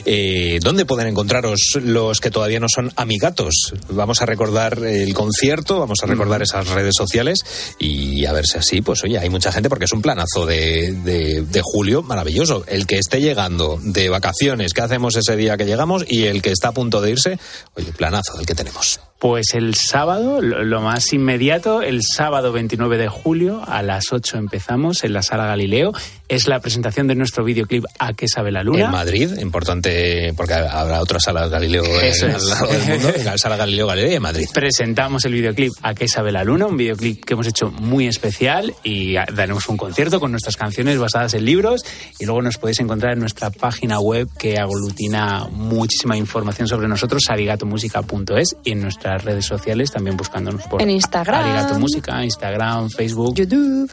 Eh, 0.04 0.58
¿Dónde 0.62 0.84
pueden 0.84 1.06
encontraros 1.08 1.60
los 1.82 2.20
que 2.20 2.30
todavía 2.30 2.60
no 2.60 2.66
son 2.68 2.92
amigatos? 2.96 3.74
Vamos 3.90 4.22
a 4.22 4.26
recordar 4.26 4.82
el 4.84 5.14
concierto, 5.14 5.78
vamos 5.80 5.98
a 6.02 6.06
recordar 6.06 6.42
esas 6.42 6.68
redes 6.68 6.94
sociales 6.96 7.40
y 7.78 8.24
a 8.26 8.32
ver 8.32 8.46
si 8.46 8.58
así, 8.58 8.80
pues 8.80 9.02
oye, 9.04 9.18
hay 9.18 9.28
mucha 9.30 9.52
gente 9.52 9.68
porque 9.68 9.84
es 9.86 9.92
un 9.92 10.02
planazo 10.02 10.46
de, 10.46 10.92
de- 11.04 11.42
de 11.42 11.60
julio 11.62 12.02
maravilloso. 12.02 12.64
El 12.66 12.86
que 12.86 12.98
esté 12.98 13.20
llegando 13.20 13.78
de 13.82 14.08
vacaciones, 14.08 14.72
¿qué 14.72 14.82
hacemos 14.82 15.16
ese 15.16 15.36
día 15.36 15.56
que 15.56 15.64
llegamos? 15.66 16.04
Y 16.08 16.24
el 16.24 16.42
que 16.42 16.50
está 16.52 16.68
a 16.68 16.72
punto 16.72 17.00
de 17.00 17.10
irse, 17.12 17.38
oye, 17.74 17.92
planazo 17.92 18.38
el 18.38 18.46
que 18.46 18.54
tenemos. 18.54 19.00
Pues 19.18 19.46
el 19.54 19.74
sábado, 19.74 20.40
lo 20.40 20.80
más 20.80 21.12
inmediato, 21.12 21.82
el 21.82 22.02
sábado 22.02 22.52
29 22.52 22.98
de 22.98 23.08
julio 23.08 23.62
a 23.66 23.82
las 23.82 24.12
8 24.12 24.36
empezamos 24.38 25.02
en 25.02 25.12
la 25.12 25.22
Sala 25.22 25.44
Galileo. 25.46 25.92
Es 26.28 26.46
la 26.46 26.60
presentación 26.60 27.08
de 27.08 27.14
nuestro 27.16 27.42
videoclip 27.42 27.84
A 27.98 28.12
qué 28.12 28.28
sabe 28.28 28.52
la 28.52 28.62
luna. 28.62 28.84
En 28.84 28.90
Madrid, 28.92 29.30
importante, 29.40 30.32
porque 30.36 30.54
habrá 30.54 31.00
otras 31.00 31.24
salas 31.24 31.50
Galileo 31.50 31.82
Eso 32.00 32.26
eh, 32.28 32.34
es. 32.36 32.44
lado 32.44 32.66
del 32.68 32.86
mundo, 32.86 33.12
la 33.24 33.38
sala 33.38 33.56
Galileo 33.56 33.86
Galilea 33.88 34.16
en 34.16 34.22
Madrid. 34.22 34.46
Presentamos 34.54 35.24
el 35.24 35.32
videoclip 35.32 35.72
A 35.82 35.94
qué 35.94 36.06
sabe 36.06 36.30
la 36.30 36.44
luna, 36.44 36.66
un 36.66 36.76
videoclip 36.76 37.24
que 37.24 37.32
hemos 37.32 37.46
hecho 37.48 37.70
muy 37.72 38.06
especial 38.06 38.72
y 38.84 39.16
a- 39.16 39.26
daremos 39.34 39.68
un 39.68 39.76
concierto 39.78 40.20
con 40.20 40.30
nuestras 40.30 40.56
canciones 40.56 40.96
basadas 40.98 41.34
en 41.34 41.44
libros 41.44 41.80
y 42.20 42.24
luego 42.26 42.42
nos 42.42 42.58
podéis 42.58 42.78
encontrar 42.80 43.14
en 43.14 43.20
nuestra 43.20 43.50
página 43.50 43.98
web 43.98 44.28
que 44.38 44.58
aglutina 44.58 45.48
muchísima 45.50 46.16
información 46.16 46.68
sobre 46.68 46.86
nosotros, 46.88 47.22
arigatomusica.es 47.30 48.56
y 48.64 48.72
en 48.72 48.80
nuestras 49.08 49.24
redes 49.24 49.46
sociales 49.46 49.90
también 49.90 50.16
buscándonos 50.16 50.62
por 50.64 50.82
En 50.82 50.90
Instagram. 50.90 51.40
Arigato 51.44 51.78
Música, 51.78 52.22
Instagram, 52.24 52.90
Facebook. 52.90 53.34
YouTube. 53.34 53.90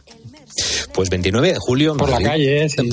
Pues 0.92 1.10
29 1.10 1.52
de 1.52 1.58
julio. 1.58 1.92
en 1.92 1.98
Por 1.98 2.08
la 2.08 2.20
Madrid. 2.20 2.26
calle, 2.30 2.68
sí. 2.68 2.88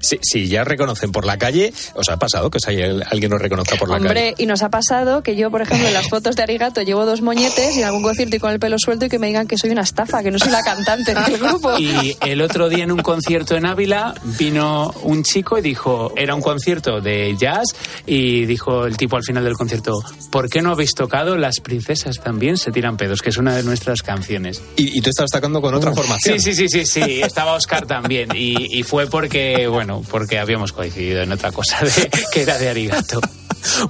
si, 0.00 0.18
si 0.22 0.48
ya 0.48 0.64
reconocen 0.64 1.12
por 1.12 1.24
la 1.24 1.38
calle, 1.38 1.72
¿os 1.94 2.08
ha 2.08 2.16
pasado 2.18 2.50
que 2.50 2.58
os 2.58 2.68
haya- 2.68 2.90
alguien 3.10 3.32
os 3.32 3.40
reconozca 3.40 3.76
por 3.76 3.88
la 3.88 3.96
Hombre, 3.96 4.14
calle? 4.32 4.34
y 4.38 4.46
nos 4.46 4.62
ha 4.62 4.68
pasado 4.68 5.22
que 5.22 5.36
yo, 5.36 5.50
por 5.50 5.62
ejemplo, 5.62 5.86
en 5.88 5.94
las 5.94 6.08
fotos 6.08 6.36
de 6.36 6.42
Arigato 6.42 6.82
llevo 6.82 7.06
dos 7.06 7.22
moñetes 7.22 7.76
y 7.76 7.80
en 7.80 7.86
algún 7.86 8.02
concierto 8.02 8.36
y 8.36 8.38
con 8.38 8.50
el 8.52 8.58
pelo 8.60 8.76
suelto 8.78 9.06
y 9.06 9.08
que 9.08 9.18
me 9.18 9.28
digan 9.28 9.46
que 9.46 9.56
soy 9.58 9.70
una 9.70 9.82
estafa, 9.82 10.22
que 10.22 10.30
no 10.30 10.38
soy 10.38 10.50
la 10.52 10.62
cantante 10.62 11.14
del 11.14 11.38
grupo. 11.38 11.70
Y 11.80 12.16
el 12.26 12.42
otro 12.42 12.68
día 12.68 12.84
en 12.84 12.92
un 12.92 12.98
concierto 13.02 13.56
en 13.56 13.64
Ávila 13.66 14.14
vino 14.38 14.92
un 15.02 15.22
chico 15.22 15.58
y 15.58 15.62
dijo, 15.62 16.12
era 16.16 16.34
un 16.34 16.42
concierto 16.42 17.00
de 17.00 17.36
jazz 17.38 17.64
y 18.06 18.44
dijo 18.46 18.86
el 18.86 18.96
tipo 18.96 19.16
al 19.16 19.22
final 19.24 19.44
del 19.44 19.54
concierto, 19.54 19.92
¿por 20.30 20.48
qué 20.48 20.60
no 20.62 20.72
habéis 20.72 20.94
tocado 20.94 21.36
Las 21.36 21.60
princesas 21.60 22.16
también 22.22 22.56
se 22.58 22.70
tiran 22.70 22.96
pedos? 22.96 23.22
Que 23.22 23.30
es 23.30 23.36
una 23.38 23.56
de 23.56 23.62
nuestras 23.62 24.02
canciones. 24.02 24.62
Y, 24.76 24.98
y 24.98 25.00
tú 25.00 25.10
estabas 25.10 25.30
tocando 25.30 25.60
con 25.60 25.69
otra 25.74 25.92
formación. 25.94 26.40
Sí, 26.40 26.54
sí, 26.54 26.68
sí, 26.68 26.84
sí, 26.84 26.86
sí, 27.02 27.20
estaba 27.22 27.52
Oscar 27.54 27.86
también 27.86 28.30
y, 28.34 28.78
y 28.78 28.82
fue 28.82 29.06
porque, 29.06 29.66
bueno, 29.66 30.02
porque 30.10 30.38
habíamos 30.38 30.72
coincidido 30.72 31.22
en 31.22 31.32
otra 31.32 31.52
cosa 31.52 31.78
de- 31.84 32.10
que 32.32 32.42
era 32.42 32.58
de 32.58 32.68
Arigato. 32.68 33.20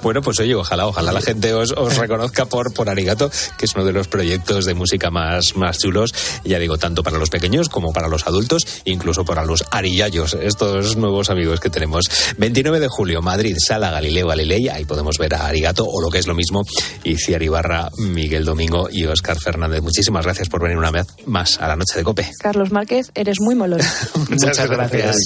Bueno, 0.02 0.22
pues 0.22 0.38
oye, 0.40 0.54
ojalá, 0.54 0.86
ojalá 0.86 1.12
la 1.12 1.20
gente 1.20 1.52
os, 1.54 1.72
os 1.72 1.96
reconozca 1.96 2.46
por, 2.46 2.72
por 2.72 2.88
Arigato, 2.88 3.30
que 3.58 3.66
es 3.66 3.74
uno 3.74 3.84
de 3.84 3.92
los 3.92 4.08
proyectos 4.08 4.64
de 4.64 4.74
música 4.74 5.10
más, 5.10 5.56
más 5.56 5.78
chulos, 5.78 6.14
ya 6.44 6.58
digo, 6.58 6.78
tanto 6.78 7.02
para 7.02 7.18
los 7.18 7.30
pequeños 7.30 7.68
como 7.68 7.92
para 7.92 8.08
los 8.08 8.26
adultos, 8.26 8.66
incluso 8.84 9.24
para 9.24 9.44
los 9.44 9.64
ariyayos, 9.70 10.34
estos 10.34 10.96
nuevos 10.96 11.30
amigos 11.30 11.60
que 11.60 11.70
tenemos. 11.70 12.04
29 12.38 12.80
de 12.80 12.88
julio, 12.88 13.22
Madrid, 13.22 13.56
Sala 13.58 13.90
Galileo 13.90 14.28
Galilei, 14.28 14.68
ahí 14.68 14.84
podemos 14.84 15.18
ver 15.18 15.34
a 15.34 15.46
Arigato, 15.46 15.84
o 15.86 16.00
lo 16.00 16.08
que 16.10 16.18
es 16.18 16.26
lo 16.26 16.34
mismo, 16.34 16.62
Iciar 17.04 17.42
Ibarra, 17.42 17.90
Miguel 17.98 18.44
Domingo 18.44 18.88
y 18.90 19.04
Oscar 19.06 19.38
Fernández. 19.38 19.82
Muchísimas 19.82 20.24
gracias 20.24 20.48
por 20.48 20.62
venir 20.62 20.78
una 20.78 20.90
vez 20.90 21.06
más 21.26 21.60
a 21.60 21.68
la 21.68 21.76
noche 21.76 21.96
de 21.96 22.04
Cope. 22.04 22.30
Carlos 22.38 22.70
Márquez, 22.72 23.10
eres 23.14 23.40
muy 23.40 23.54
molón. 23.54 23.80
Muchas 24.30 24.68
gracias. 24.68 25.16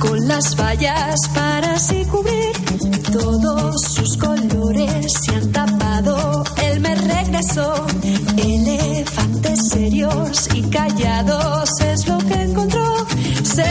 con 0.00 0.28
las 0.28 0.56
vallas 0.56 1.16
para 1.34 1.74
así 1.74 2.04
cubrir 2.04 2.47
todos 3.12 3.80
sus 3.82 4.16
colores 4.16 5.12
se 5.24 5.34
han 5.34 5.52
tapado. 5.52 6.44
Él 6.62 6.80
me 6.80 6.94
regresó, 6.94 7.86
elefantes 8.36 9.68
serios 9.70 10.48
y 10.54 10.62
callados 10.62 11.70
es 11.80 12.06
lo 12.06 12.18
que 12.18 12.42
encontró. 12.42 13.06
Se 13.42 13.64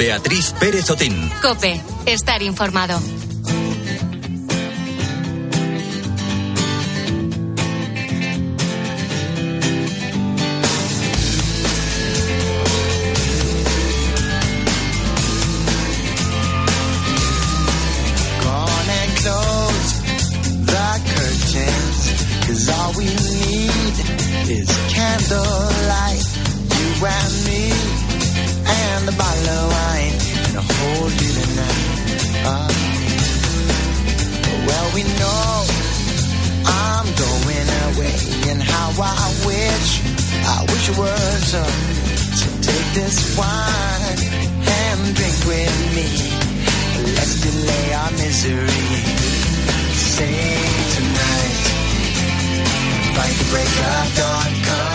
Beatriz 0.00 0.54
Pérez 0.58 0.88
Otín. 0.88 1.30
Cope. 1.42 1.78
Estar 2.06 2.40
informado. 2.42 2.98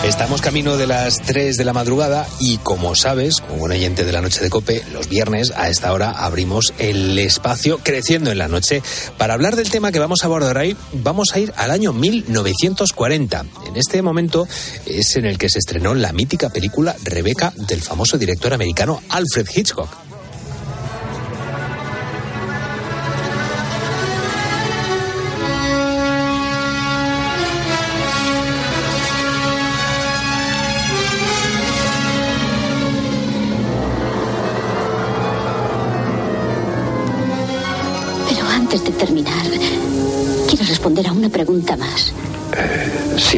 Estamos 0.04 0.40
camino 0.40 0.76
de 0.76 0.86
las 0.86 1.20
3 1.22 1.56
de 1.56 1.64
la 1.64 1.72
madrugada 1.72 2.28
y 2.38 2.58
como 2.58 2.94
sabes, 2.94 3.40
como 3.40 3.58
buen 3.58 3.72
oyente 3.72 4.04
de 4.04 4.12
la 4.12 4.20
noche 4.20 4.40
de 4.40 4.50
Cope, 4.50 4.84
los 4.92 5.08
viernes 5.08 5.52
a 5.56 5.68
esta 5.68 5.92
hora 5.92 6.10
abrimos 6.12 6.72
el 6.78 7.18
espacio 7.18 7.78
Creciendo 7.82 8.30
en 8.30 8.38
la 8.38 8.46
Noche. 8.46 8.82
Para 9.18 9.34
hablar 9.34 9.56
del 9.56 9.68
tema 9.68 9.90
que 9.90 9.98
vamos 9.98 10.22
a 10.22 10.26
abordar 10.26 10.58
ahí, 10.58 10.76
vamos 10.92 11.32
a 11.34 11.40
ir 11.40 11.52
al 11.56 11.72
año 11.72 11.92
1940. 11.92 13.44
En 13.66 13.76
este 13.76 14.00
momento 14.00 14.46
es 14.86 15.16
en 15.16 15.26
el 15.26 15.38
que 15.38 15.48
se 15.48 15.58
estrenó 15.58 15.94
la 15.94 16.12
mítica 16.12 16.50
película 16.50 16.94
Rebeca 17.02 17.52
del 17.56 17.82
famoso 17.82 18.16
director 18.16 18.54
americano 18.54 19.02
Alfred 19.08 19.48
Hitchcock. 19.52 20.05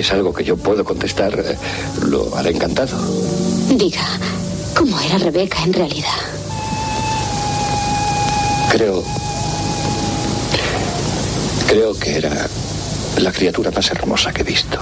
Es 0.09 0.15
algo 0.15 0.33
que 0.33 0.43
yo 0.43 0.57
puedo 0.57 0.83
contestar, 0.87 1.39
eh, 1.39 1.59
lo 2.07 2.35
haré 2.35 2.53
encantado. 2.53 2.97
Diga, 3.69 4.07
¿cómo 4.75 4.99
era 5.01 5.19
Rebeca 5.19 5.63
en 5.63 5.75
realidad? 5.75 6.09
Creo. 8.71 9.05
Creo 11.69 11.93
que 11.99 12.17
era 12.17 12.49
la 13.19 13.33
criatura 13.33 13.71
más 13.71 13.91
hermosa 13.91 14.33
que 14.33 14.41
he 14.41 14.45
visto. 14.45 14.79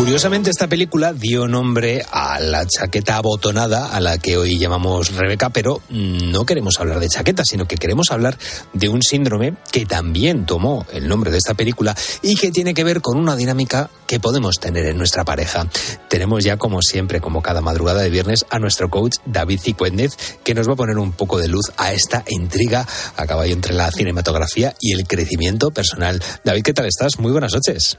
Curiosamente, 0.00 0.48
esta 0.48 0.66
película 0.66 1.12
dio 1.12 1.46
nombre 1.46 2.02
a 2.10 2.40
la 2.40 2.66
chaqueta 2.66 3.18
abotonada 3.18 3.94
a 3.94 4.00
la 4.00 4.16
que 4.16 4.38
hoy 4.38 4.58
llamamos 4.58 5.14
Rebeca, 5.14 5.50
pero 5.50 5.82
no 5.90 6.46
queremos 6.46 6.80
hablar 6.80 7.00
de 7.00 7.08
chaqueta, 7.10 7.44
sino 7.44 7.68
que 7.68 7.76
queremos 7.76 8.10
hablar 8.10 8.38
de 8.72 8.88
un 8.88 9.02
síndrome 9.02 9.56
que 9.70 9.84
también 9.84 10.46
tomó 10.46 10.86
el 10.90 11.06
nombre 11.06 11.30
de 11.30 11.36
esta 11.36 11.52
película 11.52 11.94
y 12.22 12.34
que 12.36 12.50
tiene 12.50 12.72
que 12.72 12.82
ver 12.82 13.02
con 13.02 13.18
una 13.18 13.36
dinámica 13.36 13.90
que 14.06 14.18
podemos 14.18 14.58
tener 14.58 14.86
en 14.86 14.96
nuestra 14.96 15.26
pareja. 15.26 15.68
Tenemos 16.08 16.44
ya, 16.44 16.56
como 16.56 16.80
siempre, 16.80 17.20
como 17.20 17.42
cada 17.42 17.60
madrugada 17.60 18.00
de 18.00 18.08
viernes, 18.08 18.46
a 18.48 18.58
nuestro 18.58 18.88
coach 18.88 19.16
David 19.26 19.60
Cicuéndez, 19.60 20.16
que 20.42 20.54
nos 20.54 20.66
va 20.66 20.72
a 20.72 20.76
poner 20.76 20.96
un 20.96 21.12
poco 21.12 21.38
de 21.38 21.48
luz 21.48 21.72
a 21.76 21.92
esta 21.92 22.24
intriga 22.26 22.88
a 23.16 23.26
caballo 23.26 23.52
entre 23.52 23.74
la 23.74 23.92
cinematografía 23.92 24.74
y 24.80 24.94
el 24.94 25.06
crecimiento 25.06 25.70
personal. 25.72 26.22
David, 26.42 26.62
¿qué 26.62 26.72
tal 26.72 26.86
estás? 26.86 27.18
Muy 27.18 27.32
buenas 27.32 27.52
noches. 27.52 27.98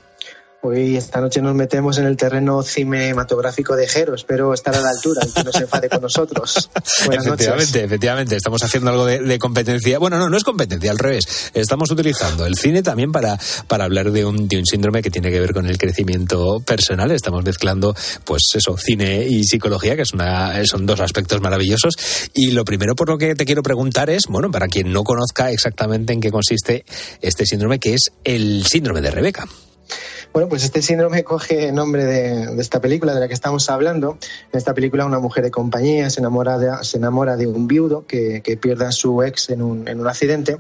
Hoy, 0.64 0.96
esta 0.96 1.20
noche 1.20 1.42
nos 1.42 1.56
metemos 1.56 1.98
en 1.98 2.06
el 2.06 2.16
terreno 2.16 2.62
cinematográfico 2.62 3.76
de 3.76 3.88
Jero. 3.88 4.14
Espero 4.14 4.54
estar 4.54 4.76
a 4.76 4.80
la 4.80 4.90
altura 4.90 5.26
y 5.28 5.32
que 5.32 5.44
no 5.44 5.52
se 5.52 5.64
enfade 5.64 5.90
con 5.90 6.02
nosotros. 6.02 6.70
Buenas 7.08 7.26
efectivamente, 7.26 7.66
noches. 7.66 7.84
efectivamente. 7.84 8.36
Estamos 8.36 8.62
haciendo 8.62 8.92
algo 8.92 9.08
de, 9.08 9.22
de, 9.22 9.40
competencia. 9.40 9.98
Bueno, 9.98 10.20
no, 10.20 10.30
no 10.30 10.38
es 10.38 10.44
competencia, 10.44 10.92
al 10.92 11.00
revés. 11.00 11.50
Estamos 11.56 11.90
utilizando 11.90 12.46
el 12.46 12.58
cine 12.58 12.84
también 12.84 13.12
para, 13.12 13.40
para 13.68 13.86
hablar 13.86 14.12
de 14.12 14.24
un, 14.24 14.48
de 14.48 14.60
un 14.60 14.66
síndrome 14.68 15.02
que 15.02 15.10
tiene 15.10 15.32
que 15.32 15.40
ver 15.40 15.52
con 15.52 15.66
el 15.66 15.80
crecimiento 15.80 16.60
personal. 16.60 17.10
Estamos 17.10 17.44
mezclando, 17.44 17.96
pues 18.24 18.44
eso, 18.54 18.78
cine 18.78 19.26
y 19.28 19.44
psicología, 19.46 19.96
que 19.96 20.04
es 20.04 20.14
una, 20.14 20.64
son 20.66 20.86
dos 20.86 21.00
aspectos 21.00 21.42
maravillosos. 21.42 21.96
Y 22.36 22.52
lo 22.52 22.66
primero 22.66 22.94
por 22.94 23.10
lo 23.10 23.18
que 23.18 23.34
te 23.34 23.46
quiero 23.46 23.64
preguntar 23.64 24.12
es, 24.12 24.28
bueno, 24.30 24.52
para 24.52 24.68
quien 24.68 24.94
no 24.94 25.04
conozca 25.04 25.50
exactamente 25.50 26.14
en 26.14 26.22
qué 26.22 26.30
consiste 26.30 26.86
este 27.20 27.48
síndrome, 27.48 27.80
que 27.80 27.96
es 27.96 28.12
el 28.24 28.64
síndrome 28.68 29.02
de 29.02 29.10
Rebeca. 29.10 29.48
Bueno, 30.34 30.48
pues 30.48 30.64
este 30.64 30.82
síndrome 30.82 31.24
coge 31.26 31.72
nombre 31.72 32.06
de, 32.06 32.48
de, 32.56 32.62
esta 32.62 32.80
película 32.80 33.14
de 33.14 33.20
la 33.20 33.28
que 33.28 33.34
estamos 33.34 33.70
hablando. 33.70 34.18
En 34.52 34.58
esta 34.58 34.74
película 34.74 35.06
una 35.06 35.20
mujer 35.20 35.44
de 35.44 35.52
compañía 35.52 36.10
se 36.10 36.22
enamora 36.22 36.58
de, 36.58 36.72
se 36.84 36.98
enamora 36.98 37.36
de 37.36 37.48
un 37.48 37.68
viudo 37.68 38.06
que, 38.08 38.42
que 38.42 38.56
pierde 38.56 38.86
a 38.86 38.92
su 38.92 39.24
ex 39.24 39.50
en 39.50 39.62
un, 39.62 39.88
en 39.88 40.00
un, 40.00 40.08
accidente. 40.08 40.58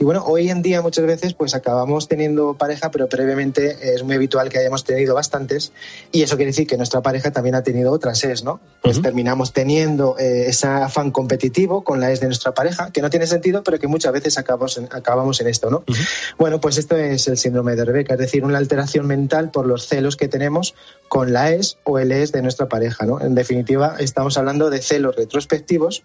Y 0.00 0.04
bueno, 0.04 0.24
hoy 0.26 0.50
en 0.50 0.62
día 0.62 0.82
muchas 0.82 1.06
veces 1.06 1.34
pues 1.34 1.54
acabamos 1.54 2.08
teniendo 2.08 2.54
pareja, 2.54 2.90
pero 2.90 3.08
previamente 3.08 3.94
es 3.94 4.02
muy 4.02 4.16
habitual 4.16 4.48
que 4.48 4.58
hayamos 4.58 4.84
tenido 4.84 5.14
bastantes. 5.14 5.72
Y 6.10 6.22
eso 6.22 6.36
quiere 6.36 6.50
decir 6.50 6.66
que 6.66 6.76
nuestra 6.76 7.00
pareja 7.00 7.30
también 7.30 7.54
ha 7.54 7.62
tenido 7.62 7.92
otras 7.92 8.22
ex, 8.24 8.42
¿no? 8.42 8.60
Pues 8.82 8.96
uh 8.96 9.00
-huh. 9.00 9.04
terminamos 9.04 9.52
teniendo 9.52 10.16
eh, 10.18 10.46
ese 10.48 10.66
afán 10.66 11.12
competitivo 11.12 11.84
con 11.84 12.00
la 12.00 12.10
ex 12.10 12.20
de 12.20 12.26
nuestra 12.26 12.52
pareja, 12.52 12.90
que 12.90 13.00
no 13.00 13.10
tiene 13.10 13.26
sentido, 13.26 13.62
pero 13.62 13.78
que 13.78 13.86
muchas 13.86 14.12
veces 14.12 14.38
acabamos 14.38 14.76
en, 14.76 14.88
acabamos 14.90 15.40
en 15.40 15.46
esto, 15.46 15.70
¿no? 15.70 15.84
Uh 15.86 15.92
-huh. 15.92 16.08
Bueno, 16.38 16.60
pues 16.60 16.78
esto 16.78 16.96
es 16.96 17.28
el 17.28 17.38
síndrome 17.38 17.76
de 17.76 17.84
Rebeca, 17.84 18.14
es 18.14 18.20
decir, 18.20 18.44
una 18.44 18.58
alteración 18.58 19.03
mental 19.04 19.50
por 19.50 19.66
los 19.66 19.86
celos 19.86 20.16
que 20.16 20.28
tenemos 20.28 20.74
con 21.08 21.32
la 21.32 21.52
ex 21.52 21.78
o 21.84 21.98
el 21.98 22.10
ex 22.10 22.32
de 22.32 22.42
nuestra 22.42 22.68
pareja. 22.68 23.06
¿no? 23.06 23.20
En 23.20 23.34
definitiva, 23.34 23.96
estamos 24.00 24.36
hablando 24.36 24.68
de 24.70 24.82
celos 24.82 25.14
retrospectivos 25.14 26.02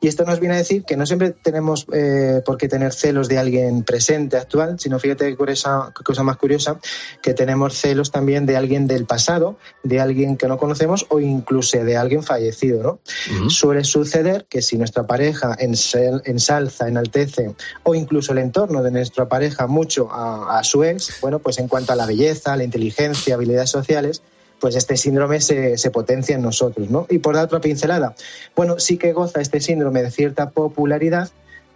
y 0.00 0.08
esto 0.08 0.24
nos 0.24 0.40
viene 0.40 0.56
a 0.56 0.58
decir 0.58 0.84
que 0.84 0.96
no 0.96 1.06
siempre 1.06 1.30
tenemos 1.30 1.86
eh, 1.92 2.42
por 2.44 2.58
qué 2.58 2.68
tener 2.68 2.92
celos 2.92 3.28
de 3.28 3.38
alguien 3.38 3.84
presente, 3.84 4.36
actual, 4.36 4.78
sino 4.78 4.98
fíjate 4.98 5.28
qué 5.28 5.36
cosa, 5.36 5.92
cosa 6.04 6.22
más 6.22 6.36
curiosa, 6.36 6.78
que 7.22 7.32
tenemos 7.32 7.74
celos 7.74 8.10
también 8.10 8.44
de 8.44 8.56
alguien 8.56 8.86
del 8.86 9.06
pasado, 9.06 9.56
de 9.82 10.00
alguien 10.00 10.36
que 10.36 10.46
no 10.46 10.58
conocemos 10.58 11.06
o 11.08 11.20
incluso 11.20 11.82
de 11.82 11.96
alguien 11.96 12.22
fallecido. 12.22 12.82
¿no? 12.82 12.90
Uh 12.90 13.44
-huh. 13.44 13.50
Suele 13.50 13.84
suceder 13.84 14.46
que 14.48 14.62
si 14.62 14.76
nuestra 14.76 15.06
pareja 15.06 15.56
ensalza, 15.58 16.88
enaltece 16.88 17.54
o 17.82 17.94
incluso 17.94 18.32
el 18.32 18.38
entorno 18.38 18.82
de 18.82 18.90
nuestra 18.90 19.28
pareja 19.28 19.66
mucho 19.66 20.10
a, 20.10 20.58
a 20.58 20.64
su 20.64 20.84
ex, 20.84 21.20
bueno, 21.20 21.38
pues 21.38 21.58
en 21.58 21.68
cuanto 21.68 21.92
a 21.92 21.96
la 21.96 22.06
belleza, 22.06 22.39
la 22.44 22.64
inteligencia, 22.64 23.34
habilidades 23.34 23.70
sociales, 23.70 24.22
pues 24.60 24.76
este 24.76 24.96
síndrome 24.96 25.40
se, 25.40 25.78
se, 25.78 25.90
potencia 25.90 26.36
en 26.36 26.42
nosotros, 26.42 26.90
¿no? 26.90 27.06
Y 27.08 27.18
por 27.18 27.34
dar 27.34 27.46
otra 27.46 27.60
pincelada, 27.60 28.14
bueno, 28.54 28.78
sí 28.78 28.98
que 28.98 29.12
goza 29.12 29.40
este 29.40 29.60
síndrome 29.60 30.02
de 30.02 30.10
cierta 30.10 30.50
popularidad, 30.50 31.30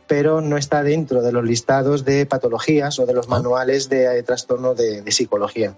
pero 0.07 0.41
no 0.41 0.59
está 0.59 0.83
dentro 0.83 1.23
de 1.23 1.33
los 1.33 1.45
listados 1.45 2.05
de 2.05 2.27
patologías 2.27 2.99
o 2.99 3.07
de 3.07 3.15
los 3.15 3.29
manuales 3.29 3.89
de, 3.89 4.09
de 4.09 4.23
trastorno 4.23 4.75
de, 4.75 5.01
de 5.01 5.13
psicología. 5.13 5.75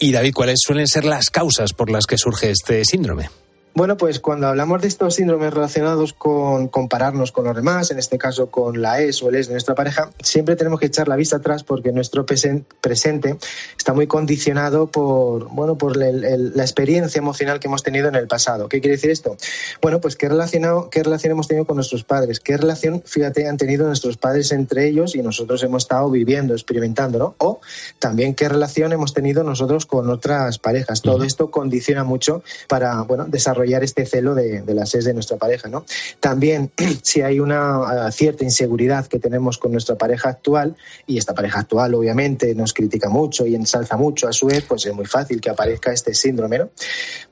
Y 0.00 0.12
David, 0.12 0.32
¿cuáles 0.34 0.58
suelen 0.64 0.86
ser 0.86 1.04
las 1.04 1.30
causas 1.30 1.72
por 1.72 1.90
las 1.90 2.06
que 2.06 2.18
surge 2.18 2.50
este 2.50 2.84
síndrome? 2.84 3.30
Bueno, 3.74 3.96
pues 3.96 4.18
cuando 4.18 4.48
hablamos 4.48 4.82
de 4.82 4.88
estos 4.88 5.14
síndromes 5.14 5.54
relacionados 5.54 6.12
con 6.12 6.66
compararnos 6.66 7.30
con 7.30 7.44
los 7.44 7.54
demás, 7.54 7.92
en 7.92 7.98
este 7.98 8.18
caso 8.18 8.50
con 8.50 8.82
la 8.82 9.00
ex 9.00 9.22
o 9.22 9.28
el 9.28 9.36
ex 9.36 9.46
de 9.46 9.54
nuestra 9.54 9.76
pareja, 9.76 10.10
siempre 10.20 10.56
tenemos 10.56 10.80
que 10.80 10.86
echar 10.86 11.06
la 11.06 11.14
vista 11.14 11.36
atrás 11.36 11.62
porque 11.62 11.92
nuestro 11.92 12.26
presente 12.26 13.36
está 13.76 13.92
muy 13.94 14.08
condicionado 14.08 14.88
por, 14.88 15.48
bueno, 15.50 15.78
por 15.78 16.02
el, 16.02 16.24
el, 16.24 16.56
la 16.56 16.64
experiencia 16.64 17.20
emocional 17.20 17.60
que 17.60 17.68
hemos 17.68 17.84
tenido 17.84 18.08
en 18.08 18.16
el 18.16 18.26
pasado. 18.26 18.68
¿Qué 18.68 18.80
quiere 18.80 18.96
decir 18.96 19.10
esto? 19.10 19.36
Bueno, 19.80 20.00
pues 20.00 20.16
qué, 20.16 20.28
relacionado, 20.28 20.90
qué 20.90 21.04
relación 21.04 21.30
hemos 21.32 21.46
tenido 21.46 21.64
con 21.64 21.76
nuestros 21.76 22.02
padres, 22.02 22.40
qué 22.40 22.56
relación, 22.56 23.02
fíjate, 23.04 23.46
han 23.48 23.58
tenido 23.58 23.86
nuestros 23.86 24.16
padres 24.16 24.50
entre 24.50 24.88
ellos 24.88 25.14
y 25.14 25.22
nosotros 25.22 25.62
hemos 25.62 25.84
estado 25.84 26.10
viviendo, 26.10 26.54
experimentando, 26.54 27.18
¿no? 27.18 27.34
O 27.38 27.60
también 28.00 28.34
qué 28.34 28.48
relación 28.48 28.92
hemos 28.92 29.14
tenido 29.14 29.44
nosotros 29.44 29.86
con 29.86 30.10
otras 30.10 30.58
parejas. 30.58 31.00
Todo 31.00 31.18
uh 31.18 31.20
-huh. 31.20 31.26
esto 31.26 31.50
condiciona 31.52 32.02
mucho 32.02 32.42
para, 32.66 33.02
bueno, 33.02 33.26
desarrollar 33.28 33.57
este 33.64 34.06
celo 34.06 34.34
de, 34.34 34.62
de 34.62 34.74
la 34.74 34.86
SES 34.86 35.04
de 35.04 35.14
nuestra 35.14 35.36
pareja. 35.36 35.68
¿no? 35.68 35.84
También, 36.20 36.70
si 37.02 37.20
hay 37.20 37.40
una 37.40 38.06
uh, 38.06 38.12
cierta 38.12 38.44
inseguridad 38.44 39.06
que 39.06 39.18
tenemos 39.18 39.58
con 39.58 39.72
nuestra 39.72 39.96
pareja 39.96 40.28
actual, 40.28 40.76
y 41.06 41.18
esta 41.18 41.34
pareja 41.34 41.60
actual 41.60 41.94
obviamente 41.94 42.54
nos 42.54 42.72
critica 42.72 43.08
mucho 43.08 43.46
y 43.46 43.54
ensalza 43.54 43.96
mucho 43.96 44.28
a 44.28 44.32
su 44.32 44.46
vez, 44.46 44.64
pues 44.66 44.86
es 44.86 44.94
muy 44.94 45.06
fácil 45.06 45.40
que 45.40 45.50
aparezca 45.50 45.92
este 45.92 46.14
síndrome. 46.14 46.58
¿no? 46.58 46.70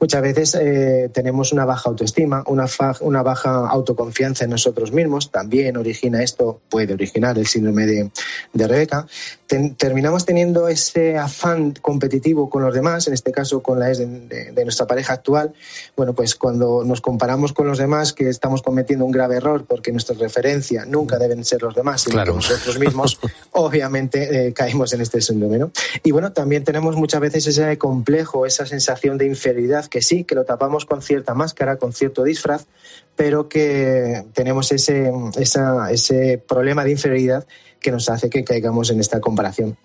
Muchas 0.01 0.23
veces 0.23 0.55
eh, 0.61 1.11
tenemos 1.13 1.53
una 1.53 1.65
baja 1.65 1.91
autoestima, 1.91 2.43
una, 2.47 2.67
una, 3.01 3.23
baja 3.23 3.69
autoconfianza 3.69 4.45
en 4.45 4.51
nosotros 4.51 4.93
mismos, 4.93 5.31
también 5.31 5.77
origina 5.77 6.23
esto, 6.23 6.61
puede 6.69 6.95
originar 6.95 7.39
el 7.39 7.47
síndrome 7.47 7.87
de, 7.87 8.11
de 8.53 8.69
Rebeca. 8.69 9.07
Ten, 9.47 9.75
terminamos 9.77 10.25
teniendo 10.25 10.69
ese 10.69 11.17
afán 11.17 11.73
competitivo 11.81 12.51
con 12.51 12.63
los 12.63 12.75
demás, 12.75 13.07
en 13.07 13.15
este 13.15 13.33
caso 13.33 13.63
con 13.63 13.79
la 13.79 13.89
ex 13.89 13.99
de, 13.99 14.07
de, 14.07 14.53
de 14.53 14.65
nuestra 14.65 14.87
pareja 14.87 15.13
actual, 15.13 15.55
bueno, 15.97 16.15
pues 16.17 16.35
cuando 16.35 16.83
nos 16.85 17.01
comparamos 17.01 17.53
con 17.53 17.69
los 17.69 17.79
demás 17.79 18.13
que 18.13 18.29
estamos 18.29 18.63
cometiendo 18.63 19.05
un 19.05 19.13
grave 19.13 19.37
error 19.37 19.65
porque 19.69 19.93
nuestra 19.93 20.17
referencia 20.17 20.85
nunca 20.87 21.19
deben 21.19 21.45
ser 21.45 21.63
los 21.63 21.75
demás, 21.75 22.03
sino 22.03 22.15
claro. 22.15 22.35
nosotros 22.35 22.79
mismos, 22.79 23.21
obviamente 23.53 24.49
eh, 24.49 24.53
caímos 24.53 24.93
en 24.93 25.03
este 25.03 25.21
síndrome. 25.21 25.59
¿no? 25.59 25.71
Y 26.03 26.11
bueno, 26.11 26.33
también 26.33 26.65
tenemos 26.65 26.97
muchas 26.97 27.21
veces 27.21 27.47
ese 27.47 27.79
complejo, 27.79 28.47
esa 28.47 28.67
sensación 28.67 29.19
de 29.19 29.27
inferioridad 29.27 29.87
que 29.87 30.03
sí, 30.03 30.25
que 30.25 30.35
lo 30.35 30.45
tapamos 30.45 30.87
con 30.87 31.03
cierta 31.03 31.35
máscara, 31.35 31.77
con 31.77 31.93
cierto 31.93 32.25
disfraz, 32.25 32.67
pero 33.15 33.49
que 33.49 34.25
tenemos 34.33 34.73
ese, 34.73 35.13
esa, 35.39 35.91
ese 35.91 36.43
problema 36.47 36.85
de 36.85 36.93
inferioridad 36.93 37.47
que 37.81 37.91
nos 37.91 38.09
hace 38.09 38.31
que 38.31 38.45
caigamos 38.45 38.91
en 38.91 39.01
esta 39.01 39.21
comparación. 39.21 39.77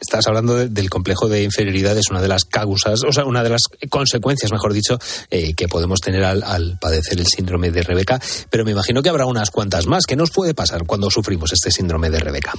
Estás 0.00 0.26
hablando 0.26 0.56
de, 0.56 0.68
del 0.68 0.90
complejo 0.90 1.28
de 1.28 1.42
inferioridad, 1.42 1.96
es 1.96 2.10
una 2.10 2.20
de 2.20 2.28
las 2.28 2.44
causas, 2.44 3.02
o 3.04 3.12
sea, 3.12 3.24
una 3.24 3.42
de 3.42 3.50
las 3.50 3.62
consecuencias, 3.90 4.52
mejor 4.52 4.72
dicho, 4.72 4.98
eh, 5.30 5.54
que 5.54 5.68
podemos 5.68 6.00
tener 6.00 6.24
al, 6.24 6.42
al, 6.42 6.78
padecer 6.80 7.18
el 7.18 7.26
síndrome 7.26 7.70
de 7.70 7.82
Rebeca, 7.82 8.20
pero 8.50 8.64
me 8.64 8.72
imagino 8.72 9.02
que 9.02 9.08
habrá 9.08 9.26
unas 9.26 9.50
cuantas 9.50 9.86
más. 9.86 10.06
¿Qué 10.06 10.16
nos 10.16 10.30
puede 10.30 10.54
pasar 10.54 10.84
cuando 10.86 11.10
sufrimos 11.10 11.52
este 11.52 11.70
síndrome 11.70 12.10
de 12.10 12.20
Rebeca? 12.20 12.52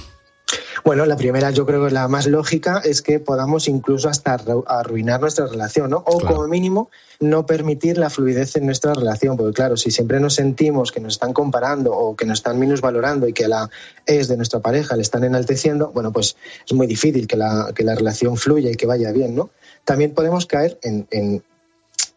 Bueno, 0.84 1.06
la 1.06 1.16
primera 1.16 1.50
yo 1.50 1.66
creo 1.66 1.86
que 1.86 1.92
la 1.92 2.08
más 2.08 2.26
lógica 2.26 2.80
es 2.84 3.02
que 3.02 3.20
podamos 3.20 3.68
incluso 3.68 4.08
hasta 4.08 4.38
arruinar 4.66 5.20
nuestra 5.20 5.46
relación, 5.46 5.90
¿no? 5.90 5.98
O 6.06 6.20
como 6.20 6.46
mínimo 6.46 6.90
no 7.20 7.46
permitir 7.46 7.98
la 7.98 8.10
fluidez 8.10 8.56
en 8.56 8.66
nuestra 8.66 8.94
relación, 8.94 9.36
porque 9.36 9.52
claro, 9.52 9.76
si 9.76 9.90
siempre 9.90 10.20
nos 10.20 10.34
sentimos 10.34 10.92
que 10.92 11.00
nos 11.00 11.14
están 11.14 11.32
comparando 11.32 11.92
o 11.92 12.14
que 12.14 12.26
nos 12.26 12.38
están 12.38 12.58
minusvalorando 12.58 13.26
y 13.26 13.32
que 13.32 13.48
la 13.48 13.68
es 14.06 14.28
de 14.28 14.36
nuestra 14.36 14.60
pareja 14.60 14.94
le 14.96 15.02
están 15.02 15.24
enalteciendo, 15.24 15.90
bueno, 15.92 16.12
pues 16.12 16.36
es 16.66 16.72
muy 16.74 16.86
difícil 16.86 17.26
que 17.26 17.36
la, 17.36 17.72
que 17.74 17.82
la 17.82 17.94
relación 17.94 18.36
fluya 18.36 18.70
y 18.70 18.76
que 18.76 18.86
vaya 18.86 19.10
bien, 19.12 19.34
¿no? 19.34 19.50
También 19.84 20.12
podemos 20.12 20.46
caer 20.46 20.78
en, 20.82 21.06
en 21.10 21.42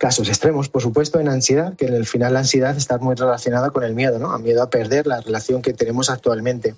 casos 0.01 0.29
extremos, 0.29 0.67
por 0.67 0.81
supuesto, 0.81 1.19
en 1.19 1.29
ansiedad, 1.29 1.75
que 1.75 1.85
en 1.85 1.93
el 1.93 2.07
final 2.07 2.33
la 2.33 2.39
ansiedad 2.39 2.75
está 2.75 2.97
muy 2.97 3.13
relacionada 3.13 3.69
con 3.69 3.83
el 3.83 3.93
miedo, 3.93 4.17
¿no? 4.17 4.31
A 4.31 4.39
miedo 4.39 4.63
a 4.63 4.69
perder 4.71 5.05
la 5.05 5.21
relación 5.21 5.61
que 5.61 5.73
tenemos 5.73 6.09
actualmente. 6.09 6.73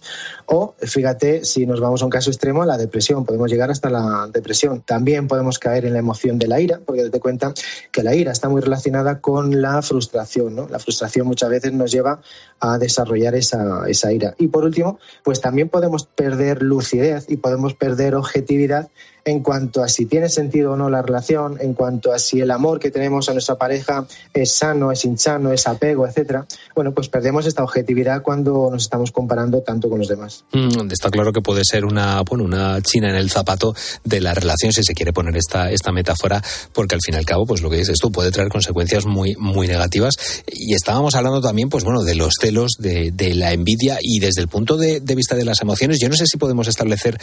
O, 0.46 0.76
fíjate, 0.78 1.46
si 1.46 1.66
nos 1.66 1.80
vamos 1.80 2.02
a 2.02 2.06
un 2.06 2.12
caso 2.12 2.32
extremo, 2.32 2.66
la 2.66 2.78
depresión, 2.78 3.24
podemos 3.24 3.50
llegar 3.50 3.72
hasta 3.72 3.90
la 3.90 4.28
depresión. 4.30 4.82
También 4.82 5.30
podemos 5.30 5.58
caer 5.58 5.86
en 5.86 5.94
la 5.94 6.00
emoción 6.00 6.38
de 6.38 6.48
la 6.48 6.60
ira, 6.60 6.82
porque 6.86 7.10
te 7.10 7.22
cuenta 7.22 7.54
que 7.94 8.04
la 8.04 8.14
ira 8.14 8.34
está 8.34 8.50
muy 8.50 8.60
relacionada 8.60 9.22
con 9.22 9.62
la 9.62 9.82
frustración, 9.82 10.54
¿no? 10.54 10.68
La 10.68 10.80
frustración 10.80 11.26
muchas 11.26 11.50
veces 11.50 11.72
nos 11.72 11.94
lleva 11.94 12.20
a 12.60 12.78
desarrollar 12.78 13.36
esa, 13.36 13.88
esa 13.88 14.12
ira. 14.12 14.36
Y 14.38 14.50
por 14.50 14.66
último, 14.66 15.00
pues 15.24 15.40
también 15.40 15.70
podemos 15.70 16.08
perder 16.08 16.62
lucidez 16.62 17.28
y 17.30 17.38
podemos 17.38 17.74
perder 17.74 18.16
objetividad 18.16 18.90
en 19.26 19.42
cuanto 19.42 19.84
a 19.84 19.88
si 19.88 20.06
tiene 20.06 20.30
sentido 20.30 20.74
o 20.74 20.76
no 20.76 20.90
la 20.90 21.02
relación, 21.02 21.58
en 21.62 21.74
cuanto 21.74 22.12
a 22.12 22.20
si 22.20 22.42
el 22.42 22.52
amor 22.52 22.80
que 22.80 22.92
tenemos 22.92 23.30
a 23.30 23.34
nuestra 23.34 23.56
pareja 23.56 24.06
es 24.34 24.52
sano, 24.52 24.92
es 24.92 25.06
insano, 25.06 25.52
es 25.52 25.68
apego, 25.68 26.08
etcétera. 26.08 26.46
Bueno, 26.76 26.94
pues 26.94 27.08
perdemos 27.08 27.46
esta 27.46 27.64
objetividad 27.64 28.22
cuando 28.22 28.70
nos 28.72 28.84
estamos 28.84 29.12
comparando 29.12 29.62
tanto 29.62 29.90
con 29.90 30.00
los 30.00 30.08
demás. 30.08 30.44
Mm, 30.52 30.92
está 30.92 31.10
claro 31.10 31.32
que 31.32 31.42
puede 31.42 31.64
ser 31.64 31.86
una, 31.86 32.22
bueno, 32.22 32.44
una 32.44 32.82
china 32.82 33.10
en 33.10 33.16
el 33.16 33.30
zapato 33.30 33.74
de 34.04 34.20
la 34.20 34.34
relación, 34.34 34.74
si 34.74 34.84
se 34.84 34.94
quiere 34.94 35.14
poner 35.14 35.38
esta, 35.38 35.72
esta 35.72 35.92
metáfora, 35.92 36.42
porque 36.74 36.96
al 36.96 37.02
fin 37.02 37.16
y 37.16 37.18
al 37.18 37.26
cabo, 37.26 37.46
pues 37.46 37.62
lo 37.62 37.70
que 37.70 37.78
dices 37.78 38.00
tú, 38.00 38.12
puede 38.12 38.32
traer 38.32 38.50
consecuencias 38.50 39.06
muy, 39.06 39.36
muy 39.38 39.68
negativas. 39.68 40.16
Y 40.48 40.74
estábamos 40.74 41.16
hablando 41.16 41.42
también, 41.42 41.70
pues 41.70 41.84
bueno, 41.84 42.04
de 42.04 42.16
los 42.16 42.34
celos, 42.40 42.74
de, 42.78 43.12
la 43.34 43.54
envidia 43.54 43.98
y 44.02 44.20
desde 44.20 44.42
el 44.42 44.48
punto 44.48 44.78
de, 44.78 45.00
de 45.00 45.16
vista 45.16 45.36
de 45.36 45.46
las 45.46 45.62
emociones, 45.62 45.98
yo 46.00 46.10
no 46.10 46.16
sé 46.16 46.26
si 46.28 46.38
podemos 46.38 46.68
establecer 46.68 47.18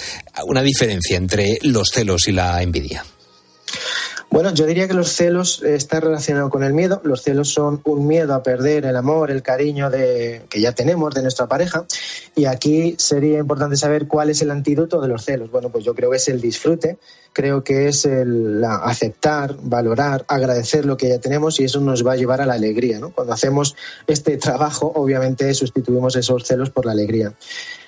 una 0.46 0.62
diferencia 0.62 1.16
entre 1.16 1.58
los 1.62 1.89
celos 1.90 2.28
y 2.28 2.32
la 2.32 2.62
envidia? 2.62 3.04
Bueno, 4.32 4.54
yo 4.54 4.64
diría 4.64 4.86
que 4.86 4.94
los 4.94 5.08
celos 5.08 5.60
están 5.64 6.02
relacionados 6.02 6.52
con 6.52 6.62
el 6.62 6.72
miedo. 6.72 7.00
Los 7.02 7.22
celos 7.22 7.48
son 7.48 7.80
un 7.84 8.06
miedo 8.06 8.32
a 8.32 8.44
perder 8.44 8.86
el 8.86 8.94
amor, 8.94 9.32
el 9.32 9.42
cariño 9.42 9.90
de, 9.90 10.42
que 10.48 10.60
ya 10.60 10.70
tenemos 10.70 11.12
de 11.16 11.22
nuestra 11.22 11.48
pareja. 11.48 11.84
Y 12.36 12.44
aquí 12.44 12.94
sería 12.96 13.40
importante 13.40 13.76
saber 13.76 14.06
cuál 14.06 14.30
es 14.30 14.40
el 14.40 14.52
antídoto 14.52 15.00
de 15.00 15.08
los 15.08 15.24
celos. 15.24 15.50
Bueno, 15.50 15.70
pues 15.70 15.84
yo 15.84 15.96
creo 15.96 16.12
que 16.12 16.18
es 16.18 16.28
el 16.28 16.40
disfrute, 16.40 16.98
creo 17.32 17.64
que 17.64 17.88
es 17.88 18.04
el 18.04 18.62
aceptar, 18.64 19.56
valorar, 19.62 20.24
agradecer 20.28 20.86
lo 20.86 20.96
que 20.96 21.08
ya 21.08 21.18
tenemos 21.18 21.58
y 21.58 21.64
eso 21.64 21.80
nos 21.80 22.06
va 22.06 22.12
a 22.12 22.16
llevar 22.16 22.40
a 22.40 22.46
la 22.46 22.54
alegría. 22.54 23.00
Cuando 23.12 23.32
hacemos 23.32 23.74
este 24.06 24.36
trabajo, 24.36 24.92
obviamente 24.94 25.52
sustituimos 25.54 26.14
esos 26.14 26.44
celos 26.44 26.70
por 26.70 26.86
la 26.86 26.92
alegría. 26.92 27.34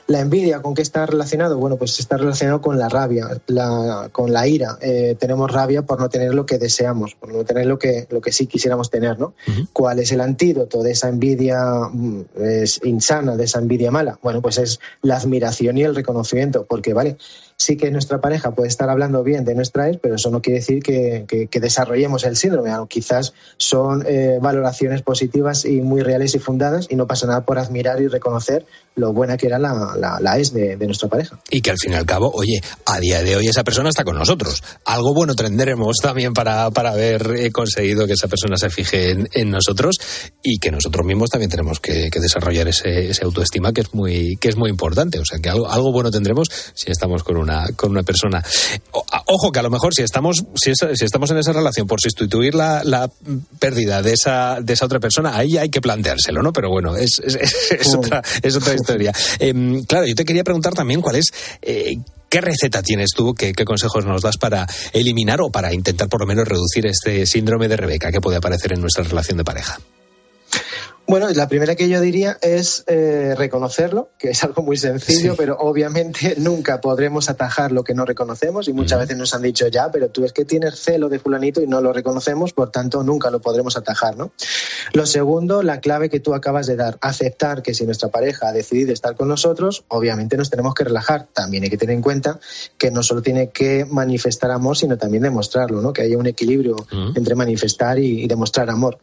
La 0.06 0.20
envidia, 0.20 0.60
¿con 0.60 0.74
qué 0.74 0.82
está 0.82 1.06
relacionado? 1.06 1.58
Bueno, 1.58 1.76
pues 1.76 1.98
está 1.98 2.16
relacionado 2.16 2.60
con 2.60 2.78
la 2.78 2.88
rabia, 2.88 3.28
la, 3.46 4.08
con 4.12 4.32
la 4.32 4.46
ira. 4.46 4.78
Eh, 4.80 5.16
tenemos 5.18 5.50
rabia 5.50 5.82
por 5.82 6.00
no 6.00 6.08
tener 6.08 6.34
lo 6.34 6.44
que 6.44 6.58
deseamos, 6.58 7.14
por 7.14 7.32
no 7.32 7.44
tener 7.44 7.66
lo 7.66 7.78
que, 7.78 8.06
lo 8.10 8.20
que 8.20 8.32
sí 8.32 8.46
quisiéramos 8.46 8.90
tener, 8.90 9.18
¿no? 9.18 9.34
¿Cuál 9.72 10.00
es 10.00 10.12
el 10.12 10.20
antídoto 10.20 10.82
de 10.82 10.92
esa 10.92 11.08
envidia 11.08 11.60
mm, 11.92 12.24
es 12.36 12.80
insana, 12.84 13.36
de 13.36 13.44
esa 13.44 13.60
envidia 13.60 13.90
mala? 13.90 14.18
Bueno, 14.22 14.42
pues 14.42 14.58
es 14.58 14.80
la 15.02 15.16
admiración 15.16 15.78
y 15.78 15.84
el 15.84 15.94
reconocimiento, 15.94 16.66
porque, 16.68 16.94
vale, 16.94 17.16
sí 17.62 17.76
que 17.76 17.90
nuestra 17.90 18.20
pareja 18.20 18.52
puede 18.52 18.68
estar 18.68 18.90
hablando 18.90 19.22
bien 19.22 19.44
de 19.44 19.54
nuestra 19.54 19.88
ex, 19.88 19.98
pero 20.02 20.16
eso 20.16 20.30
no 20.30 20.42
quiere 20.42 20.60
decir 20.60 20.82
que, 20.82 21.48
desarrollemos 21.60 22.24
el 22.24 22.36
síndrome. 22.36 22.70
Quizás 22.88 23.34
son 23.56 24.04
eh, 24.06 24.38
valoraciones 24.40 25.02
positivas 25.02 25.64
y 25.64 25.80
muy 25.80 26.02
reales 26.02 26.34
y 26.34 26.38
fundadas 26.38 26.86
y 26.90 26.96
no 26.96 27.06
pasa 27.06 27.26
nada 27.26 27.44
por 27.44 27.58
admirar 27.58 28.00
y 28.00 28.08
reconocer 28.08 28.66
lo 28.94 29.12
buena 29.12 29.36
que 29.36 29.46
era 29.46 29.58
la, 29.58 30.18
la, 30.20 30.38
ex 30.38 30.52
de, 30.52 30.76
de, 30.76 30.86
nuestra 30.86 31.08
pareja. 31.08 31.38
Y 31.50 31.62
que 31.62 31.70
al 31.70 31.78
fin 31.78 31.92
y 31.92 31.94
al 31.94 32.04
cabo, 32.04 32.30
oye, 32.34 32.60
a 32.84 32.98
día 33.00 33.22
de 33.22 33.36
hoy 33.36 33.46
esa 33.46 33.64
persona 33.64 33.88
está 33.88 34.04
con 34.04 34.16
nosotros. 34.16 34.62
Algo 34.84 35.14
bueno 35.14 35.34
tendremos 35.34 35.96
también 36.02 36.34
para, 36.34 36.70
para 36.70 36.90
haber 36.90 37.34
eh, 37.36 37.50
conseguido 37.50 38.06
que 38.06 38.12
esa 38.14 38.28
persona 38.28 38.56
se 38.56 38.70
fije 38.70 39.10
en, 39.32 39.50
nosotros 39.50 39.96
y 40.42 40.58
que 40.58 40.70
nosotros 40.70 41.06
mismos 41.06 41.30
también 41.30 41.50
tenemos 41.50 41.80
que, 41.80 42.10
desarrollar 42.12 42.68
ese, 42.68 43.10
autoestima 43.22 43.72
que 43.72 43.82
es 43.82 43.94
muy 43.94 44.36
que 44.36 44.48
es 44.48 44.56
muy 44.56 44.70
importante. 44.70 45.18
O 45.18 45.24
sea, 45.24 45.38
que 45.38 45.48
algo 45.48 45.92
bueno 45.92 46.10
tendremos 46.10 46.48
si 46.74 46.90
estamos 46.90 47.22
con 47.22 47.36
una, 47.36 47.51
con 47.76 47.90
una 47.90 48.02
persona. 48.02 48.42
O, 48.92 49.04
ojo, 49.26 49.52
que 49.52 49.58
a 49.58 49.62
lo 49.62 49.70
mejor 49.70 49.94
si 49.94 50.02
estamos, 50.02 50.44
si, 50.54 50.70
es, 50.70 50.78
si 50.94 51.04
estamos 51.04 51.30
en 51.30 51.38
esa 51.38 51.52
relación 51.52 51.86
por 51.86 52.00
sustituir 52.00 52.54
la, 52.54 52.82
la, 52.84 53.10
pérdida 53.58 54.02
de 54.02 54.12
esa, 54.12 54.60
de 54.60 54.72
esa 54.72 54.86
otra 54.86 55.00
persona, 55.00 55.36
ahí 55.36 55.56
hay 55.56 55.68
que 55.68 55.80
planteárselo, 55.80 56.42
¿no? 56.42 56.52
Pero 56.52 56.70
bueno, 56.70 56.96
es, 56.96 57.20
es, 57.24 57.36
es 57.70 57.94
otra, 57.96 58.22
es 58.42 58.56
otra 58.56 58.74
historia. 58.74 59.12
Eh, 59.38 59.82
claro, 59.86 60.06
yo 60.06 60.14
te 60.14 60.24
quería 60.24 60.44
preguntar 60.44 60.74
también 60.74 61.00
cuál 61.00 61.16
es. 61.16 61.26
Eh, 61.60 61.96
¿Qué 62.28 62.40
receta 62.40 62.82
tienes 62.82 63.10
tú? 63.10 63.34
¿Qué, 63.34 63.52
¿Qué, 63.52 63.66
consejos 63.66 64.06
nos 64.06 64.22
das 64.22 64.38
para 64.38 64.66
eliminar 64.94 65.42
o 65.42 65.50
para 65.50 65.74
intentar 65.74 66.08
por 66.08 66.20
lo 66.20 66.26
menos 66.26 66.48
reducir 66.48 66.86
este 66.86 67.26
síndrome 67.26 67.68
de 67.68 67.76
Rebeca 67.76 68.10
que 68.10 68.22
puede 68.22 68.38
aparecer 68.38 68.72
en 68.72 68.80
nuestra 68.80 69.04
relación 69.04 69.36
de 69.36 69.44
pareja? 69.44 69.78
Bueno, 71.06 71.28
la 71.30 71.48
primera 71.48 71.74
que 71.74 71.88
yo 71.88 72.00
diría 72.00 72.38
es 72.40 72.84
eh, 72.86 73.34
reconocerlo, 73.36 74.10
que 74.18 74.30
es 74.30 74.44
algo 74.44 74.62
muy 74.62 74.76
sencillo, 74.76 75.32
sí. 75.32 75.36
pero 75.36 75.56
obviamente 75.58 76.34
nunca 76.38 76.80
podremos 76.80 77.28
atajar 77.28 77.72
lo 77.72 77.82
que 77.82 77.92
no 77.92 78.04
reconocemos 78.04 78.68
y 78.68 78.72
muchas 78.72 79.00
veces 79.00 79.16
nos 79.16 79.34
han 79.34 79.42
dicho 79.42 79.66
ya, 79.66 79.90
pero 79.90 80.10
tú 80.10 80.24
es 80.24 80.32
que 80.32 80.44
tienes 80.44 80.78
celo 80.78 81.08
de 81.08 81.18
fulanito 81.18 81.60
y 81.60 81.66
no 81.66 81.80
lo 81.80 81.92
reconocemos, 81.92 82.52
por 82.52 82.70
tanto 82.70 83.02
nunca 83.02 83.30
lo 83.30 83.40
podremos 83.40 83.76
atajar, 83.76 84.16
¿no? 84.16 84.32
Lo 84.92 85.04
segundo, 85.04 85.62
la 85.62 85.80
clave 85.80 86.08
que 86.08 86.20
tú 86.20 86.34
acabas 86.34 86.66
de 86.66 86.76
dar, 86.76 86.98
aceptar 87.00 87.62
que 87.62 87.74
si 87.74 87.84
nuestra 87.84 88.08
pareja 88.08 88.48
ha 88.48 88.52
decidido 88.52 88.92
estar 88.92 89.16
con 89.16 89.28
nosotros, 89.28 89.84
obviamente 89.88 90.36
nos 90.36 90.50
tenemos 90.50 90.74
que 90.74 90.84
relajar. 90.84 91.26
También 91.32 91.64
hay 91.64 91.70
que 91.70 91.78
tener 91.78 91.96
en 91.96 92.02
cuenta 92.02 92.38
que 92.78 92.90
no 92.90 93.02
solo 93.02 93.22
tiene 93.22 93.50
que 93.50 93.84
manifestar 93.84 94.50
amor, 94.50 94.76
sino 94.76 94.96
también 94.96 95.24
demostrarlo, 95.24 95.82
¿no? 95.82 95.92
Que 95.92 96.02
haya 96.02 96.16
un 96.16 96.26
equilibrio 96.26 96.76
entre 97.14 97.34
manifestar 97.34 97.98
y, 97.98 98.22
y 98.22 98.28
demostrar 98.28 98.70
amor. 98.70 98.98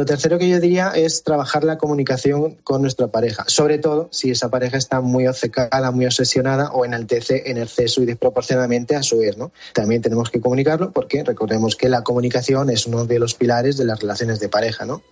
Lo 0.00 0.06
tercero 0.06 0.38
que 0.38 0.48
yo 0.48 0.58
diría 0.60 0.92
es 0.94 1.24
trabajar 1.24 1.62
la 1.62 1.76
comunicación 1.76 2.54
con 2.64 2.80
nuestra 2.80 3.08
pareja, 3.08 3.44
sobre 3.48 3.76
todo 3.76 4.08
si 4.10 4.30
esa 4.30 4.48
pareja 4.48 4.78
está 4.78 5.02
muy 5.02 5.26
obcecada, 5.26 5.90
muy 5.90 6.06
obsesionada 6.06 6.70
o 6.72 6.86
enaltece 6.86 7.50
en 7.50 7.58
exceso 7.58 8.00
y 8.00 8.06
desproporcionadamente 8.06 8.96
a 8.96 9.02
su 9.02 9.20
ex. 9.20 9.36
¿no? 9.36 9.52
También 9.74 10.00
tenemos 10.00 10.30
que 10.30 10.40
comunicarlo 10.40 10.90
porque 10.92 11.22
recordemos 11.22 11.76
que 11.76 11.90
la 11.90 12.02
comunicación 12.02 12.70
es 12.70 12.86
uno 12.86 13.04
de 13.04 13.18
los 13.18 13.34
pilares 13.34 13.76
de 13.76 13.84
las 13.84 14.00
relaciones 14.00 14.40
de 14.40 14.48
pareja. 14.48 14.86
¿no? 14.86 15.02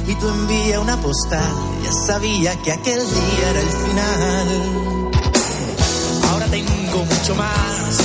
Y 0.06 0.14
tú 0.14 0.28
envía 0.28 0.78
una 0.80 0.96
postal, 1.00 1.52
ya 1.82 1.92
sabía 1.92 2.54
que 2.62 2.70
aquel 2.72 3.00
día 3.00 3.50
era 3.50 3.60
el 3.60 3.68
final. 3.68 5.01
Tengo 6.52 7.02
mucho 7.06 7.34
más. 7.34 7.96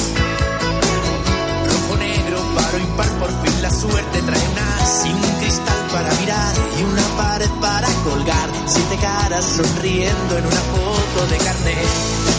Rojo, 1.68 1.98
negro, 1.98 2.40
paro, 2.56 2.78
impar, 2.80 3.10
por 3.20 3.30
fin 3.44 3.62
la 3.62 3.70
suerte 3.70 4.22
trae 4.22 4.48
un 4.48 4.58
as 4.58 5.06
y 5.06 5.10
un 5.10 5.40
cristal 5.42 5.82
para 5.92 6.10
mirar 6.14 6.56
y 6.80 6.84
una 6.84 7.02
pared 7.18 7.50
para 7.60 7.90
colgar. 8.06 8.50
Siete 8.66 8.96
caras 9.02 9.44
sonriendo 9.44 10.38
en 10.38 10.46
una 10.46 10.62
foto 10.72 11.28
de 11.30 11.38
carnet. 11.40 11.90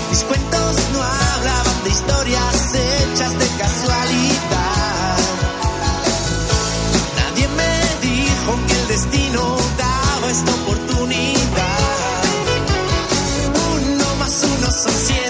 Mis 0.08 0.24
cuentos 0.24 0.76
no 0.94 1.02
hablaban 1.02 1.84
de 1.84 1.90
historias 1.90 2.74
hechas 2.74 3.38
de 3.38 3.46
casualidad. 3.58 5.18
Nadie 7.18 7.48
me 7.48 8.08
dijo 8.08 8.66
que 8.66 8.80
el 8.80 8.88
destino 8.88 9.58
daba 9.76 10.30
esta 10.30 10.54
oportunidad. 10.54 12.22
Uno 13.76 14.16
más 14.18 14.42
uno 14.42 14.72
son 14.72 14.92
siete. 15.04 15.27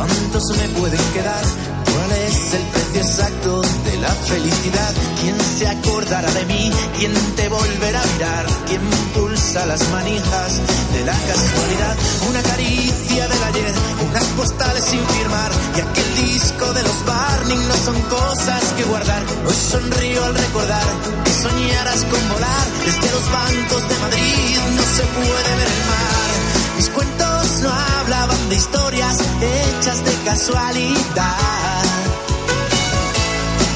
¿Cuántos 0.00 0.56
me 0.56 0.66
pueden 0.80 1.12
quedar? 1.12 1.44
¿Cuál 1.92 2.12
es 2.12 2.54
el 2.54 2.62
precio 2.72 3.02
exacto 3.02 3.60
de 3.60 3.98
la 3.98 4.08
felicidad? 4.08 4.94
¿Quién 5.20 5.36
se 5.58 5.68
acordará 5.68 6.30
de 6.30 6.46
mí? 6.46 6.70
¿Quién 6.96 7.12
te 7.36 7.50
volverá 7.50 8.00
a 8.00 8.06
mirar? 8.06 8.46
¿Quién 8.66 8.80
pulsa 9.12 9.66
las 9.66 9.86
manijas 9.90 10.52
de 10.94 11.04
la 11.04 11.12
casualidad? 11.12 11.96
Una 12.30 12.42
caricia 12.44 13.28
del 13.28 13.44
ayer, 13.44 13.74
unas 14.08 14.24
postales 14.38 14.84
sin 14.84 15.06
firmar 15.06 15.52
y 15.76 15.80
aquel 15.82 16.32
disco 16.32 16.72
de 16.72 16.82
los 16.82 17.04
Barney 17.04 17.58
no 17.58 17.76
son 17.84 18.00
cosas 18.08 18.62
que 18.78 18.84
guardar. 18.84 19.22
Hoy 19.46 19.54
sonrío 19.54 20.24
al 20.24 20.34
recordar 20.34 20.86
que 21.24 21.32
soñaras 21.34 22.06
con 22.06 22.28
volar 22.32 22.66
desde 22.86 23.10
los 23.12 23.30
bancos 23.30 23.86
de 23.86 23.98
Madrid. 23.98 24.56
No 24.76 24.82
se 24.82 25.02
puede 25.12 25.56
ver 25.56 25.89
hechas 29.80 30.04
de 30.04 30.12
casualidad. 30.26 31.82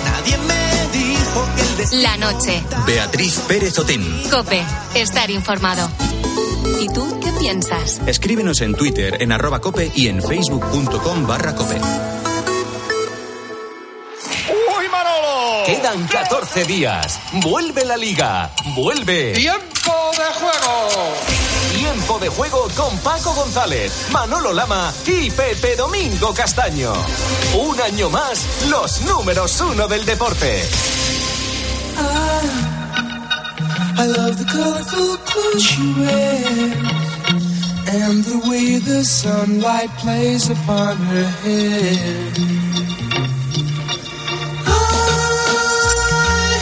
Nadie 0.05 0.36
me 0.38 0.98
dijo 0.98 1.48
que 1.57 1.62
el 1.62 1.76
destino... 1.78 2.02
La 2.02 2.16
noche. 2.18 2.62
Beatriz 2.86 3.40
Pérez 3.48 3.78
Otín. 3.78 4.22
Cope. 4.30 4.62
Estar 4.94 5.30
informado. 5.30 5.88
¿Y 6.80 6.88
tú 6.88 7.20
qué 7.20 7.32
piensas? 7.40 8.02
Escríbenos 8.07 8.61
en 8.61 8.74
Twitter 8.74 9.16
en 9.20 9.32
arroba 9.32 9.61
cope 9.61 9.90
y 9.94 10.09
en 10.09 10.22
facebook.com 10.22 11.26
barra 11.26 11.55
cope. 11.55 11.76
¡Uy, 14.50 14.88
Manolo! 14.90 15.64
Quedan 15.64 16.07
14 16.07 16.64
días. 16.64 17.18
Vuelve 17.42 17.84
la 17.86 17.96
liga. 17.96 18.50
Vuelve. 18.76 19.32
¡Tiempo! 19.32 20.03
De 22.20 22.28
juego 22.28 22.68
con 22.76 22.96
Paco 22.98 23.34
González, 23.34 23.92
Manolo 24.12 24.52
Lama 24.52 24.92
y 25.04 25.30
Pepe 25.30 25.74
Domingo 25.74 26.32
Castaño. 26.32 26.92
Un 27.58 27.80
año 27.80 28.08
más, 28.08 28.46
los 28.68 29.02
números 29.02 29.60
uno 29.60 29.88
del 29.88 30.04
deporte. 30.06 30.62
I 33.96 34.06
love 34.06 34.38
the 34.38 34.44
colorful 34.44 35.16
clothes 35.26 35.62
she 35.62 35.92
wears 35.94 37.04
and 37.88 38.24
the 38.24 38.38
way 38.48 38.78
the 38.78 39.04
sunlight 39.04 39.90
plays 39.98 40.50
upon 40.50 40.96
her 40.96 41.24
hair. 41.42 42.32
I 44.66 44.78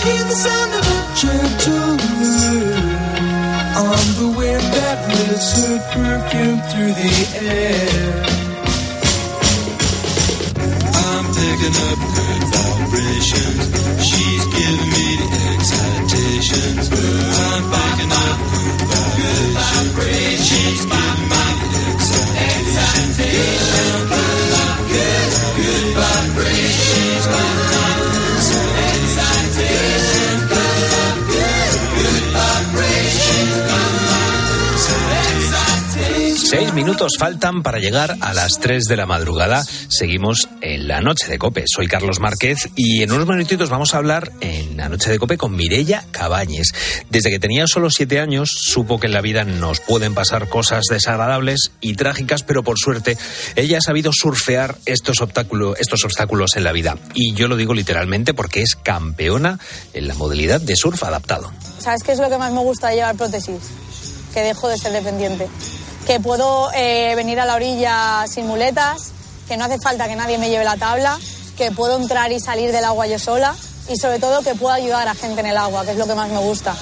hear 0.04 0.24
the 0.24 0.34
sound 0.34 0.72
of 0.80 0.84
a 0.86 1.00
gentle 1.22 2.12
on 3.74 4.04
the 4.20 4.28
wind 4.36 4.51
lifts 5.00 5.56
her 5.56 5.78
perfume 5.92 6.60
through 6.68 6.92
the 6.92 7.14
air. 7.40 8.12
I'm 10.92 11.24
picking 11.32 11.76
up 11.88 11.98
good 12.16 12.42
vibrations. 12.52 13.72
She's 14.04 14.44
giving 14.52 14.90
me 14.92 15.06
the 15.16 15.28
excitations. 15.54 16.84
I'm 16.92 17.64
picking 17.72 18.12
up 18.12 18.38
good 19.16 19.48
vibrations. 19.56 20.46
She's 20.48 20.84
giving 20.84 21.28
me 21.32 21.44
the 22.12 22.36
excitations. 22.68 24.31
Seis 36.52 36.74
minutos 36.74 37.14
faltan 37.18 37.62
para 37.62 37.78
llegar 37.78 38.14
a 38.20 38.34
las 38.34 38.60
3 38.60 38.84
de 38.84 38.96
la 38.98 39.06
madrugada. 39.06 39.64
Seguimos 39.88 40.50
en 40.60 40.86
la 40.86 41.00
noche 41.00 41.26
de 41.26 41.38
Cope. 41.38 41.64
Soy 41.66 41.86
Carlos 41.86 42.20
Márquez 42.20 42.68
y 42.76 43.02
en 43.02 43.10
unos 43.10 43.26
minutitos 43.26 43.70
vamos 43.70 43.94
a 43.94 43.96
hablar 43.96 44.32
en 44.42 44.76
la 44.76 44.90
noche 44.90 45.10
de 45.10 45.18
Cope 45.18 45.38
con 45.38 45.56
Mirella 45.56 46.04
Cabañes. 46.10 46.72
Desde 47.08 47.30
que 47.30 47.38
tenía 47.38 47.66
solo 47.66 47.88
siete 47.88 48.20
años 48.20 48.50
supo 48.54 49.00
que 49.00 49.06
en 49.06 49.14
la 49.14 49.22
vida 49.22 49.44
nos 49.44 49.80
pueden 49.80 50.12
pasar 50.12 50.50
cosas 50.50 50.82
desagradables 50.90 51.72
y 51.80 51.94
trágicas, 51.94 52.42
pero 52.42 52.62
por 52.62 52.76
suerte 52.78 53.16
ella 53.56 53.78
ha 53.78 53.80
sabido 53.80 54.10
surfear 54.12 54.76
estos 54.84 55.22
obstáculos, 55.22 55.80
estos 55.80 56.04
obstáculos 56.04 56.56
en 56.56 56.64
la 56.64 56.72
vida. 56.72 56.98
Y 57.14 57.32
yo 57.32 57.48
lo 57.48 57.56
digo 57.56 57.72
literalmente 57.72 58.34
porque 58.34 58.60
es 58.60 58.74
campeona 58.74 59.58
en 59.94 60.06
la 60.06 60.12
modalidad 60.12 60.60
de 60.60 60.76
surf 60.76 61.02
adaptado. 61.02 61.50
¿Sabes 61.78 62.02
qué 62.02 62.12
es 62.12 62.18
lo 62.18 62.28
que 62.28 62.36
más 62.36 62.52
me 62.52 62.60
gusta 62.60 62.88
de 62.88 62.96
llevar 62.96 63.16
prótesis? 63.16 63.56
Que 64.34 64.40
dejo 64.40 64.68
de 64.68 64.76
ser 64.76 64.92
dependiente. 64.92 65.48
Que 66.06 66.20
puedo 66.20 66.70
eh, 66.74 67.14
venir 67.14 67.40
a 67.40 67.44
la 67.44 67.54
orilla 67.54 68.24
sin 68.26 68.46
muletas, 68.46 69.12
que 69.48 69.56
no 69.56 69.64
hace 69.64 69.78
falta 69.78 70.08
que 70.08 70.16
nadie 70.16 70.38
me 70.38 70.50
lleve 70.50 70.64
la 70.64 70.76
tabla, 70.76 71.18
que 71.56 71.70
puedo 71.70 72.00
entrar 72.00 72.32
y 72.32 72.40
salir 72.40 72.72
del 72.72 72.84
agua 72.84 73.06
yo 73.06 73.18
sola 73.18 73.54
y 73.88 73.96
sobre 73.96 74.18
todo 74.18 74.42
que 74.42 74.54
puedo 74.54 74.72
ayudar 74.72 75.08
a 75.08 75.14
gente 75.14 75.40
en 75.40 75.46
el 75.46 75.56
agua, 75.56 75.84
que 75.84 75.92
es 75.92 75.98
lo 75.98 76.06
que 76.06 76.14
más 76.14 76.30
me 76.30 76.38
gusta. 76.38 76.76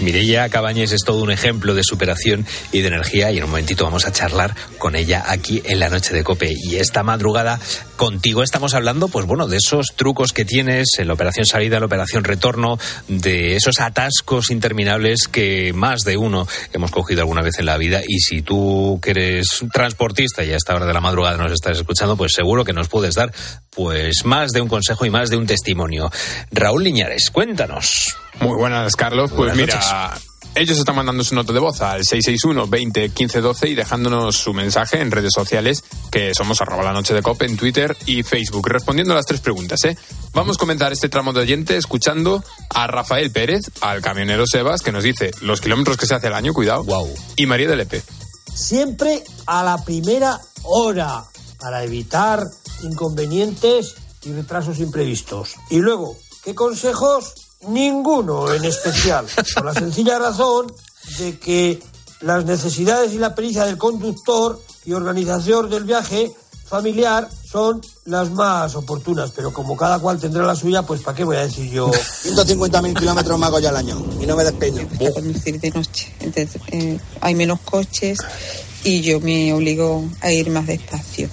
Mireia 0.00 0.48
Cabañes 0.48 0.92
es 0.92 1.02
todo 1.04 1.22
un 1.22 1.30
ejemplo 1.30 1.74
de 1.74 1.82
superación 1.84 2.44
y 2.72 2.80
de 2.80 2.88
energía 2.88 3.30
y 3.30 3.38
en 3.38 3.44
un 3.44 3.50
momentito 3.50 3.84
vamos 3.84 4.06
a 4.06 4.12
charlar 4.12 4.54
con 4.78 4.96
ella 4.96 5.24
aquí 5.28 5.62
en 5.64 5.78
la 5.78 5.88
noche 5.88 6.12
de 6.14 6.24
Cope. 6.24 6.52
Y 6.52 6.76
esta 6.76 7.02
madrugada 7.02 7.60
contigo 7.96 8.42
estamos 8.42 8.74
hablando, 8.74 9.08
pues 9.08 9.26
bueno, 9.26 9.46
de 9.46 9.56
esos 9.56 9.88
trucos 9.96 10.32
que 10.32 10.44
tienes 10.44 10.98
en 10.98 11.08
la 11.08 11.14
operación 11.14 11.46
salida, 11.46 11.76
en 11.76 11.82
la 11.82 11.86
operación 11.86 12.24
retorno, 12.24 12.78
de 13.08 13.56
esos 13.56 13.80
atascos 13.80 14.50
interminables 14.50 15.28
que 15.28 15.72
más 15.72 16.02
de 16.02 16.16
uno 16.16 16.46
hemos 16.72 16.90
cogido 16.90 17.20
alguna 17.20 17.42
vez 17.42 17.58
en 17.58 17.66
la 17.66 17.76
vida. 17.76 18.02
Y 18.06 18.18
si 18.20 18.42
tú 18.42 18.98
que 19.02 19.10
eres 19.10 19.64
transportista 19.72 20.44
y 20.44 20.52
a 20.52 20.56
esta 20.56 20.74
hora 20.74 20.86
de 20.86 20.94
la 20.94 21.00
madrugada 21.00 21.36
nos 21.36 21.52
estás 21.52 21.78
escuchando, 21.78 22.16
pues 22.16 22.32
seguro 22.32 22.64
que 22.64 22.72
nos 22.72 22.88
puedes 22.88 23.14
dar 23.14 23.32
pues 23.70 24.24
más 24.24 24.52
de 24.52 24.60
un 24.60 24.68
consejo 24.68 25.04
y 25.06 25.10
más 25.10 25.30
de 25.30 25.36
un 25.36 25.46
testimonio. 25.46 26.10
Raúl 26.50 26.84
Liñares, 26.84 27.30
cuéntanos. 27.30 28.16
Muy 28.40 28.56
buenas, 28.56 28.96
Carlos. 28.96 29.30
Pues 29.30 29.54
Buenas 29.54 29.56
mira, 29.56 29.74
noches. 29.76 30.33
Ellos 30.54 30.78
están 30.78 30.96
mandando 30.96 31.24
su 31.24 31.34
nota 31.34 31.52
de 31.52 31.58
voz 31.58 31.80
al 31.80 32.04
661 32.04 32.66
20 32.68 33.10
15 33.10 33.40
12 33.40 33.68
y 33.70 33.74
dejándonos 33.74 34.36
su 34.36 34.54
mensaje 34.54 35.00
en 35.00 35.10
redes 35.10 35.32
sociales, 35.34 35.84
que 36.10 36.34
somos 36.34 36.60
arroba 36.60 36.84
la 36.84 36.92
noche 36.92 37.14
de 37.14 37.22
COPE 37.22 37.46
en 37.46 37.56
Twitter 37.56 37.96
y 38.06 38.22
Facebook, 38.22 38.68
respondiendo 38.68 39.12
a 39.12 39.16
las 39.16 39.26
tres 39.26 39.40
preguntas, 39.40 39.82
¿eh? 39.84 39.96
Vamos 40.32 40.56
a 40.56 40.60
comenzar 40.60 40.92
este 40.92 41.08
tramo 41.08 41.32
de 41.32 41.40
oyente 41.40 41.76
escuchando 41.76 42.42
a 42.70 42.86
Rafael 42.86 43.30
Pérez, 43.30 43.70
al 43.80 44.00
camionero 44.00 44.44
Sebas, 44.46 44.82
que 44.82 44.92
nos 44.92 45.02
dice 45.02 45.30
los 45.40 45.60
kilómetros 45.60 45.96
que 45.96 46.06
se 46.06 46.14
hace 46.14 46.28
al 46.28 46.34
año, 46.34 46.52
cuidado. 46.52 46.84
Wow. 46.84 47.08
Y 47.36 47.46
María 47.46 47.68
de 47.68 47.76
Lepe. 47.76 48.02
Siempre 48.54 49.24
a 49.46 49.64
la 49.64 49.84
primera 49.84 50.40
hora 50.62 51.24
para 51.58 51.82
evitar 51.82 52.44
inconvenientes 52.82 53.94
y 54.22 54.32
retrasos 54.32 54.78
imprevistos. 54.78 55.54
Y 55.70 55.78
luego, 55.78 56.16
¿qué 56.44 56.54
consejos? 56.54 57.43
Ninguno 57.68 58.52
en 58.52 58.64
especial, 58.64 59.26
por 59.54 59.64
la 59.64 59.74
sencilla 59.74 60.18
razón 60.18 60.72
de 61.18 61.38
que 61.38 61.82
las 62.20 62.44
necesidades 62.44 63.12
y 63.12 63.18
la 63.18 63.34
pericia 63.34 63.64
del 63.64 63.78
conductor 63.78 64.60
y 64.84 64.92
organización 64.92 65.70
del 65.70 65.84
viaje 65.84 66.34
familiar 66.66 67.28
son 67.50 67.80
las 68.06 68.30
más 68.30 68.74
oportunas, 68.74 69.30
pero 69.30 69.52
como 69.52 69.76
cada 69.76 69.98
cual 69.98 70.18
tendrá 70.18 70.44
la 70.44 70.56
suya, 70.56 70.82
pues 70.82 71.02
¿para 71.02 71.16
qué 71.16 71.24
voy 71.24 71.36
a 71.36 71.42
decir 71.42 71.70
yo? 71.70 71.90
150.000 71.90 72.98
kilómetros 72.98 73.38
más 73.38 73.48
hago 73.48 73.60
ya 73.60 73.68
al 73.68 73.76
año 73.76 74.04
y 74.20 74.26
no 74.26 74.34
me 74.34 74.44
despeino. 74.44 74.80
a 74.80 75.12
conducir 75.12 75.60
de 75.60 75.70
noche. 75.70 76.12
Entonces, 76.20 76.60
eh, 76.72 76.98
hay 77.20 77.34
menos 77.34 77.60
coches 77.60 78.18
y 78.82 79.02
yo 79.02 79.20
me 79.20 79.52
obligo 79.52 80.04
a 80.20 80.32
ir 80.32 80.50
más 80.50 80.66
despacio. 80.66 81.28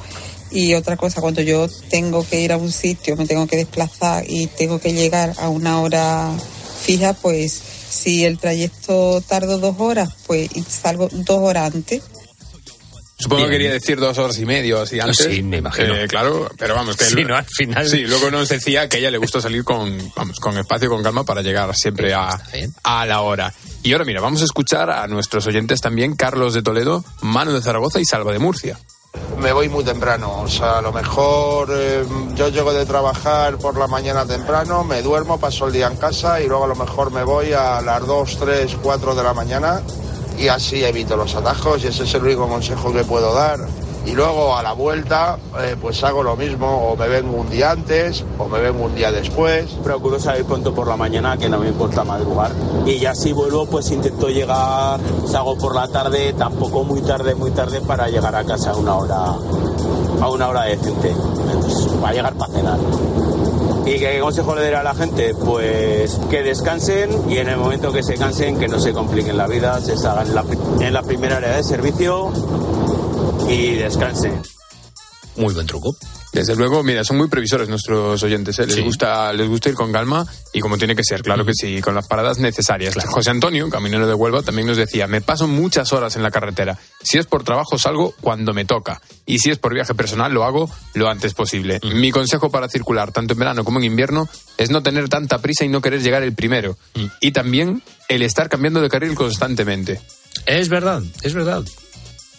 Y 0.51 0.73
otra 0.73 0.97
cosa, 0.97 1.21
cuando 1.21 1.41
yo 1.41 1.67
tengo 1.89 2.27
que 2.27 2.41
ir 2.41 2.51
a 2.51 2.57
un 2.57 2.71
sitio, 2.71 3.15
me 3.15 3.25
tengo 3.25 3.47
que 3.47 3.55
desplazar 3.57 4.23
y 4.27 4.47
tengo 4.47 4.79
que 4.79 4.93
llegar 4.93 5.33
a 5.37 5.47
una 5.49 5.79
hora 5.81 6.29
fija, 6.83 7.13
pues 7.13 7.53
si 7.89 8.25
el 8.25 8.37
trayecto 8.37 9.21
tardo 9.27 9.57
dos 9.59 9.75
horas, 9.79 10.09
pues 10.27 10.49
salgo 10.67 11.07
dos 11.11 11.39
horas 11.39 11.73
antes. 11.73 12.03
Supongo 13.17 13.45
que 13.45 13.51
quería 13.51 13.71
decir 13.71 13.99
dos 13.99 14.17
horas 14.17 14.39
y 14.39 14.45
media 14.47 14.81
así 14.81 14.99
antes. 14.99 15.17
Sí, 15.17 15.43
me 15.43 15.57
imagino. 15.57 15.93
Eh, 15.95 16.07
claro, 16.07 16.49
pero 16.57 16.73
vamos, 16.73 16.97
que 16.97 17.05
Sí, 17.05 17.23
¿no? 17.23 17.35
Al 17.37 17.45
final- 17.45 17.87
Sí, 17.87 17.99
luego 17.99 18.31
nos 18.31 18.49
decía 18.49 18.89
que 18.89 18.97
a 18.97 18.99
ella 18.99 19.11
le 19.11 19.19
gusta 19.19 19.39
salir 19.39 19.63
con, 19.63 20.11
vamos, 20.15 20.39
con 20.39 20.57
espacio, 20.57 20.89
con 20.89 21.03
calma 21.03 21.23
para 21.23 21.43
llegar 21.43 21.75
siempre 21.75 22.15
a, 22.15 22.41
a 22.83 23.05
la 23.05 23.21
hora. 23.21 23.53
Y 23.83 23.93
ahora 23.93 24.05
mira, 24.05 24.21
vamos 24.21 24.41
a 24.41 24.45
escuchar 24.45 24.89
a 24.89 25.05
nuestros 25.07 25.45
oyentes 25.45 25.81
también, 25.81 26.15
Carlos 26.15 26.55
de 26.55 26.63
Toledo, 26.63 27.05
Manu 27.21 27.51
de 27.53 27.61
Zaragoza 27.61 27.99
y 27.99 28.05
Salva 28.05 28.31
de 28.33 28.39
Murcia. 28.39 28.79
Me 29.39 29.51
voy 29.51 29.67
muy 29.67 29.83
temprano, 29.83 30.41
o 30.41 30.47
sea, 30.47 30.77
a 30.77 30.81
lo 30.81 30.93
mejor 30.93 31.69
eh, 31.71 32.05
yo 32.35 32.47
llego 32.49 32.71
de 32.73 32.85
trabajar 32.85 33.57
por 33.57 33.77
la 33.77 33.87
mañana 33.87 34.25
temprano, 34.25 34.83
me 34.83 35.01
duermo, 35.01 35.37
paso 35.37 35.67
el 35.67 35.73
día 35.73 35.87
en 35.87 35.97
casa 35.97 36.39
y 36.39 36.47
luego 36.47 36.63
a 36.63 36.67
lo 36.67 36.75
mejor 36.75 37.11
me 37.11 37.23
voy 37.23 37.51
a 37.51 37.81
las 37.81 38.05
2, 38.05 38.37
3, 38.39 38.77
4 38.81 39.15
de 39.15 39.23
la 39.23 39.33
mañana 39.33 39.81
y 40.37 40.47
así 40.47 40.83
evito 40.83 41.17
los 41.17 41.35
atajos 41.35 41.83
y 41.83 41.87
ese 41.87 42.03
es 42.03 42.13
el 42.13 42.23
único 42.23 42.47
consejo 42.47 42.93
que 42.93 43.03
puedo 43.03 43.33
dar. 43.33 43.59
Y 44.05 44.13
luego 44.13 44.57
a 44.57 44.63
la 44.63 44.73
vuelta 44.73 45.37
eh, 45.59 45.75
pues 45.79 46.03
hago 46.03 46.23
lo 46.23 46.35
mismo, 46.35 46.89
o 46.89 46.95
me 46.95 47.07
vengo 47.07 47.37
un 47.37 47.49
día 47.49 47.71
antes 47.71 48.25
o 48.37 48.47
me 48.47 48.59
vengo 48.59 48.85
un 48.85 48.95
día 48.95 49.11
después. 49.11 49.71
Procuro 49.83 50.19
salir 50.19 50.45
pronto 50.45 50.73
por 50.73 50.87
la 50.87 50.97
mañana, 50.97 51.37
que 51.37 51.47
no 51.49 51.59
me 51.59 51.67
importa 51.67 52.03
madrugar. 52.03 52.51
Y 52.85 52.99
ya 52.99 53.13
si 53.13 53.31
vuelvo, 53.31 53.65
pues 53.67 53.91
intento 53.91 54.27
llegar, 54.27 54.99
salgo 55.27 55.57
por 55.57 55.75
la 55.75 55.87
tarde, 55.87 56.33
tampoco 56.33 56.83
muy 56.83 57.01
tarde, 57.01 57.35
muy 57.35 57.51
tarde, 57.51 57.81
para 57.81 58.07
llegar 58.07 58.35
a 58.35 58.43
casa 58.43 58.71
a 58.71 58.75
una 58.75 58.95
hora, 58.95 59.17
a 60.21 60.29
una 60.29 60.49
hora 60.49 60.63
decente. 60.63 61.13
Pues, 61.61 61.87
para 62.01 62.13
llegar 62.13 62.33
para 62.33 62.53
cenar. 62.53 62.79
¿Y 63.85 63.99
qué 63.99 64.19
consejo 64.19 64.55
le 64.55 64.63
daré 64.63 64.75
a 64.75 64.83
la 64.83 64.93
gente? 64.93 65.33
Pues 65.35 66.19
que 66.29 66.43
descansen 66.43 67.29
y 67.29 67.37
en 67.37 67.49
el 67.49 67.57
momento 67.57 67.91
que 67.91 68.03
se 68.03 68.15
cansen, 68.15 68.57
que 68.57 68.67
no 68.67 68.79
se 68.79 68.93
compliquen 68.93 69.37
la 69.37 69.47
vida, 69.47 69.79
se 69.81 69.97
salgan 69.97 70.27
en 70.27 70.35
la, 70.35 70.45
en 70.79 70.93
la 70.93 71.01
primera 71.01 71.37
área 71.37 71.57
de 71.57 71.63
servicio 71.63 72.31
y 73.49 73.75
descansen. 73.75 74.41
Muy 75.37 75.53
buen 75.53 75.65
truco. 75.65 75.95
Desde 76.33 76.55
luego, 76.55 76.81
mira, 76.83 77.03
son 77.03 77.17
muy 77.17 77.27
previsores 77.27 77.67
nuestros 77.67 78.21
oyentes, 78.23 78.57
¿eh? 78.59 78.65
les, 78.65 78.75
Sí. 78.75 78.81
gusta, 78.81 79.33
les 79.33 79.47
gusta 79.49 79.67
ir 79.69 79.75
con 79.75 79.91
calma 79.91 80.25
y 80.53 80.59
como 80.61 80.77
tiene 80.77 80.95
que 80.95 81.03
ser, 81.03 81.23
claro 81.23 81.45
que 81.45 81.53
sí, 81.53 81.81
con 81.81 81.93
las 81.95 82.07
paradas 82.07 82.37
necesarias. 82.37 82.95
José 83.05 83.31
Antonio, 83.31 83.69
caminero 83.69 84.07
de 84.07 84.13
Huelva, 84.13 84.41
también 84.41 84.67
nos 84.67 84.77
decía, 84.77 85.07
me 85.07 85.19
paso 85.21 85.47
muchas 85.47 85.91
horas 85.91 86.15
en 86.15 86.23
la 86.23 86.31
carretera. 86.31 86.77
Si 87.03 87.17
es 87.17 87.25
por 87.27 87.43
trabajo, 87.43 87.77
salgo 87.77 88.13
cuando 88.21 88.53
me 88.53 88.63
toca. 88.63 89.01
Y 89.25 89.39
si 89.39 89.51
es 89.51 89.57
por 89.57 89.73
viaje 89.73 89.93
personal, 89.93 90.33
lo 90.33 90.43
hago 90.45 90.69
lo 90.93 91.09
antes 91.09 91.33
posible. 91.33 91.79
Mi 91.95 92.11
consejo 92.11 92.49
para 92.49 92.69
circular, 92.69 93.11
tanto 93.11 93.33
en 93.33 93.39
verano 93.39 93.63
como 93.65 93.79
en 93.79 93.85
invierno, 93.85 94.29
es 94.57 94.69
no 94.69 94.83
tener 94.83 95.09
tanta 95.09 95.39
prisa 95.39 95.65
y 95.65 95.69
no 95.69 95.81
querer 95.81 96.01
llegar 96.01 96.23
el 96.23 96.33
primero. 96.33 96.77
Y 97.19 97.31
también 97.31 97.83
el 98.07 98.21
estar 98.21 98.47
cambiando 98.47 98.79
de 98.81 98.89
carril 98.89 99.15
constantemente. 99.15 99.99
Es 100.45 100.69
verdad, 100.69 101.01
es 101.23 101.33
verdad. 101.33 101.63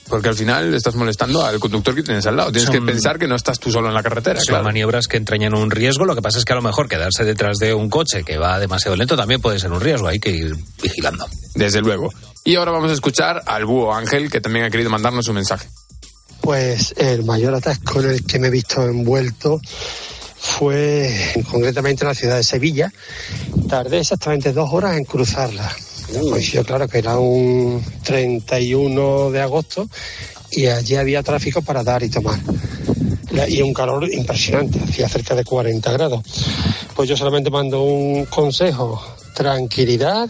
Porque 0.08 0.28
al 0.28 0.34
final 0.34 0.74
estás 0.74 0.94
molestando 0.94 1.44
al 1.44 1.58
conductor 1.58 1.94
que 1.94 2.02
tienes 2.02 2.26
al 2.26 2.36
lado. 2.36 2.52
Tienes 2.52 2.66
Son- 2.66 2.74
que 2.74 2.92
pensar 2.92 3.18
que 3.18 3.26
no 3.26 3.34
estás 3.34 3.58
tú 3.58 3.70
solo 3.70 3.88
en 3.88 3.94
la 3.94 4.02
carretera. 4.02 4.40
Son 4.40 4.46
claro. 4.48 4.64
maniobras 4.64 5.06
que 5.08 5.16
entrañan 5.16 5.54
un 5.54 5.70
riesgo. 5.70 6.04
Lo 6.04 6.14
que 6.14 6.20
pasa 6.20 6.38
es 6.38 6.44
que 6.44 6.52
a 6.52 6.56
lo 6.56 6.62
mejor 6.62 6.88
quedarse 6.88 7.24
detrás 7.24 7.56
de 7.58 7.72
un 7.72 7.88
coche 7.88 8.22
que 8.24 8.36
va 8.36 8.58
demasiado 8.58 8.96
lento 8.96 9.16
también 9.16 9.40
puede 9.40 9.58
ser 9.58 9.72
un 9.72 9.80
riesgo. 9.80 10.08
Hay 10.08 10.18
que 10.18 10.30
ir 10.30 10.54
vigilando. 10.82 11.26
Desde 11.54 11.80
luego. 11.80 12.12
Y 12.44 12.56
ahora 12.56 12.72
vamos 12.72 12.90
a 12.90 12.94
escuchar 12.94 13.42
al 13.46 13.64
búho 13.64 13.94
Ángel, 13.94 14.30
que 14.30 14.40
también 14.40 14.66
ha 14.66 14.70
querido 14.70 14.90
mandarnos 14.90 15.28
un 15.28 15.36
mensaje. 15.36 15.68
Pues 16.42 16.92
el 16.98 17.24
mayor 17.24 17.54
atasco 17.54 18.00
en 18.00 18.10
el 18.10 18.26
que 18.26 18.38
me 18.40 18.48
he 18.48 18.50
visto 18.50 18.84
envuelto 18.84 19.60
fue 20.36 21.14
concretamente 21.50 22.04
en 22.04 22.08
la 22.08 22.14
ciudad 22.14 22.36
de 22.36 22.42
Sevilla. 22.44 22.92
Tardé 23.68 24.00
exactamente 24.00 24.52
dos 24.52 24.68
horas 24.72 24.96
en 24.96 25.04
cruzarla. 25.04 25.70
Coincidió, 26.20 26.64
claro, 26.64 26.88
que 26.88 26.98
era 26.98 27.18
un 27.18 27.82
31 28.04 29.30
de 29.30 29.40
agosto 29.40 29.88
y 30.50 30.66
allí 30.66 30.96
había 30.96 31.22
tráfico 31.22 31.62
para 31.62 31.82
dar 31.82 32.02
y 32.02 32.10
tomar. 32.10 32.38
Y 33.48 33.62
un 33.62 33.72
calor 33.72 34.10
impresionante, 34.12 34.78
hacía 34.80 35.08
cerca 35.08 35.34
de 35.34 35.44
40 35.44 35.90
grados. 35.92 36.22
Pues 36.94 37.08
yo 37.08 37.16
solamente 37.16 37.50
mando 37.50 37.82
un 37.82 38.26
consejo, 38.26 39.02
tranquilidad, 39.34 40.28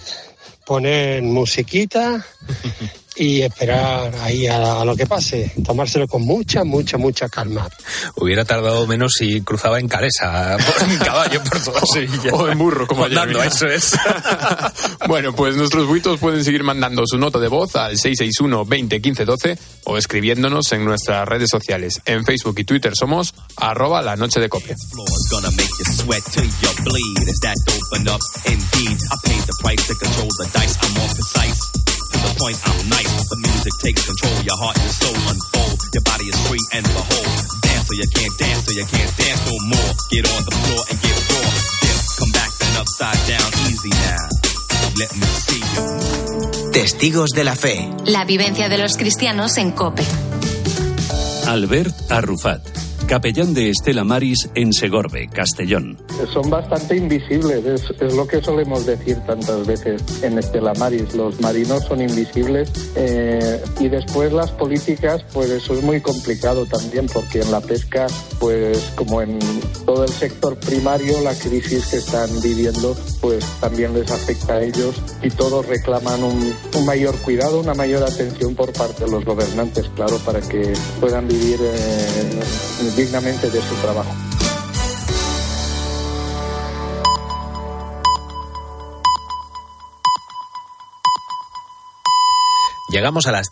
poner 0.64 1.22
musiquita 1.22 2.24
y 3.16 3.42
esperar 3.42 4.14
ahí 4.22 4.46
a, 4.46 4.80
a 4.80 4.84
lo 4.84 4.96
que 4.96 5.06
pase, 5.06 5.52
tomárselo 5.64 6.06
con 6.08 6.22
mucha, 6.22 6.64
mucha, 6.64 6.96
mucha 6.98 7.28
calma. 7.28 7.68
Hubiera 8.16 8.44
tardado 8.44 8.86
menos 8.86 9.12
si 9.18 9.42
cruzaba 9.42 9.78
en 9.78 9.88
Calesa, 9.88 10.56
en 10.56 10.98
caballo 10.98 11.42
por 11.44 11.62
toda 11.62 11.80
Sevilla. 11.92 12.32
O 12.32 12.48
en 12.48 12.58
burro, 12.58 12.86
como 12.86 13.04
ayer, 13.04 13.18
Andando, 13.18 13.38
mira. 13.40 13.50
eso 13.50 13.66
es. 13.66 13.92
Bueno, 15.08 15.34
pues 15.34 15.56
nuestros 15.56 15.86
buitos 15.86 16.20
pueden 16.20 16.44
seguir 16.44 16.62
mandando 16.62 17.02
su 17.06 17.18
nota 17.18 17.38
de 17.38 17.48
voz 17.48 17.74
al 17.76 17.98
661 17.98 18.64
20 18.64 19.00
15 19.02 19.24
12 19.24 19.58
o 19.84 19.98
escribiéndonos 19.98 20.70
en 20.72 20.84
nuestras 20.84 21.28
redes 21.28 21.50
sociales. 21.50 22.00
En 22.04 22.24
Facebook 22.24 22.54
y 22.58 22.64
Twitter 22.64 22.92
somos 22.94 23.34
arroba 23.56 24.00
la 24.00 24.16
noche 24.16 24.40
de 24.40 24.48
copia. 24.48 24.76
The 32.22 32.32
point, 32.38 32.58
I'm 32.62 32.78
nice. 32.88 33.12
The 33.28 33.38
music 33.42 33.74
takes 33.82 34.02
control. 34.06 34.36
Your 34.46 34.58
heart 34.58 34.76
and 34.78 34.90
soul 34.90 35.18
unfold. 35.30 35.78
Your 35.94 36.04
body 36.06 36.26
is 36.30 36.38
free 36.48 36.64
and 36.72 36.84
behold. 36.86 37.32
Dance 37.62 37.84
so 37.88 37.94
you 37.98 38.08
can't 38.08 38.34
dance, 38.38 38.62
so 38.66 38.72
you 38.72 38.86
can't 38.86 39.12
dance 39.18 39.42
no 39.46 39.54
more. 39.70 39.90
Get 40.10 40.24
on 40.30 40.42
the 40.46 40.54
floor 40.62 40.82
and 40.90 40.96
get 41.02 41.16
raw. 41.30 41.48
Dip, 41.82 41.98
come 42.18 42.32
back 42.32 42.50
then 42.58 42.72
upside 42.80 43.20
down. 43.28 43.48
Easy 43.68 43.92
now. 43.92 44.24
Let 44.98 45.10
me 45.16 45.28
see 45.46 45.62
you. 45.62 46.70
Testigos 46.72 47.30
de 47.30 47.44
la 47.44 47.54
fe. 47.56 47.90
La 48.06 48.24
vivencia 48.24 48.68
de 48.68 48.78
los 48.78 48.96
cristianos 48.96 49.56
en 49.58 49.72
COPE. 49.72 50.04
Albert 51.46 51.94
Arrufat, 52.10 52.62
capellán 53.12 53.52
de 53.52 53.68
Estela 53.68 54.04
Maris 54.04 54.48
en 54.54 54.72
Segorbe, 54.72 55.28
Castellón. 55.28 55.98
Son 56.32 56.48
bastante 56.48 56.96
invisibles, 56.96 57.62
es, 57.66 57.92
es 58.00 58.14
lo 58.14 58.26
que 58.26 58.40
solemos 58.40 58.86
decir 58.86 59.18
tantas 59.26 59.66
veces 59.66 60.02
en 60.22 60.38
Estela 60.38 60.72
Maris. 60.78 61.14
Los 61.14 61.38
marinos 61.38 61.84
son 61.84 62.00
invisibles 62.00 62.72
eh, 62.96 63.62
y 63.78 63.88
después 63.88 64.32
las 64.32 64.50
políticas, 64.52 65.22
pues 65.34 65.50
eso 65.50 65.74
es 65.74 65.82
muy 65.82 66.00
complicado 66.00 66.64
también 66.64 67.04
porque 67.12 67.42
en 67.42 67.50
la 67.50 67.60
pesca, 67.60 68.06
pues 68.40 68.78
como 68.96 69.20
en 69.20 69.38
todo 69.84 70.04
el 70.04 70.10
sector 70.10 70.56
primario, 70.56 71.20
la 71.20 71.34
crisis 71.34 71.88
que 71.88 71.98
están 71.98 72.30
viviendo, 72.40 72.96
pues 73.20 73.44
también 73.60 73.92
les 73.92 74.10
afecta 74.10 74.54
a 74.54 74.62
ellos 74.62 74.94
y 75.22 75.28
todos 75.28 75.66
reclaman 75.66 76.24
un, 76.24 76.54
un 76.78 76.86
mayor 76.86 77.14
cuidado, 77.18 77.60
una 77.60 77.74
mayor 77.74 78.04
atención 78.04 78.54
por 78.54 78.72
parte 78.72 79.04
de 79.04 79.10
los 79.10 79.22
gobernantes, 79.22 79.90
claro, 79.94 80.16
para 80.24 80.40
que 80.40 80.72
puedan 80.98 81.28
vivir 81.28 81.60
eh, 81.60 83.01
dignamente 83.04 83.50
de 83.50 83.60
su 83.60 83.74
trabajo. 83.76 84.14
Llegamos 92.88 93.26
a 93.26 93.32
las 93.32 93.40